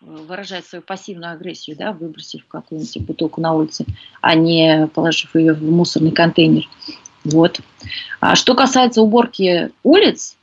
выражают 0.00 0.64
свою 0.64 0.82
пассивную 0.82 1.32
агрессию, 1.32 1.76
да, 1.76 1.92
выбросив 1.92 2.46
какую-нибудь 2.46 3.02
бутылку 3.02 3.40
на 3.40 3.52
улице, 3.52 3.84
а 4.22 4.34
не 4.34 4.88
положив 4.94 5.34
ее 5.34 5.52
в 5.52 5.62
мусорный 5.62 6.12
контейнер. 6.12 6.68
Вот. 7.24 7.60
А 8.20 8.34
что 8.36 8.54
касается 8.54 9.02
уборки 9.02 9.72
улиц, 9.82 10.36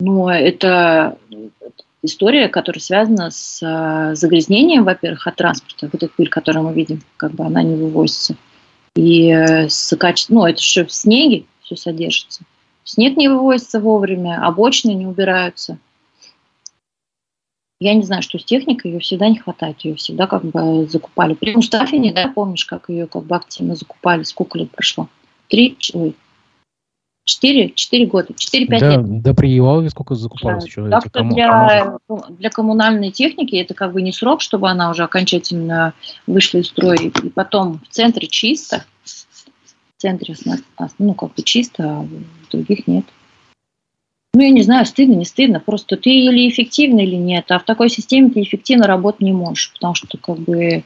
но 0.00 0.30
это 0.30 1.16
история, 2.04 2.48
которая 2.48 2.80
связана 2.80 3.30
с 3.30 3.60
а, 3.62 4.14
загрязнением, 4.14 4.84
во-первых, 4.84 5.26
от 5.26 5.36
транспорта. 5.36 5.88
Вот 5.92 6.02
эта 6.02 6.12
пыль, 6.14 6.28
которую 6.28 6.66
мы 6.66 6.74
видим, 6.74 7.02
как 7.16 7.32
бы 7.32 7.44
она 7.44 7.62
не 7.62 7.74
вывозится. 7.74 8.36
И 8.94 9.28
э, 9.28 9.68
с 9.68 9.96
качеством, 9.96 10.36
ну, 10.36 10.46
это 10.46 10.62
же 10.62 10.84
в 10.84 10.92
снеге 10.92 11.46
все 11.62 11.76
содержится. 11.76 12.42
Снег 12.84 13.16
не 13.16 13.28
вывозится 13.28 13.80
вовремя, 13.80 14.46
обочины 14.46 14.92
не 14.92 15.06
убираются. 15.06 15.78
Я 17.80 17.94
не 17.94 18.02
знаю, 18.02 18.22
что 18.22 18.38
с 18.38 18.44
техникой, 18.44 18.92
ее 18.92 19.00
всегда 19.00 19.28
не 19.28 19.38
хватает, 19.38 19.80
ее 19.80 19.96
всегда 19.96 20.26
как 20.26 20.44
бы 20.44 20.86
закупали. 20.86 21.34
При 21.34 21.54
Мустафине, 21.54 22.12
да, 22.12 22.28
помнишь, 22.28 22.64
как 22.66 22.88
ее 22.88 23.06
как 23.06 23.24
бы 23.24 23.34
активно 23.34 23.74
закупали, 23.74 24.22
сколько 24.22 24.58
лет 24.58 24.70
прошло? 24.70 25.08
Три, 25.48 25.76
ой, 25.92 26.14
4, 27.24 27.70
4 27.70 28.06
года, 28.06 28.28
4-5 28.34 28.66
да, 28.78 28.90
лет. 28.90 29.22
Да 29.22 29.34
при 29.34 29.50
Елаве 29.50 29.88
сколько 29.88 30.14
закупалось 30.14 30.64
да. 30.64 30.66
еще? 30.66 30.88
Так 30.90 31.06
что 31.06 31.22
для, 31.24 31.98
ну, 32.08 32.22
для 32.28 32.50
коммунальной 32.50 33.10
техники 33.10 33.56
это 33.56 33.72
как 33.72 33.92
бы 33.92 34.02
не 34.02 34.12
срок, 34.12 34.42
чтобы 34.42 34.68
она 34.68 34.90
уже 34.90 35.04
окончательно 35.04 35.94
вышла 36.26 36.58
из 36.58 36.66
строя. 36.66 36.98
И 36.98 37.10
потом 37.30 37.80
в 37.88 37.88
центре 37.88 38.28
чисто, 38.28 38.84
в 39.04 40.00
центре 40.02 40.34
ну 40.98 41.14
как 41.14 41.34
бы 41.34 41.42
чисто, 41.42 41.82
а 41.82 42.08
других 42.50 42.86
нет. 42.86 43.06
Ну, 44.34 44.42
я 44.42 44.50
не 44.50 44.62
знаю, 44.62 44.84
стыдно, 44.84 45.14
не 45.14 45.24
стыдно. 45.24 45.60
Просто 45.60 45.96
ты 45.96 46.10
или 46.10 46.48
эффективный, 46.48 47.04
или 47.04 47.14
нет. 47.14 47.50
А 47.50 47.58
в 47.58 47.64
такой 47.64 47.88
системе 47.88 48.30
ты 48.30 48.42
эффективно 48.42 48.86
работать 48.86 49.20
не 49.22 49.32
можешь, 49.32 49.72
потому 49.72 49.94
что 49.94 50.18
как 50.18 50.40
бы 50.40 50.82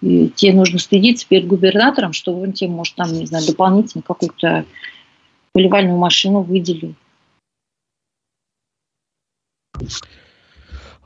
тебе 0.00 0.52
нужно 0.52 0.78
стыдиться 0.78 1.26
перед 1.26 1.46
губернатором, 1.46 2.12
что 2.12 2.34
он 2.34 2.52
тебе 2.52 2.70
может 2.70 2.96
там, 2.96 3.12
не 3.12 3.26
знаю, 3.26 3.46
дополнительно 3.46 4.02
какой-то 4.02 4.64
поливальную 5.58 5.98
машину 5.98 6.42
выделил. 6.42 6.94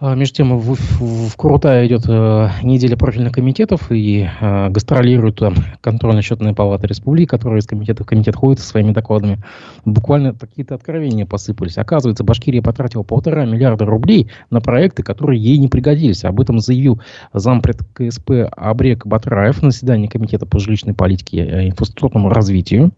А, 0.04 0.16
между 0.16 0.34
тем, 0.34 0.58
в, 0.58 0.74
в, 0.74 1.36
Крутая 1.36 1.86
идет 1.86 2.02
э, 2.08 2.48
неделя 2.64 2.96
профильных 2.96 3.32
комитетов, 3.32 3.92
и 3.92 4.28
э, 4.28 4.68
гастролируют 4.68 5.38
там 5.38 5.54
контрольно-счетные 5.80 6.54
палаты 6.56 6.88
республики, 6.88 7.28
которые 7.28 7.60
из 7.60 7.66
комитета 7.66 8.02
в 8.02 8.06
комитет 8.06 8.34
ходят 8.34 8.58
со 8.58 8.66
своими 8.66 8.90
докладами. 8.90 9.38
Буквально 9.84 10.34
какие-то 10.34 10.74
откровения 10.74 11.24
посыпались. 11.24 11.78
Оказывается, 11.78 12.24
Башкирия 12.24 12.62
потратила 12.62 13.04
полтора 13.04 13.46
миллиарда 13.46 13.86
рублей 13.86 14.28
на 14.50 14.60
проекты, 14.60 15.04
которые 15.04 15.40
ей 15.40 15.56
не 15.56 15.68
пригодились. 15.68 16.24
Об 16.24 16.40
этом 16.40 16.58
заявил 16.58 17.00
зампред 17.32 17.78
КСП 17.94 18.50
Абрек 18.56 19.06
Батраев 19.06 19.62
на 19.62 19.70
заседании 19.70 20.08
комитета 20.08 20.44
по 20.44 20.58
жилищной 20.58 20.94
политике 20.94 21.38
и 21.38 21.68
инфраструктурному 21.68 22.28
развитию. 22.28 22.90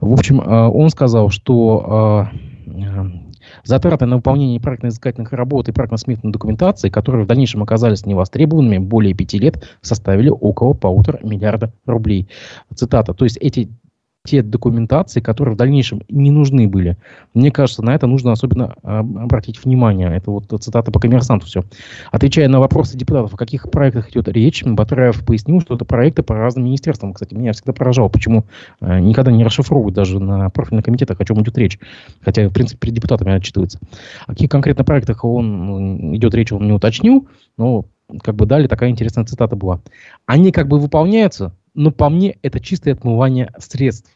В 0.00 0.12
общем, 0.12 0.40
э, 0.40 0.68
он 0.68 0.90
сказал, 0.90 1.30
что 1.30 2.28
э, 2.66 3.24
Затраты 3.62 4.06
на 4.06 4.16
выполнение 4.16 4.60
проектно-изыскательных 4.60 5.32
работ 5.32 5.68
и 5.68 5.72
проектно-сметной 5.72 6.32
документации, 6.32 6.88
которые 6.88 7.24
в 7.24 7.28
дальнейшем 7.28 7.62
оказались 7.62 8.06
невостребованными 8.06 8.78
более 8.78 9.14
пяти 9.14 9.38
лет, 9.38 9.62
составили 9.80 10.28
около 10.28 10.74
полутора 10.74 11.20
миллиарда 11.22 11.72
рублей. 11.86 12.28
Цитата. 12.74 13.14
То 13.14 13.24
есть 13.24 13.36
эти 13.38 13.70
те 14.26 14.42
документации, 14.42 15.20
которые 15.20 15.54
в 15.54 15.58
дальнейшем 15.58 16.00
не 16.08 16.30
нужны 16.30 16.66
были. 16.66 16.96
Мне 17.34 17.50
кажется, 17.50 17.82
на 17.82 17.94
это 17.94 18.06
нужно 18.06 18.32
особенно 18.32 18.74
а, 18.82 19.00
обратить 19.00 19.62
внимание. 19.62 20.16
Это 20.16 20.30
вот 20.30 20.46
цитата 20.62 20.90
по 20.90 20.98
коммерсанту 20.98 21.44
все. 21.44 21.62
Отвечая 22.10 22.48
на 22.48 22.58
вопросы 22.58 22.96
депутатов, 22.96 23.34
о 23.34 23.36
каких 23.36 23.70
проектах 23.70 24.10
идет 24.10 24.28
речь, 24.28 24.64
Батраев 24.64 25.22
пояснил, 25.26 25.60
что 25.60 25.74
это 25.74 25.84
проекты 25.84 26.22
по 26.22 26.34
разным 26.34 26.64
министерствам. 26.64 27.12
Кстати, 27.12 27.34
меня 27.34 27.52
всегда 27.52 27.74
поражало, 27.74 28.08
почему 28.08 28.46
э, 28.80 28.98
никогда 29.00 29.30
не 29.30 29.44
расшифровывают 29.44 29.94
даже 29.94 30.18
на 30.18 30.48
профильных 30.48 30.86
комитетах, 30.86 31.20
о 31.20 31.24
чем 31.26 31.42
идет 31.42 31.58
речь. 31.58 31.78
Хотя, 32.22 32.48
в 32.48 32.52
принципе, 32.52 32.78
перед 32.78 32.94
депутатами 32.94 33.32
отчитывается. 33.32 33.78
О 34.26 34.32
каких 34.32 34.48
конкретно 34.48 34.84
проектах 34.84 35.22
он 35.26 36.16
идет 36.16 36.34
речь, 36.34 36.50
он 36.50 36.66
не 36.66 36.72
уточнил, 36.72 37.28
но 37.58 37.84
как 38.22 38.36
бы 38.36 38.46
дали 38.46 38.68
такая 38.68 38.88
интересная 38.88 39.26
цитата 39.26 39.54
была. 39.54 39.82
Они 40.24 40.50
как 40.50 40.66
бы 40.66 40.78
выполняются, 40.78 41.52
но 41.74 41.90
по 41.90 42.08
мне 42.08 42.36
это 42.42 42.60
чистое 42.60 42.94
отмывание 42.94 43.50
средств 43.58 44.10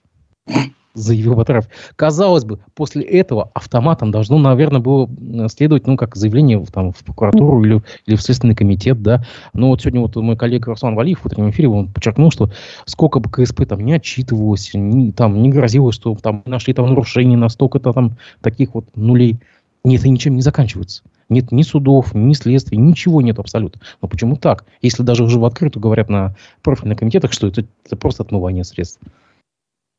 заявил 0.94 1.34
Батаров. 1.34 1.68
Казалось 1.96 2.44
бы, 2.44 2.58
после 2.74 3.02
этого 3.02 3.50
автоматом 3.54 4.10
должно, 4.10 4.38
наверное, 4.38 4.80
было 4.80 5.08
следовать, 5.48 5.86
ну, 5.86 5.96
как 5.96 6.16
заявление 6.16 6.64
там, 6.66 6.92
в 6.92 7.04
прокуратуру 7.04 7.62
или, 7.64 7.82
или 8.06 8.16
в 8.16 8.22
Следственный 8.22 8.54
комитет, 8.54 9.02
да. 9.02 9.24
Но 9.52 9.68
вот 9.68 9.80
сегодня 9.80 10.00
вот 10.00 10.16
мой 10.16 10.36
коллега 10.36 10.70
Руслан 10.70 10.94
Валиев 10.94 11.20
в 11.20 11.26
утреннем 11.26 11.50
эфире, 11.50 11.68
он 11.68 11.88
подчеркнул, 11.88 12.30
что 12.30 12.50
сколько 12.84 13.20
бы 13.20 13.30
КСП 13.30 13.66
там 13.66 13.80
не 13.80 13.92
отчитывалось, 13.92 14.70
не, 14.74 15.12
там, 15.12 15.40
не 15.42 15.50
грозилось, 15.50 15.94
что 15.94 16.14
там 16.16 16.42
нашли 16.46 16.74
там 16.74 16.88
нарушения 16.88 17.36
на 17.36 17.48
столько-то 17.48 17.92
там 17.92 18.16
таких 18.40 18.74
вот 18.74 18.96
нулей. 18.96 19.38
Нет, 19.84 20.00
это 20.00 20.08
ничем 20.08 20.34
не 20.34 20.42
заканчивается. 20.42 21.02
Нет 21.28 21.52
ни 21.52 21.62
судов, 21.62 22.14
ни 22.14 22.32
следствий, 22.32 22.78
ничего 22.78 23.20
нет 23.20 23.38
абсолютно. 23.38 23.80
Но 24.00 24.08
почему 24.08 24.36
так? 24.36 24.64
Если 24.80 25.02
даже 25.02 25.24
уже 25.24 25.38
в 25.38 25.44
открытую 25.44 25.82
говорят 25.82 26.08
на 26.08 26.34
профильных 26.62 26.98
комитетах, 26.98 27.32
что 27.32 27.48
это, 27.48 27.64
это 27.84 27.96
просто 27.96 28.22
отмывание 28.22 28.64
средств. 28.64 29.00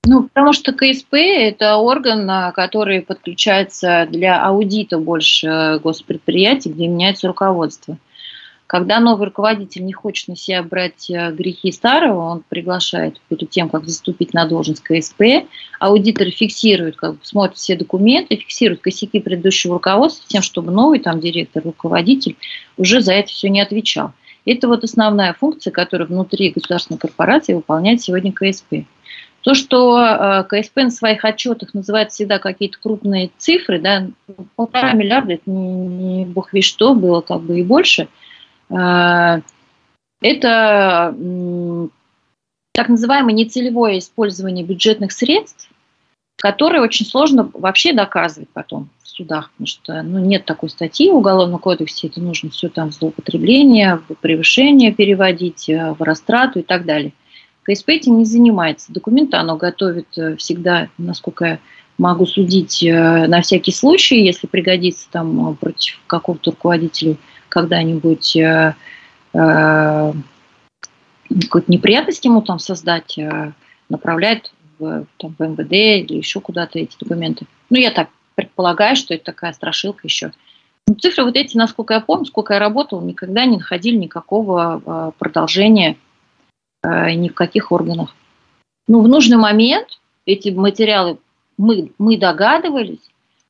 Ну, 0.05 0.23
потому 0.23 0.53
что 0.53 0.71
КСП– 0.71 1.13
это 1.13 1.75
орган, 1.75 2.27
который 2.53 3.01
подключается 3.01 4.07
для 4.09 4.43
аудита 4.43 4.97
больше 4.97 5.79
госпредприятий, 5.83 6.71
где 6.71 6.87
меняется 6.87 7.27
руководство. 7.27 7.97
Когда 8.69 8.99
новый 8.99 9.25
руководитель 9.25 9.83
не 9.83 9.93
хочет 9.93 10.27
на 10.27 10.35
себя 10.35 10.61
брать 10.61 11.09
э, 11.09 11.31
грехи 11.31 11.71
старого, 11.71 12.33
он 12.33 12.43
приглашает 12.47 13.19
перед 13.27 13.49
тем, 13.49 13.67
как 13.67 13.85
заступить 13.85 14.35
на 14.35 14.45
должность 14.45 14.83
КСП, 14.83 15.47
аудиторы 15.79 16.29
фиксируют, 16.29 16.95
как 16.95 17.13
бы 17.13 17.19
смотрят 17.23 17.57
все 17.57 17.75
документы, 17.75 18.35
фиксируют 18.35 18.81
косяки 18.81 19.21
предыдущего 19.21 19.73
руководства, 19.73 20.23
тем, 20.27 20.43
чтобы 20.43 20.71
новый 20.71 20.99
там 20.99 21.19
директор, 21.19 21.63
руководитель 21.63 22.35
уже 22.77 23.01
за 23.01 23.13
это 23.13 23.29
все 23.29 23.49
не 23.49 23.59
отвечал. 23.59 24.11
Это 24.45 24.67
вот 24.67 24.83
основная 24.83 25.33
функция, 25.33 25.71
которую 25.71 26.07
внутри 26.07 26.51
государственной 26.51 26.99
корпорации 26.99 27.55
выполняет 27.55 28.03
сегодня 28.03 28.31
КСП. 28.31 28.85
То, 29.41 29.55
что 29.55 29.99
э, 29.99 30.43
КСП 30.43 30.75
на 30.75 30.91
своих 30.91 31.25
отчетах 31.25 31.73
называет 31.73 32.11
всегда 32.11 32.37
какие-то 32.37 32.77
крупные 32.79 33.31
цифры, 33.35 33.79
да, 33.79 34.09
полтора 34.55 34.93
миллиарда, 34.93 35.33
это 35.33 35.49
не, 35.49 36.25
бог 36.25 36.53
весь 36.53 36.65
что, 36.65 36.93
было 36.93 37.21
как 37.21 37.41
бы 37.41 37.59
и 37.59 37.63
больше, 37.63 38.09
это 38.69 41.15
так 42.79 42.87
называемое 42.87 43.33
нецелевое 43.33 43.97
использование 43.97 44.63
бюджетных 44.63 45.11
средств, 45.11 45.69
которое 46.37 46.81
очень 46.81 47.05
сложно 47.05 47.49
вообще 47.53 47.93
доказывать 47.93 48.49
потом 48.53 48.89
в 49.03 49.09
судах, 49.09 49.51
потому 49.51 49.67
что 49.67 50.01
ну, 50.01 50.19
нет 50.19 50.45
такой 50.45 50.69
статьи 50.69 51.11
в 51.11 51.15
Уголовном 51.15 51.59
кодексе, 51.59 52.07
это 52.07 52.21
нужно 52.21 52.49
все 52.49 52.69
там 52.69 52.91
в 52.91 52.93
злоупотребление, 52.93 53.99
в 54.07 54.15
превышение 54.15 54.93
переводить, 54.93 55.69
э, 55.69 55.91
в 55.91 56.01
растрату 56.01 56.59
и 56.59 56.63
так 56.63 56.85
далее. 56.85 57.11
КСП 57.63 57.89
этим 57.89 58.17
не 58.17 58.25
занимается. 58.25 58.93
Документы 58.93 59.35
оно 59.35 59.57
готовит 59.57 60.17
э, 60.17 60.37
всегда, 60.37 60.87
насколько 60.97 61.45
я 61.45 61.59
могу 61.97 62.25
судить, 62.25 62.81
э, 62.81 63.27
на 63.27 63.41
всякий 63.41 63.73
случай, 63.73 64.23
если 64.23 64.47
пригодится 64.47 65.07
там 65.11 65.57
против 65.57 65.99
какого-то 66.07 66.51
руководителя 66.51 67.17
когда-нибудь 67.49 68.35
э, 68.35 68.75
э, 69.33 70.13
какую-то 71.41 71.71
неприятность 71.71 72.25
ему 72.25 72.41
там 72.41 72.59
создать, 72.59 73.17
э, 73.17 73.51
направляет 73.89 74.51
в, 74.77 75.05
там, 75.17 75.35
в 75.37 75.43
МВД 75.43 75.71
или 75.71 76.17
еще 76.17 76.39
куда-то 76.39 76.79
эти 76.79 76.97
документы. 76.99 77.45
Ну, 77.69 77.77
я 77.77 77.91
так 77.91 78.09
предполагаю, 78.35 78.95
что 78.95 79.13
это 79.13 79.25
такая 79.25 79.53
страшилка 79.53 80.01
еще. 80.03 80.31
Но 80.87 80.95
цифры 80.95 81.23
вот 81.23 81.35
эти, 81.35 81.57
насколько 81.57 81.93
я 81.93 81.99
помню, 81.99 82.25
сколько 82.25 82.53
я 82.53 82.59
работал, 82.59 83.01
никогда 83.01 83.45
не 83.45 83.57
находили 83.57 83.95
никакого 83.95 84.81
э, 84.83 85.11
продолжения 85.19 85.97
э, 86.83 87.11
ни 87.11 87.29
в 87.29 87.33
каких 87.33 87.71
органах. 87.71 88.15
Ну, 88.87 89.01
в 89.01 89.07
нужный 89.07 89.37
момент 89.37 89.99
эти 90.25 90.49
материалы 90.49 91.19
мы, 91.57 91.91
мы 91.97 92.17
догадывались, 92.17 93.08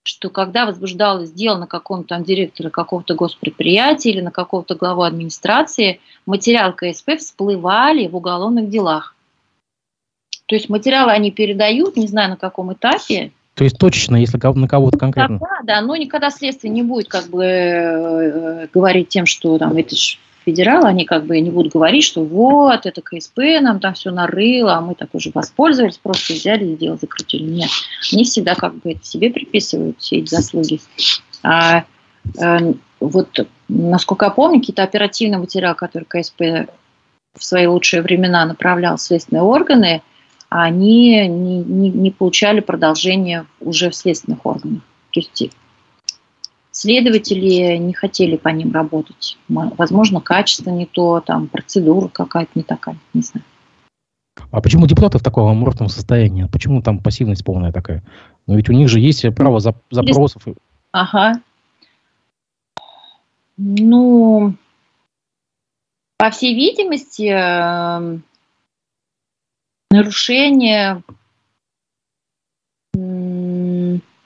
что 0.10 0.32
когда 0.32 0.66
возбуждалось 0.66 1.32
дело 1.32 1.60
на 1.60 1.68
каком-то 1.68 2.10
там 2.10 2.24
директора 2.24 2.72
какого-то 2.72 3.14
госпредприятия 3.14 4.10
или 4.10 4.22
на 4.22 4.32
какого-то 4.32 4.74
главу 4.74 5.04
администрации, 5.04 6.00
материал 6.26 6.74
КСП 6.74 7.12
всплывали 7.20 8.08
в 8.08 8.16
уголовных 8.16 8.70
делах. 8.70 9.16
То 10.48 10.56
есть 10.56 10.68
материалы 10.68 11.12
они 11.12 11.30
передают, 11.30 11.96
не 11.96 12.08
знаю 12.08 12.32
на 12.32 12.38
каком 12.38 12.74
этапе. 12.74 13.32
То 13.54 13.64
есть 13.64 13.78
точечно, 13.78 14.16
если 14.16 14.40
на 14.42 14.68
кого-то 14.68 14.98
конкретно. 14.98 15.38
Да, 15.38 15.60
да, 15.64 15.82
но 15.82 15.96
никогда 15.96 16.32
следствие 16.32 16.74
не 16.74 16.82
будет 16.82 17.08
как 17.08 17.28
бы 17.28 17.44
э, 17.44 18.68
говорить 18.74 19.10
тем, 19.10 19.28
что 19.28 19.60
там 19.60 19.78
это 19.78 19.96
ж 19.96 20.18
федералы, 20.46 20.88
они 20.88 21.06
как 21.06 21.26
бы 21.26 21.40
не 21.40 21.50
будут 21.50 21.74
говорить, 21.74 22.04
что 22.04 22.24
вот, 22.24 22.86
это 22.86 23.02
КСП 23.02 23.38
нам 23.62 23.80
там 23.80 23.94
все 23.94 24.12
нарыло, 24.12 24.76
а 24.76 24.82
мы 24.82 24.96
так 24.96 25.10
уже 25.14 25.32
воспользовались, 25.34 25.98
просто 25.98 26.34
взяли 26.34 26.66
и 26.66 26.76
дело 26.76 26.98
закрутили. 26.98 27.44
Нет, 27.44 27.70
они 28.14 28.24
всегда 28.24 28.56
как 28.56 28.76
бы 28.76 28.92
это 28.92 29.06
себе 29.06 29.30
приписывают, 29.30 30.00
все 30.00 30.18
эти 30.18 30.30
заслуги. 30.30 30.80
А 31.44 31.86
э, 32.40 32.74
вот, 33.00 33.48
насколько 33.68 34.26
я 34.26 34.32
помню, 34.32 34.60
какие-то 34.60 34.84
оперативные 34.84 35.40
материалы, 35.40 35.76
которые 35.76 36.08
КСП 36.08 36.72
в 37.38 37.44
свои 37.44 37.68
лучшие 37.68 38.02
времена 38.02 38.46
направлял 38.46 38.98
в 38.98 39.02
следственные 39.02 39.44
органы, 39.44 40.02
они 40.50 41.28
не, 41.28 41.64
не, 41.64 41.90
не 41.90 42.12
получали 42.12 42.60
продолжения 42.60 43.46
уже 43.60 43.90
в 43.90 43.96
следственных 43.96 44.46
органах. 44.46 44.82
То 45.12 45.20
есть 45.20 45.52
Следователи 46.82 47.76
не 47.76 47.92
хотели 47.92 48.38
по 48.38 48.48
ним 48.48 48.72
работать. 48.72 49.38
Возможно, 49.50 50.22
качество 50.22 50.70
не 50.70 50.86
то, 50.86 51.20
там 51.20 51.50
процедура 51.50 52.08
какая-то 52.08 52.52
не 52.56 52.64
такая, 52.64 52.98
не 53.14 53.22
знаю. 53.22 53.44
А 54.50 54.62
почему 54.62 54.88
депутаты 54.88 55.18
в 55.18 55.22
таком 55.22 55.50
аморфном 55.50 55.90
состоянии? 55.90 56.46
Почему 56.46 56.82
там 56.82 57.00
пассивность 57.00 57.44
полная 57.44 57.74
такая? 57.74 58.02
Но 58.48 58.56
ведь 58.56 58.70
у 58.70 58.72
них 58.72 58.88
же 58.88 59.02
есть 59.02 59.26
право 59.36 59.60
запросов. 59.60 60.44
Ага. 60.94 61.42
Ну, 63.58 64.54
по 66.18 66.30
всей 66.30 66.56
видимости, 66.56 67.28
эм, 67.28 68.24
нарушение 69.92 71.04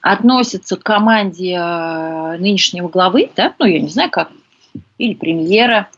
относится 0.04 0.76
к 0.76 0.82
команде 0.82 1.54
э, 1.54 2.36
нынешнего 2.36 2.88
главы, 2.88 3.30
да, 3.34 3.54
ну, 3.58 3.64
я 3.64 3.80
не 3.80 3.88
знаю 3.88 4.10
как, 4.10 4.30
или 4.98 5.14
премьера. 5.14 5.88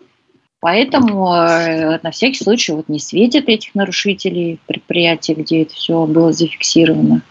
Поэтому 0.61 1.35
э, 1.35 1.99
на 2.01 2.11
всякий 2.13 2.43
случай 2.43 2.73
вот 2.73 2.89
не 2.89 3.01
светит 3.01 3.49
этих 3.49 3.75
нарушителей 3.75 4.61
предприятий, 4.67 5.35
где 5.35 5.63
это 5.63 5.75
все 5.75 6.07
было 6.07 6.33
зафиксировано. 6.33 7.23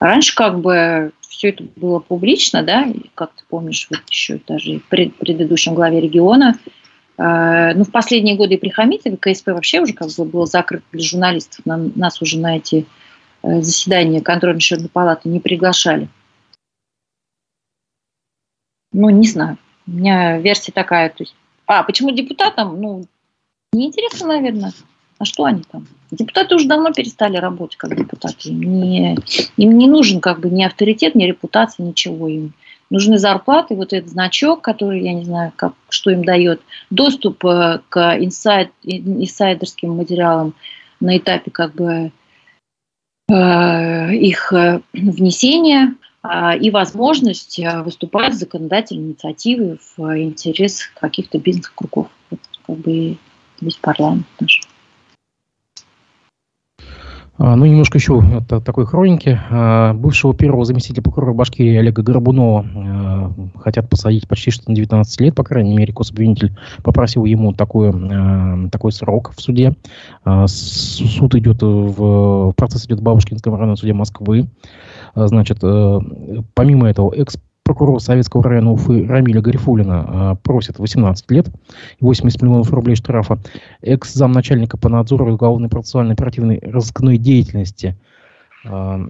Раньше 0.00 0.34
как 0.34 0.60
бы 0.60 1.12
все 1.28 1.50
это 1.50 1.64
было 1.76 1.98
публично, 1.98 2.62
да, 2.62 2.88
как 3.14 3.34
ты 3.34 3.44
помнишь, 3.46 3.86
вот 3.90 4.00
еще 4.08 4.40
даже 4.48 4.78
в 4.78 4.84
предыдущем 4.88 5.74
главе 5.74 6.00
региона. 6.00 6.58
Э, 7.18 7.74
ну, 7.74 7.84
в 7.84 7.90
последние 7.90 8.36
годы 8.36 8.54
и 8.54 8.58
при 8.58 8.70
Хамите 8.70 9.14
КСП 9.14 9.48
вообще 9.48 9.82
уже 9.82 9.92
как 9.92 10.08
бы 10.16 10.24
было 10.24 10.46
закрыто 10.46 10.84
для 10.92 11.02
журналистов. 11.02 11.66
Нас 11.66 12.22
уже 12.22 12.38
на 12.38 12.56
эти 12.56 12.86
заседание 13.46 14.20
контрольно-счетной 14.20 14.88
палаты 14.88 15.28
не 15.28 15.40
приглашали. 15.40 16.08
Ну, 18.92 19.10
не 19.10 19.28
знаю. 19.28 19.58
У 19.86 19.92
меня 19.92 20.38
версия 20.38 20.72
такая, 20.72 21.10
то 21.10 21.22
есть, 21.22 21.34
а 21.66 21.82
почему 21.82 22.10
депутатам? 22.10 22.80
Ну, 22.80 23.06
неинтересно, 23.72 24.28
наверное. 24.28 24.72
А 25.18 25.24
что 25.24 25.44
они 25.44 25.62
там? 25.70 25.86
Депутаты 26.10 26.54
уже 26.54 26.68
давно 26.68 26.92
перестали 26.92 27.36
работать 27.36 27.76
как 27.76 27.96
депутаты. 27.96 28.50
Им 28.50 28.60
не, 28.60 29.18
им 29.56 29.78
не 29.78 29.88
нужен 29.88 30.20
как 30.20 30.40
бы 30.40 30.50
ни 30.50 30.62
авторитет, 30.62 31.14
ни 31.14 31.24
репутация, 31.24 31.86
ничего. 31.86 32.28
Им 32.28 32.52
нужны 32.90 33.18
зарплаты, 33.18 33.74
вот 33.74 33.92
этот 33.92 34.10
значок, 34.10 34.60
который, 34.60 35.02
я 35.02 35.14
не 35.14 35.24
знаю, 35.24 35.52
как, 35.56 35.74
что 35.88 36.10
им 36.10 36.24
дает, 36.24 36.60
доступ 36.90 37.44
э, 37.44 37.80
к 37.88 38.16
инсайд, 38.18 38.70
инсайдерским 38.82 39.90
материалам 39.90 40.54
на 41.00 41.16
этапе 41.16 41.50
как 41.50 41.74
бы 41.74 41.92
э, 41.92 42.10
их 43.28 44.52
э, 44.52 44.80
внесения 44.92 45.94
э, 46.22 46.58
и 46.58 46.70
возможность 46.70 47.58
э, 47.58 47.82
выступать 47.82 48.34
с 48.34 48.38
законодательной 48.38 49.08
инициативой 49.08 49.80
в 49.96 50.00
интерес 50.16 50.82
каких-то 51.00 51.38
бизнес-кругов. 51.38 52.08
Как 52.66 52.76
бы 52.76 53.16
весь 53.60 53.76
парламент 53.76 54.26
наш. 54.38 54.60
А, 57.38 57.54
ну, 57.54 57.66
немножко 57.66 57.98
еще 57.98 58.22
от 58.48 58.64
такой 58.64 58.86
хроники. 58.86 59.38
А, 59.50 59.92
бывшего 59.92 60.34
первого 60.34 60.64
заместителя 60.64 61.02
прокурора 61.02 61.34
Башкирии 61.34 61.76
Олега 61.76 62.02
Горбунова 62.02 62.64
а, 62.64 63.32
хотят 63.58 63.90
посадить 63.90 64.26
почти 64.26 64.50
что 64.50 64.70
на 64.70 64.74
19 64.74 65.20
лет, 65.20 65.34
по 65.34 65.44
крайней 65.44 65.76
мере, 65.76 65.92
гособвинитель 65.92 66.56
попросил 66.82 67.24
ему 67.24 67.52
такой, 67.52 67.92
такой 68.70 68.92
срок 68.92 69.32
в 69.36 69.40
суде. 69.40 69.74
Суд 70.46 71.34
идет 71.34 71.62
в... 71.62 72.52
Процесс 72.56 72.86
идет 72.86 73.00
в 73.00 73.02
Бабушкинском 73.02 73.54
районном 73.54 73.76
суде 73.76 73.92
Москвы. 73.92 74.48
Значит, 75.14 75.58
э, 75.62 76.00
помимо 76.54 76.88
этого, 76.88 77.14
экс 77.14 77.38
прокурор 77.66 78.00
Советского 78.00 78.44
района 78.44 78.70
Уфы 78.70 79.04
Рамиля 79.04 79.42
Гарифулина 79.42 80.04
а, 80.06 80.34
просит 80.36 80.78
18 80.78 81.28
лет 81.32 81.48
и 81.98 82.04
80 82.04 82.40
миллионов 82.40 82.72
рублей 82.72 82.94
штрафа. 82.94 83.40
Экс-замначальника 83.82 84.78
по 84.78 84.88
надзору 84.88 85.32
уголовной 85.32 85.68
процессуальной 85.68 86.14
оперативной 86.14 86.60
разыскной 86.60 87.18
деятельности 87.18 87.96
а, 88.64 89.00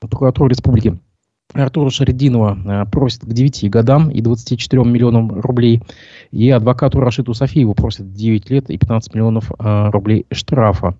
прокуратуры 0.00 0.48
республики 0.48 0.98
Артура 1.52 1.90
Шарединова 1.90 2.58
а, 2.64 2.86
просит 2.86 3.26
к 3.26 3.28
9 3.30 3.68
годам 3.70 4.10
и 4.10 4.22
24 4.22 4.82
миллионам 4.84 5.38
рублей. 5.40 5.82
И 6.30 6.48
адвокату 6.48 6.98
Рашиду 6.98 7.34
Софиеву 7.34 7.74
просит 7.74 8.14
9 8.14 8.48
лет 8.48 8.70
и 8.70 8.78
15 8.78 9.14
миллионов 9.14 9.50
рублей 9.58 10.24
штрафа. 10.30 10.96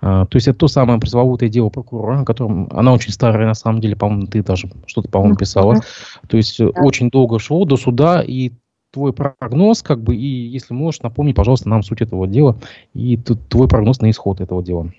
А, 0.00 0.26
то 0.26 0.36
есть 0.36 0.46
это 0.48 0.58
то 0.58 0.68
самое 0.68 1.00
пресловутое 1.00 1.48
дело 1.48 1.70
прокурора, 1.70 2.20
о 2.20 2.24
котором 2.24 2.68
она 2.72 2.92
очень 2.92 3.12
старая, 3.12 3.46
на 3.46 3.54
самом 3.54 3.80
деле, 3.80 3.96
по-моему, 3.96 4.26
ты 4.26 4.42
даже 4.42 4.70
что-то, 4.86 5.08
по-моему, 5.08 5.36
писала. 5.36 5.80
То 6.28 6.36
есть 6.36 6.58
да. 6.58 6.68
очень 6.82 7.10
долго 7.10 7.38
шло 7.38 7.64
до 7.64 7.76
суда, 7.76 8.22
и 8.22 8.52
твой 8.92 9.12
прогноз, 9.12 9.82
как 9.82 10.00
бы, 10.00 10.16
и 10.16 10.26
если 10.26 10.72
можешь, 10.72 11.02
напомни, 11.02 11.32
пожалуйста, 11.32 11.68
нам 11.68 11.82
суть 11.82 12.00
этого 12.00 12.26
дела 12.26 12.56
и 12.94 13.16
твой 13.16 13.68
прогноз 13.68 14.00
на 14.00 14.10
исход 14.10 14.40
этого 14.40 14.62
дела. 14.62 14.90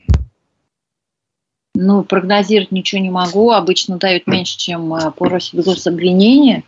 Ну, 1.75 2.03
прогнозировать 2.03 2.71
ничего 2.71 3.01
не 3.01 3.09
могу. 3.09 3.51
Обычно 3.51 3.97
дают 3.97 4.27
меньше, 4.27 4.57
чем 4.57 4.93
а, 4.93 5.11
просит 5.11 5.63
гособвинение. 5.63 6.63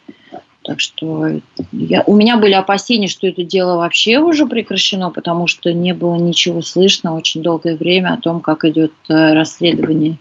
Так 0.63 0.79
что 0.79 1.27
я, 1.71 2.03
у 2.05 2.15
меня 2.15 2.37
были 2.37 2.53
опасения, 2.53 3.07
что 3.07 3.27
это 3.27 3.43
дело 3.43 3.77
вообще 3.77 4.19
уже 4.19 4.45
прекращено, 4.45 5.09
потому 5.09 5.47
что 5.47 5.73
не 5.73 5.93
было 5.93 6.15
ничего 6.15 6.61
слышно 6.61 7.15
очень 7.15 7.41
долгое 7.41 7.75
время 7.75 8.13
о 8.13 8.17
том, 8.17 8.41
как 8.41 8.63
идет 8.63 8.93
э, 9.09 9.33
расследование. 9.33 10.17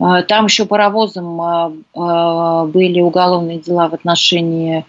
А, 0.00 0.22
там 0.22 0.46
еще 0.46 0.66
паровозом 0.66 1.40
а, 1.40 1.72
а, 1.94 2.64
были 2.66 3.00
уголовные 3.00 3.58
дела 3.58 3.88
в 3.88 3.94
отношении 3.94 4.84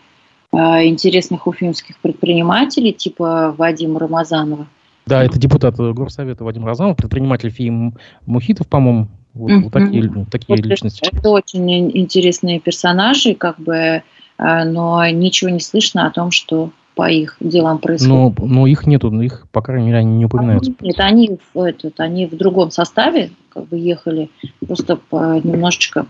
интересных 0.52 1.48
уфимских 1.48 1.98
предпринимателей, 1.98 2.94
типа 2.94 3.54
Вадима 3.58 4.00
Рамазанова. 4.00 4.68
Да, 5.06 5.22
это 5.22 5.38
депутат 5.38 5.76
Горсовета 5.76 6.46
Вадим 6.46 6.66
Разанов, 6.66 6.96
предприниматель 6.96 7.50
Фим 7.50 7.96
Мухитов, 8.26 8.66
по-моему, 8.70 9.10
вот, 9.34 9.52
mm-hmm. 9.52 9.62
вот 9.64 9.74
такие, 9.74 10.26
такие 10.32 10.56
вот 10.56 10.66
личности. 10.66 11.10
Это 11.12 11.30
очень 11.30 11.98
интересные 11.98 12.62
персонажи, 12.62 13.36
как 13.36 13.60
бы 13.60 14.02
но 14.38 15.08
ничего 15.10 15.50
не 15.50 15.60
слышно 15.60 16.08
о 16.08 16.12
том, 16.12 16.32
что 16.32 16.72
по 16.96 17.10
их 17.10 17.36
делам 17.40 17.80
происходит. 17.80 18.40
Но, 18.40 18.46
но 18.46 18.68
их 18.68 18.88
нету, 18.88 19.12
их, 19.22 19.48
по 19.52 19.62
крайней 19.62 19.88
мере, 19.88 20.00
они 20.00 20.16
не 20.18 20.26
упоминаются. 20.26 20.74
Нет, 20.80 21.00
они 21.00 21.38
в, 21.54 21.60
этот, 21.62 22.00
они 22.00 22.26
в 22.26 22.36
другом 22.36 22.72
составе 22.72 23.32
как 23.50 23.68
бы 23.68 23.78
ехали, 23.78 24.30
просто 24.66 24.96
по, 24.96 25.40
немножечко, 25.40 26.08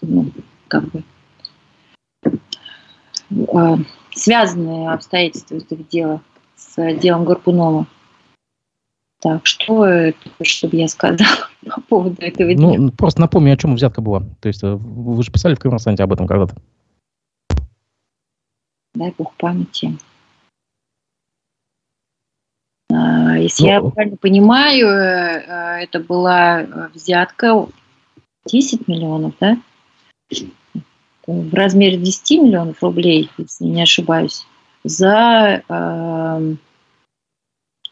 ну, 0.00 0.26
как 0.68 0.84
бы, 0.90 1.02
э, 3.30 3.76
связанные 4.14 4.90
обстоятельства 4.90 5.56
этого 5.56 5.82
дела 5.90 6.20
с 6.56 6.94
делом 6.98 7.24
Гарпунова. 7.24 7.86
Так, 9.20 9.46
что 9.46 9.84
это, 9.84 10.18
чтобы 10.42 10.76
я 10.76 10.88
сказала 10.88 11.48
по 11.74 11.80
поводу 11.80 12.16
этого 12.20 12.48
ну, 12.50 12.72
дела? 12.72 12.82
Ну, 12.84 12.92
просто 12.92 13.20
напомню, 13.20 13.52
о 13.52 13.56
чем 13.56 13.74
взятка 13.74 14.00
была. 14.00 14.20
То 14.40 14.48
есть 14.48 14.62
э, 14.62 14.74
вы 14.74 15.22
же 15.22 15.32
писали 15.32 15.54
в 15.54 15.58
Коммерсанте 15.58 16.04
об 16.04 16.12
этом 16.12 16.26
когда-то 16.26 16.54
дай 18.94 19.12
бог 19.16 19.34
памяти. 19.36 19.98
А, 22.92 23.36
если 23.36 23.64
ну, 23.64 23.68
я 23.68 23.80
правильно 23.80 24.16
понимаю, 24.16 24.88
э, 24.88 25.44
э, 25.46 25.82
это 25.84 26.00
была 26.00 26.90
взятка 26.94 27.66
10 28.46 28.88
миллионов, 28.88 29.34
да? 29.40 29.58
В 31.26 31.54
размере 31.54 31.98
10 31.98 32.42
миллионов 32.42 32.82
рублей, 32.82 33.30
если 33.36 33.64
не 33.64 33.82
ошибаюсь, 33.82 34.46
за 34.82 35.62
эм, 35.68 36.58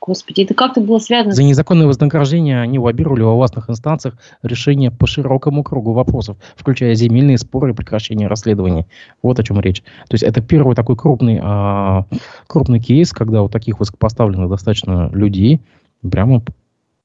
Господи, 0.06 0.42
это 0.42 0.54
как-то 0.54 0.80
было 0.80 0.98
связано... 0.98 1.34
За 1.34 1.42
незаконное 1.42 1.86
вознаграждение 1.86 2.60
они 2.60 2.78
лоббировали 2.78 3.22
во 3.22 3.34
властных 3.34 3.68
инстанциях 3.68 4.14
решение 4.42 4.92
по 4.92 5.06
широкому 5.06 5.64
кругу 5.64 5.92
вопросов, 5.92 6.36
включая 6.56 6.94
земельные 6.94 7.38
споры 7.38 7.72
и 7.72 7.74
прекращение 7.74 8.28
расследований. 8.28 8.86
Вот 9.22 9.40
о 9.40 9.42
чем 9.42 9.58
речь. 9.60 9.82
То 10.08 10.14
есть 10.14 10.22
это 10.22 10.40
первый 10.40 10.76
такой 10.76 10.96
крупный, 10.96 11.40
а, 11.42 12.06
крупный 12.46 12.80
кейс, 12.80 13.12
когда 13.12 13.42
у 13.42 13.48
таких 13.48 13.80
высокопоставленных 13.80 14.48
достаточно 14.48 15.10
людей 15.12 15.60
прямо 16.08 16.42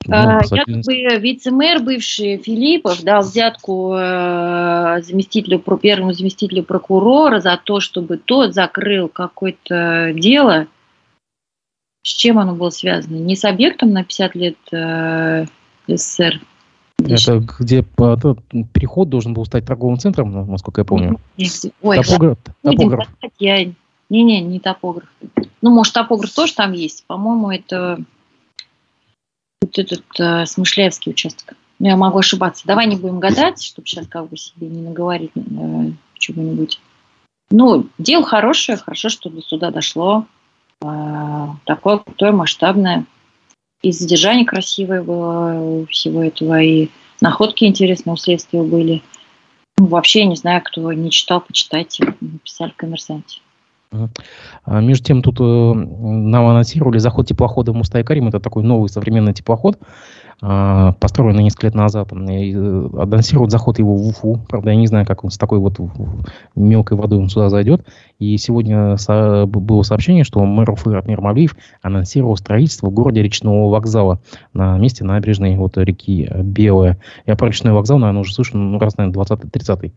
ну, 0.08 0.16
а, 0.16 0.42
Якобы 0.52 1.20
вице-мэр 1.20 1.84
бывший 1.84 2.38
Филиппов 2.38 3.04
дал 3.04 3.22
взятку 3.22 3.94
э, 3.94 5.02
заместителю, 5.04 5.60
первому 5.60 6.14
заместителю 6.14 6.64
прокурора 6.64 7.40
за 7.40 7.60
то, 7.64 7.80
чтобы 7.80 8.18
тот 8.18 8.56
закрыл 8.56 9.10
какое-то 9.10 10.12
дело, 10.16 10.66
с 12.04 12.10
чем 12.10 12.40
оно 12.40 12.56
было 12.56 12.70
связано? 12.70 13.16
Не 13.16 13.36
с 13.36 13.46
объектом 13.46 13.92
на 13.92 14.04
50 14.04 14.36
лет 14.36 14.58
э, 14.72 15.46
СССР? 15.88 16.42
Это 17.00 17.40
где 17.60 17.84
переход 17.84 19.10
должен 19.10 19.34
был 19.34 19.46
стать 19.46 19.66
торговым 19.66 19.98
центром, 19.98 20.50
насколько 20.50 20.82
я 20.82 20.86
помню. 20.86 21.20
Ой, 21.82 22.04
топограф. 22.04 22.38
топограф. 22.62 23.08
Я... 23.40 23.74
Не-не, 24.10 24.42
не 24.42 24.60
топограф. 24.60 25.08
Ну, 25.62 25.72
может, 25.72 25.94
топограф 25.94 26.34
тоже 26.34 26.54
там 26.54 26.74
есть. 26.74 27.06
По-моему, 27.08 27.50
это 27.50 28.04
вот 29.62 29.80
этот 29.80 30.04
э, 30.20 30.46
Смышляевский 30.46 31.12
участок. 31.12 31.56
Но 31.80 31.88
я 31.88 31.96
могу 31.96 32.20
ошибаться. 32.20 32.68
Давай 32.68 32.88
не 32.88 32.98
будем 32.98 33.20
гадать, 33.20 33.64
чтобы 33.64 33.88
сейчас 33.88 34.08
как 34.08 34.28
бы 34.30 34.36
себе 34.36 34.68
не 34.68 34.82
наговорить 34.82 35.32
э, 35.36 35.92
чего-нибудь. 36.16 36.82
Ну, 37.52 37.88
дело 37.98 38.26
хорошее, 38.26 38.78
хорошо, 38.78 39.10
что 39.10 39.30
до 39.30 39.42
суда 39.42 39.72
дошло. 39.72 40.26
А, 40.82 41.56
такое 41.66 42.00
крутое, 42.00 42.32
масштабное. 42.32 43.06
И 43.82 43.92
задержание 43.92 44.46
красивое 44.46 45.02
было 45.02 45.86
всего 45.88 46.24
этого, 46.24 46.62
и 46.62 46.90
находки 47.20 47.66
интересные 47.66 48.14
у 48.14 48.18
следствия 48.18 48.62
были. 48.62 49.02
Ну, 49.78 49.88
вообще, 49.88 50.26
не 50.26 50.36
знаю, 50.36 50.62
кто 50.64 50.92
не 50.94 51.10
читал, 51.10 51.42
почитайте. 51.42 52.16
Написали 52.22 52.72
в 52.72 52.76
«Коммерсанте». 52.76 53.40
А, 54.64 54.80
между 54.80 55.06
тем, 55.06 55.22
тут 55.22 55.40
э, 55.40 55.44
нам 55.44 56.46
анонсировали 56.46 56.98
заход 56.98 57.28
теплохода 57.28 57.74
Мустай 57.74 58.04
Карим. 58.04 58.28
Это 58.28 58.40
такой 58.40 58.64
новый 58.64 58.90
современный 58.90 59.34
теплоход. 59.34 59.78
А, 60.42 60.94
построенный 60.94 61.44
несколько 61.44 61.68
лет 61.68 61.76
назад. 61.76 62.12
Э, 62.14 62.16
анонсируют 62.16 63.52
заход 63.52 63.80
его 63.80 63.96
в 63.98 64.08
Уфу. 64.08 64.46
Правда, 64.48 64.70
я 64.72 64.78
не 64.78 64.88
знаю, 64.88 65.06
как 65.06 65.26
он 65.26 65.30
с 65.30 65.38
такой 65.38 65.60
вот 65.60 65.78
мелкой 66.56 66.98
водой 66.98 67.20
он 67.20 67.28
сюда 67.28 67.50
зайдет. 67.50 67.86
И 68.18 68.38
сегодня 68.38 68.96
было 69.46 69.82
сообщение, 69.82 70.24
что 70.24 70.44
мэр 70.46 70.72
Уфы 70.72 70.94
Ратмир 70.94 71.20
Мавлиев 71.20 71.58
анонсировал 71.82 72.38
строительство 72.38 72.88
в 72.88 72.94
городе 72.94 73.22
речного 73.22 73.70
вокзала 73.70 74.22
на 74.54 74.78
месте 74.78 75.04
набережной 75.04 75.58
вот 75.58 75.78
реки 75.78 76.32
Белая. 76.44 76.98
Я 77.26 77.36
про 77.36 77.48
речной 77.48 77.74
вокзал, 77.74 78.00
наверное, 78.00 78.22
уже 78.22 78.34
слышу 78.34 78.58
ну, 78.58 78.80
раз, 78.80 78.98
наверное, 78.98 79.22
20-30. 79.22 79.92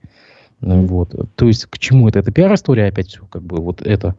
Вот. 0.64 1.14
То 1.36 1.46
есть 1.46 1.66
к 1.66 1.78
чему 1.78 2.08
это? 2.08 2.20
Это 2.20 2.32
пиар-история 2.32 2.86
опять 2.86 3.08
все, 3.08 3.26
как 3.26 3.42
бы 3.42 3.58
вот 3.58 3.82
это. 3.82 4.14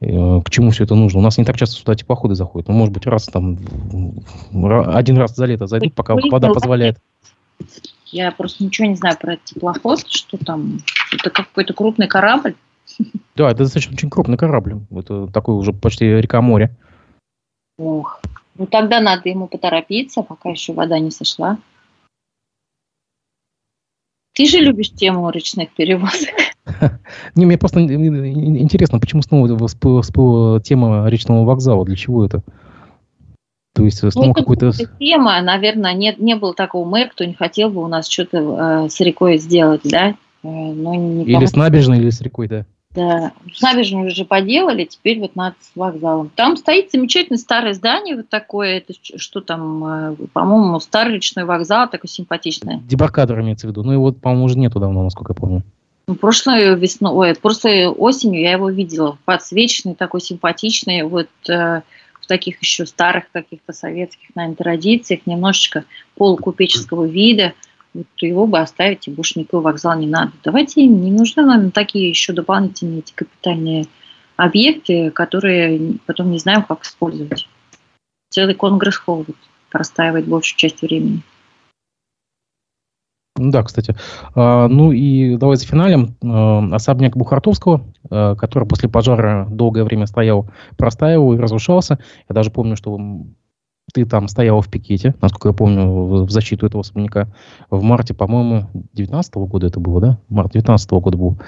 Э, 0.00 0.40
к 0.44 0.50
чему 0.50 0.70
все 0.70 0.84
это 0.84 0.94
нужно. 0.94 1.20
У 1.20 1.22
нас 1.22 1.38
не 1.38 1.44
так 1.44 1.56
часто 1.56 1.76
сюда 1.76 1.94
теплоходы 1.94 2.34
заходят. 2.34 2.68
Ну, 2.68 2.74
может 2.74 2.92
быть, 2.92 3.06
раз 3.06 3.26
там, 3.26 3.58
один 4.52 5.18
раз 5.18 5.34
за 5.34 5.46
лето 5.46 5.66
зайдут, 5.66 5.94
пока 5.94 6.14
вода 6.14 6.48
позволяет. 6.48 6.98
Я 8.06 8.32
просто 8.32 8.64
ничего 8.64 8.88
не 8.88 8.96
знаю 8.96 9.16
про 9.20 9.36
теплоход, 9.36 10.00
что 10.08 10.36
там. 10.38 10.80
Это 11.12 11.30
какой-то 11.30 11.74
крупный 11.74 12.08
корабль. 12.08 12.54
Да, 13.36 13.48
это 13.48 13.60
достаточно 13.60 13.94
очень 13.94 14.10
крупный 14.10 14.36
корабль. 14.36 14.80
Это 14.90 15.26
такой 15.28 15.54
уже 15.54 15.72
почти 15.72 16.04
река 16.04 16.42
моря. 16.42 16.76
Ох, 17.78 18.20
ну 18.58 18.66
тогда 18.66 19.00
надо 19.00 19.30
ему 19.30 19.46
поторопиться, 19.46 20.22
пока 20.22 20.50
еще 20.50 20.74
вода 20.74 20.98
не 20.98 21.10
сошла. 21.10 21.56
Ты 24.40 24.46
же 24.46 24.60
любишь 24.60 24.90
тему 24.92 25.28
речных 25.28 25.68
перевозок. 25.74 26.30
Не, 27.34 27.44
мне 27.44 27.58
просто 27.58 27.82
интересно, 27.82 28.98
почему 28.98 29.20
снова 29.20 29.68
всплыла 29.68 30.60
тема 30.60 31.06
речного 31.10 31.44
вокзала? 31.44 31.84
Для 31.84 31.94
чего 31.94 32.24
это? 32.24 32.42
То 33.74 33.84
есть 33.84 33.98
снова 33.98 34.28
ну, 34.28 34.32
какой-то... 34.32 34.72
Тема, 34.98 35.42
наверное, 35.42 35.92
нет, 35.92 36.20
не 36.20 36.36
было 36.36 36.54
такого 36.54 36.88
мэра, 36.88 37.10
кто 37.10 37.24
не 37.24 37.34
хотел 37.34 37.68
бы 37.68 37.84
у 37.84 37.86
нас 37.86 38.08
что-то 38.08 38.84
э, 38.86 38.88
с 38.88 38.98
рекой 39.00 39.36
сделать, 39.36 39.82
да? 39.84 40.08
Э, 40.08 40.14
но 40.42 40.94
никому... 40.94 41.24
Или 41.24 41.44
с 41.44 41.54
набережной, 41.54 41.98
или 41.98 42.08
с 42.08 42.22
рекой, 42.22 42.48
да. 42.48 42.64
Да, 42.92 43.32
с 43.52 43.62
набережной 43.62 44.08
уже 44.08 44.24
поделали, 44.24 44.84
теперь 44.84 45.20
вот 45.20 45.36
над 45.36 45.54
вокзалом. 45.76 46.28
Там 46.34 46.56
стоит 46.56 46.90
замечательное 46.90 47.38
старое 47.38 47.72
здание, 47.72 48.16
вот 48.16 48.28
такое, 48.28 48.78
это 48.78 48.94
что 49.00 49.40
там, 49.40 49.84
э, 49.84 50.16
по-моему, 50.32 50.80
старый 50.80 51.14
речной 51.14 51.44
вокзал, 51.44 51.88
такой 51.88 52.08
симпатичный. 52.08 52.80
Дебаркадер 52.80 53.40
имеется 53.42 53.68
в 53.68 53.70
виду, 53.70 53.84
ну 53.84 53.92
его, 53.92 54.10
по-моему, 54.10 54.46
уже 54.46 54.58
нету 54.58 54.80
давно, 54.80 55.04
насколько 55.04 55.32
я 55.32 55.36
помню. 55.36 55.62
Ну, 56.08 56.16
прошлой 56.16 56.74
весной, 56.74 57.12
ой, 57.12 57.34
прошлой 57.36 57.86
осенью 57.86 58.40
я 58.40 58.52
его 58.52 58.68
видела, 58.70 59.16
подсвеченный, 59.24 59.94
такой 59.94 60.20
симпатичный, 60.20 61.04
вот 61.04 61.28
э, 61.48 61.82
в 62.20 62.26
таких 62.26 62.60
еще 62.60 62.86
старых 62.86 63.30
каких-то 63.30 63.72
советских, 63.72 64.34
наверное, 64.34 64.56
традициях, 64.56 65.20
немножечко 65.26 65.84
полукупеческого 66.16 67.04
вида– 67.04 67.52
вот 67.94 68.06
его 68.20 68.46
бы 68.46 68.58
оставить, 68.58 69.08
и 69.08 69.10
больше 69.10 69.38
никакой 69.38 69.60
вокзал 69.60 69.98
не 69.98 70.06
надо. 70.06 70.32
Давайте 70.44 70.86
не 70.86 71.10
нужны 71.10 71.44
нам 71.44 71.70
такие 71.70 72.08
еще 72.08 72.32
дополнительные 72.32 73.00
эти 73.00 73.12
капитальные 73.12 73.86
объекты, 74.36 75.10
которые 75.10 75.98
потом 76.06 76.30
не 76.30 76.38
знаем, 76.38 76.62
как 76.62 76.82
использовать. 76.82 77.48
Целый 78.30 78.54
конгресс-холл 78.54 79.24
вот 79.26 79.36
простаивает 79.70 80.26
большую 80.26 80.56
часть 80.56 80.82
времени. 80.82 81.22
Да, 83.36 83.62
кстати. 83.62 83.96
А, 84.34 84.68
ну 84.68 84.92
и 84.92 85.36
давайте 85.36 85.66
финалем. 85.66 86.16
А, 86.22 86.74
особняк 86.74 87.16
Бухартовского, 87.16 87.82
а, 88.10 88.34
который 88.34 88.68
после 88.68 88.88
пожара 88.88 89.46
долгое 89.50 89.84
время 89.84 90.06
стоял, 90.06 90.50
простаивал 90.76 91.32
и 91.32 91.38
разрушался. 91.38 91.98
Я 92.28 92.34
даже 92.34 92.50
помню, 92.50 92.76
что 92.76 92.98
ты 93.92 94.04
там 94.04 94.28
стояла 94.28 94.62
в 94.62 94.68
пикете, 94.68 95.14
насколько 95.20 95.48
я 95.48 95.54
помню, 95.54 96.24
в 96.24 96.30
защиту 96.30 96.66
этого 96.66 96.80
особняка. 96.82 97.28
В 97.70 97.82
марте, 97.82 98.14
по-моему, 98.14 98.68
19 98.94 99.34
года 99.34 99.66
это 99.66 99.80
было, 99.80 100.00
да? 100.00 100.18
Март 100.28 100.52
19 100.52 100.90
года 100.92 101.18
был. 101.18 101.38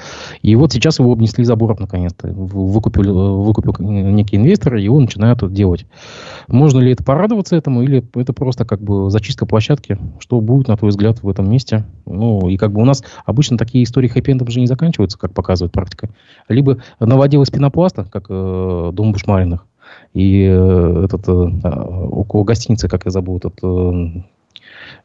И 0.43 0.55
вот 0.57 0.73
сейчас 0.73 0.99
его 0.99 1.13
обнесли 1.13 1.45
забором 1.45 1.77
наконец-то. 1.81 2.29
Выкупил, 2.29 3.43
выкупил 3.43 3.75
некий 3.79 4.37
инвестор, 4.37 4.77
и 4.77 4.83
его 4.83 5.01
начинают 5.01 5.43
это 5.43 5.53
делать. 5.53 5.87
Можно 6.49 6.81
ли 6.81 6.93
это 6.93 7.05
порадоваться 7.05 7.57
этому, 7.57 7.83
или 7.83 8.05
это 8.15 8.33
просто 8.33 8.65
как 8.65 8.81
бы 8.81 9.11
зачистка 9.11 9.47
площадки? 9.47 9.99
Что 10.19 10.41
будет, 10.41 10.69
на 10.69 10.77
твой 10.77 10.91
взгляд, 10.91 11.23
в 11.23 11.29
этом 11.29 11.51
месте? 11.51 11.85
Ну, 12.07 12.49
и 12.49 12.57
как 12.57 12.73
бы 12.73 12.81
у 12.83 12.85
нас 12.85 13.03
обычно 13.25 13.57
такие 13.57 13.85
истории 13.85 14.09
хэппи 14.09 14.33
же 14.51 14.61
не 14.61 14.67
заканчиваются, 14.67 15.19
как 15.19 15.35
показывает 15.35 15.73
практика. 15.73 16.11
Либо 16.49 16.79
наводилась 17.01 17.51
пенопласта, 17.51 18.05
как 18.05 18.27
э, 18.29 18.91
дом 18.93 19.13
Бушмариных, 19.13 19.67
и 20.15 20.45
э, 20.45 21.05
этот, 21.05 21.29
э, 21.29 21.33
около 21.33 22.45
гостиницы, 22.45 22.89
как 22.89 23.05
я 23.05 23.11
забыл, 23.11 23.39
этот 23.39 23.59
э, 23.63 24.23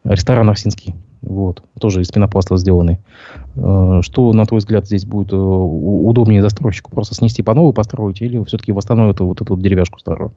ресторан 0.04 0.50
Арсинский. 0.50 0.96
Вот, 1.22 1.64
тоже 1.80 2.02
из 2.02 2.10
пенопласта 2.10 2.58
сделанный. 2.58 3.00
Что, 3.56 4.34
на 4.34 4.46
твой 4.46 4.60
взгляд, 4.60 4.86
здесь 4.86 5.04
будет 5.04 5.34
удобнее 5.34 6.44
застройщику? 6.44 6.92
Просто 6.92 7.16
снести 7.16 7.42
по 7.42 7.56
новой 7.56 7.74
построить 7.74 8.22
или 8.22 8.42
все-таки 8.44 8.72
восстановить 8.72 9.20
вот 9.20 9.42
эту 9.42 9.58
деревяшку 9.58 10.00
старую? 10.00 10.32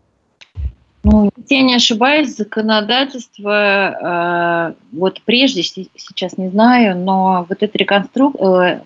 Ну, 1.03 1.31
я 1.49 1.63
не 1.63 1.75
ошибаюсь, 1.75 2.37
законодательство, 2.37 4.73
э, 4.73 4.75
вот 4.93 5.23
прежде, 5.25 5.63
сейчас 5.63 6.37
не 6.37 6.49
знаю, 6.49 6.99
но 6.99 7.47
вот 7.49 7.63
эта 7.63 7.79
реконструкция, 7.79 8.83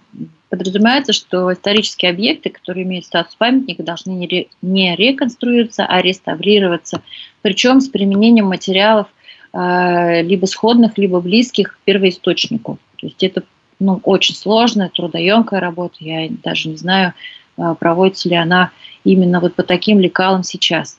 подразумевается, 0.57 1.13
что 1.13 1.53
исторические 1.53 2.11
объекты, 2.11 2.51
которые 2.51 2.85
имеют 2.85 3.07
статус 3.07 3.35
памятника, 3.35 3.83
должны 3.83 4.13
не, 4.13 4.27
ре, 4.27 4.47
не 4.63 4.95
реконструироваться, 4.97 5.87
а 5.87 6.01
реставрироваться, 6.01 7.03
причем 7.43 7.81
с 7.81 7.89
применением 7.89 8.47
материалов 8.47 9.09
э, 9.53 10.23
либо 10.23 10.47
сходных, 10.47 10.99
либо 10.99 11.21
близких 11.21 11.75
к 11.75 11.79
первоисточнику. 11.85 12.79
То 12.97 13.07
есть 13.07 13.23
это 13.23 13.43
ну, 13.79 14.01
очень 14.05 14.35
сложная, 14.35 14.89
трудоемкая 14.89 15.61
работа. 15.61 15.97
Я 16.01 16.29
даже 16.43 16.69
не 16.69 16.77
знаю, 16.77 17.15
э, 17.57 17.75
проводится 17.79 18.29
ли 18.29 18.37
она 18.37 18.71
именно 19.05 19.41
вот 19.41 19.55
по 19.55 19.63
таким 19.63 20.01
лекалам 20.01 20.43
сейчас. 20.43 20.99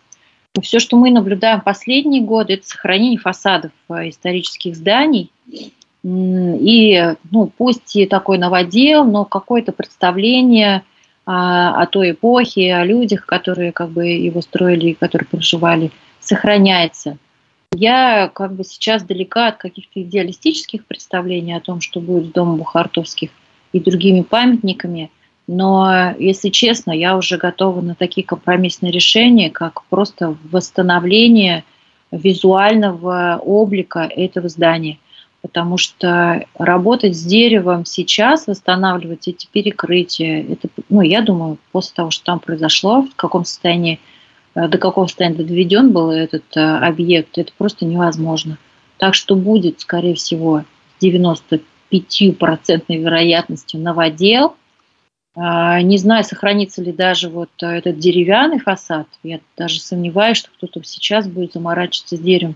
Но 0.56 0.62
все, 0.62 0.80
что 0.80 0.96
мы 0.96 1.12
наблюдаем 1.12 1.62
последние 1.62 2.22
годы, 2.22 2.54
это 2.54 2.66
сохранение 2.68 3.20
фасадов 3.20 3.72
э, 3.90 4.10
исторических 4.10 4.76
зданий– 4.76 5.32
и, 6.08 7.16
ну, 7.32 7.52
пусть 7.58 7.96
и 7.96 8.06
такой 8.06 8.38
новодел, 8.38 9.06
но 9.06 9.26
какое-то 9.26 9.72
представление 9.72 10.84
о, 11.26 11.82
о 11.82 11.88
той 11.88 12.12
эпохе, 12.12 12.76
о 12.76 12.86
людях, 12.86 13.26
которые 13.26 13.72
как 13.72 13.90
бы 13.90 14.06
его 14.06 14.42
строили 14.42 14.90
и 14.90 14.94
которые 14.94 15.28
проживали, 15.28 15.92
сохраняется. 16.20 17.18
Я 17.74 18.30
как 18.32 18.54
бы 18.54 18.64
сейчас 18.64 19.04
далека 19.04 19.48
от 19.48 19.58
каких-то 19.58 20.02
идеалистических 20.02 20.86
представлений 20.86 21.54
о 21.54 21.60
том, 21.60 21.82
что 21.82 22.00
будет 22.00 22.28
с 22.28 22.32
домом 22.32 22.58
Бухартовских 22.58 23.32
и 23.74 23.80
другими 23.80 24.22
памятниками, 24.22 25.10
но, 25.48 26.14
если 26.20 26.50
честно, 26.50 26.92
я 26.92 27.18
уже 27.18 27.38
готова 27.38 27.82
на 27.82 27.96
такие 27.96 28.26
компромиссные 28.26 28.92
решения, 28.92 29.50
как 29.50 29.84
просто 29.86 30.38
восстановление 30.52 31.64
визуального 32.12 33.40
облика 33.44 34.02
этого 34.02 34.50
здания 34.50 35.00
потому 35.46 35.78
что 35.78 36.44
работать 36.58 37.16
с 37.16 37.24
деревом 37.24 37.86
сейчас, 37.86 38.48
восстанавливать 38.48 39.28
эти 39.28 39.46
перекрытия, 39.46 40.44
это, 40.44 40.70
ну, 40.90 41.02
я 41.02 41.22
думаю, 41.22 41.60
после 41.72 41.94
того, 41.94 42.10
что 42.10 42.26
там 42.26 42.40
произошло, 42.40 43.04
в 43.04 43.16
каком 43.16 43.46
состоянии, 43.46 44.00
э, 44.56 44.68
до 44.68 44.80
какого 44.80 45.06
состояния 45.06 45.44
доведен 45.44 45.94
был 45.94 46.10
этот 46.10 46.46
э, 46.58 46.62
объект, 46.62 47.38
это 47.38 47.52
просто 47.60 47.86
невозможно. 47.86 48.58
Так 48.98 49.14
что 49.14 49.36
будет, 49.36 49.82
скорее 49.82 50.16
всего, 50.16 50.64
95% 51.00 51.62
вероятностью 52.90 53.80
новодел. 53.80 54.56
А, 55.36 55.80
не 55.84 56.00
знаю, 56.00 56.24
сохранится 56.24 56.82
ли 56.82 56.92
даже 56.92 57.30
вот 57.30 57.52
этот 57.60 58.00
деревянный 58.00 58.58
фасад. 58.58 59.06
Я 59.22 59.42
даже 59.56 59.80
сомневаюсь, 59.80 60.38
что 60.38 60.50
кто-то 60.58 60.82
сейчас 60.86 61.28
будет 61.28 61.54
заморачиваться 61.54 62.18
с 62.18 62.20
деревом 62.20 62.56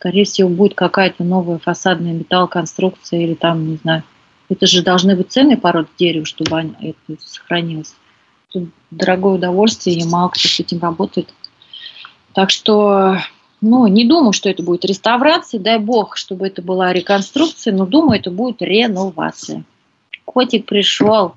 скорее 0.00 0.24
всего, 0.24 0.48
будет 0.48 0.74
какая-то 0.74 1.24
новая 1.24 1.58
фасадная 1.58 2.14
металлоконструкция 2.14 3.20
или 3.20 3.34
там, 3.34 3.68
не 3.68 3.76
знаю. 3.76 4.02
Это 4.48 4.66
же 4.66 4.82
должны 4.82 5.14
быть 5.14 5.30
ценные 5.30 5.58
породы 5.58 5.90
дерева, 5.98 6.24
чтобы 6.24 6.74
это 6.80 7.22
сохранилось. 7.22 7.94
Тут 8.50 8.70
дорогое 8.90 9.34
удовольствие, 9.34 9.98
и 9.98 10.04
мало 10.04 10.30
кто 10.30 10.40
с 10.40 10.58
этим 10.58 10.80
работает. 10.80 11.32
Так 12.32 12.48
что, 12.48 13.18
ну, 13.60 13.86
не 13.88 14.08
думаю, 14.08 14.32
что 14.32 14.48
это 14.48 14.62
будет 14.62 14.86
реставрация, 14.86 15.60
дай 15.60 15.78
бог, 15.78 16.16
чтобы 16.16 16.46
это 16.46 16.62
была 16.62 16.94
реконструкция, 16.94 17.74
но 17.74 17.84
думаю, 17.84 18.20
это 18.20 18.30
будет 18.30 18.62
реновация. 18.62 19.64
Котик 20.24 20.64
пришел. 20.64 21.34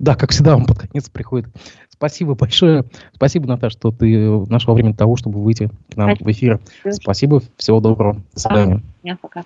Да, 0.00 0.16
как 0.16 0.32
всегда, 0.32 0.56
он 0.56 0.66
под 0.66 0.80
конец 0.80 1.08
приходит. 1.08 1.46
Спасибо 1.94 2.34
большое. 2.34 2.84
Спасибо, 3.14 3.46
Наташа, 3.46 3.78
что 3.78 3.92
ты 3.92 4.28
нашла 4.48 4.74
время 4.74 4.90
для 4.90 4.98
того, 4.98 5.16
чтобы 5.16 5.40
выйти 5.40 5.70
к 5.92 5.96
нам 5.96 6.16
Спасибо. 6.16 6.26
в 6.26 6.32
эфир. 6.32 6.60
Спасибо. 6.90 7.42
Всего 7.56 7.80
доброго. 7.80 8.20
До 8.34 8.40
свидания. 8.40 8.82
А, 9.08 9.16
пока. 9.16 9.44